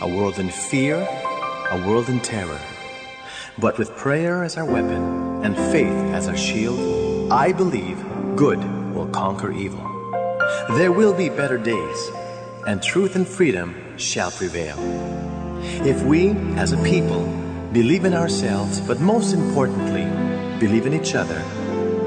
a 0.00 0.08
world 0.08 0.40
in 0.40 0.48
fear, 0.48 0.96
a 1.70 1.76
world 1.86 2.08
in 2.08 2.18
terror. 2.18 2.58
But 3.56 3.78
with 3.78 3.96
prayer 3.96 4.42
as 4.42 4.56
our 4.56 4.64
weapon 4.64 5.44
and 5.44 5.54
faith 5.70 5.94
as 6.12 6.26
our 6.26 6.36
shield, 6.36 7.30
I 7.30 7.52
believe 7.52 8.04
good 8.34 8.58
will 8.92 9.06
conquer 9.10 9.52
evil. 9.52 9.86
There 10.70 10.90
will 10.90 11.14
be 11.14 11.28
better 11.28 11.56
days, 11.56 12.10
and 12.66 12.82
truth 12.82 13.14
and 13.14 13.28
freedom 13.28 13.76
shall 13.96 14.32
prevail. 14.32 14.76
If 15.86 16.02
we, 16.02 16.30
as 16.56 16.72
a 16.72 16.82
people, 16.82 17.24
believe 17.72 18.04
in 18.04 18.14
ourselves, 18.14 18.80
but 18.80 18.98
most 18.98 19.32
importantly, 19.32 20.06
believe 20.58 20.84
in 20.84 20.94
each 20.94 21.14
other, 21.14 21.40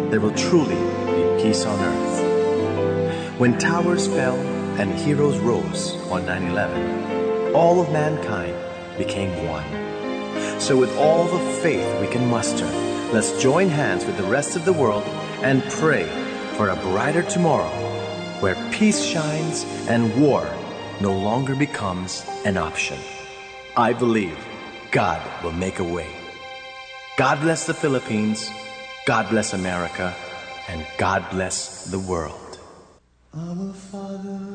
there 0.10 0.20
will 0.20 0.36
truly 0.36 0.76
be 1.16 1.42
peace 1.42 1.64
on 1.66 1.80
earth. 1.80 3.40
When 3.40 3.58
towers 3.58 4.06
fell 4.06 4.53
and 4.80 4.94
heroes 4.94 5.38
rose 5.40 5.96
on 6.12 6.26
9 6.26 6.48
11, 6.48 7.56
all 7.56 7.80
of 7.80 7.92
mankind 7.92 8.56
became 8.98 9.32
one. 9.48 9.66
So, 10.60 10.78
with 10.78 10.96
all 10.98 11.26
the 11.26 11.62
faith 11.62 12.02
we 12.02 12.08
can 12.08 12.28
muster, 12.30 12.66
let's 13.14 13.42
join 13.42 13.70
hands 13.70 14.06
with 14.06 14.18
the 14.18 14.24
rest 14.24 14.56
of 14.56 14.66
the 14.66 14.74
world 14.74 15.04
and 15.44 15.64
pray 15.64 16.06
for 16.58 16.70
a 16.70 16.76
brighter 16.76 17.24
tomorrow 17.24 17.70
where 18.40 18.56
peace 18.72 19.04
shines 19.04 19.66
and 19.88 20.20
war 20.22 20.48
no 21.02 21.14
longer 21.14 21.56
becomes 21.56 22.26
an 22.46 22.58
option. 22.58 22.98
I 23.76 23.94
believe 23.94 24.38
God 24.92 25.22
will 25.44 25.52
make 25.52 25.80
a 25.80 25.84
way. 25.84 26.10
God 27.18 27.42
bless 27.42 27.66
the 27.66 27.74
Philippines, 27.74 28.50
God 29.06 29.30
bless 29.30 29.54
America, 29.54 30.14
and 30.68 30.86
God 30.98 31.30
bless 31.30 31.86
the 31.86 32.00
world. 32.00 32.60
Our 33.36 33.74
Father. 33.74 34.53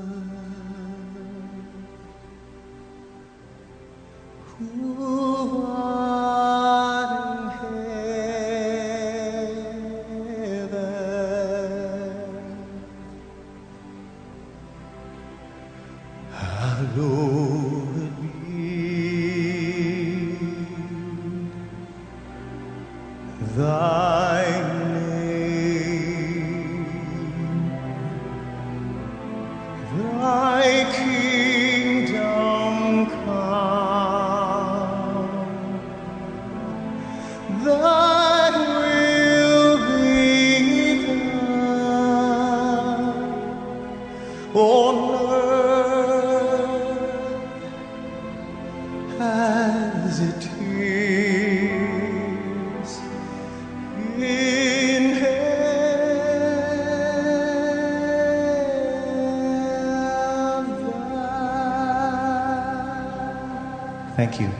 Thank 64.30 64.42
you. 64.42 64.50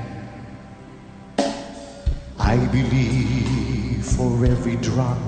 I 2.38 2.56
believe 2.68 4.02
for 4.02 4.46
every 4.46 4.76
drop 4.76 5.18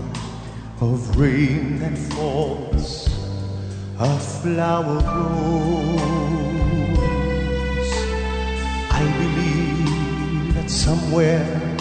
of 0.81 1.15
rain 1.19 1.79
that 1.81 1.99
falls, 2.15 3.07
a 3.99 4.19
flower 4.19 4.99
grows. 5.03 5.91
I 8.91 9.05
believe 9.21 10.55
that 10.55 10.71
somewhere 10.71 11.77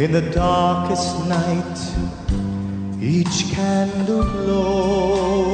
in 0.00 0.10
the 0.10 0.22
darkest 0.32 1.24
night, 1.28 1.78
each 3.00 3.52
candle 3.52 4.24
glows. 4.24 5.52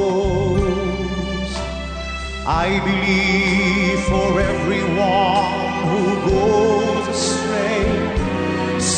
I 2.47 2.79
believe 2.89 3.99
for 4.05 4.39
everyone 4.41 5.59
who 5.89 6.28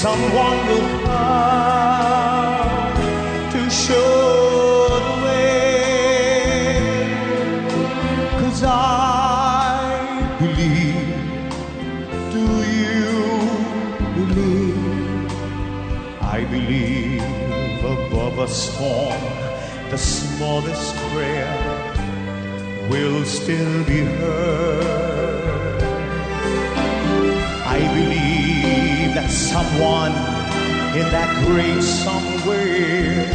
someone 0.02 0.60
will 0.66 0.90
come 1.06 1.92
to 3.52 3.62
show 3.70 4.90
the 5.06 5.16
way. 5.26 6.82
Cause 8.40 8.64
I 8.64 9.78
believe, 10.40 11.06
do 12.36 12.46
you 12.80 13.12
believe? 14.18 15.32
I 16.20 16.40
believe 16.56 17.86
above 17.86 18.40
a 18.40 18.48
storm, 18.48 19.22
the 19.92 20.00
smallest 20.00 20.96
prayer 21.12 21.54
will 22.90 23.24
still 23.24 23.84
be 23.84 24.00
heard. 24.00 25.11
that 29.14 29.30
someone 29.30 30.12
in 30.96 31.10
that 31.12 31.46
grave 31.46 31.84
somewhere 31.84 33.26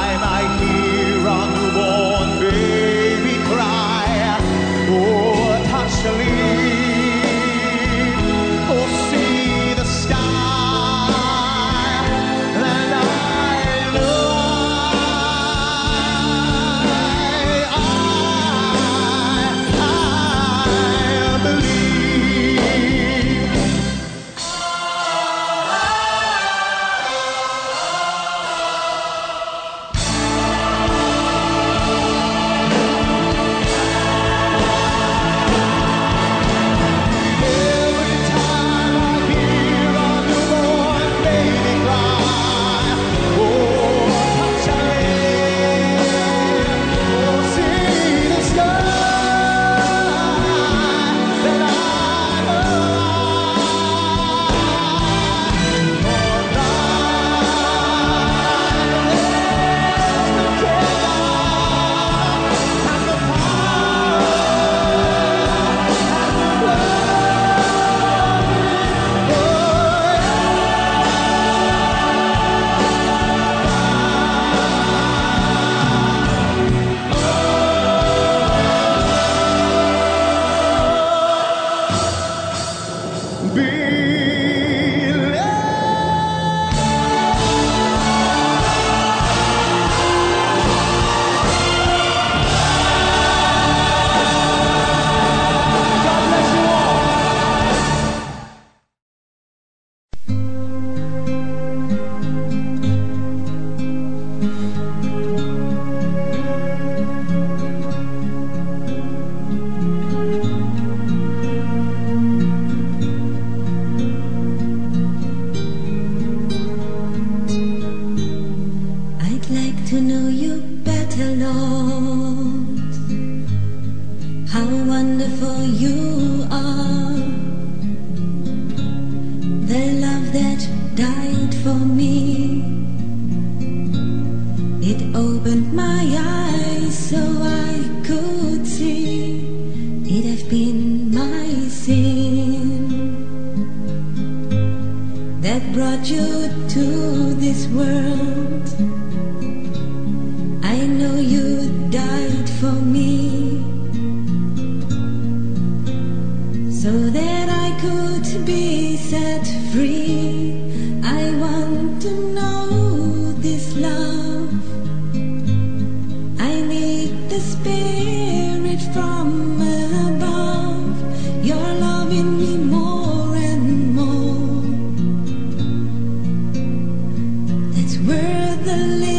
the 178.70 179.19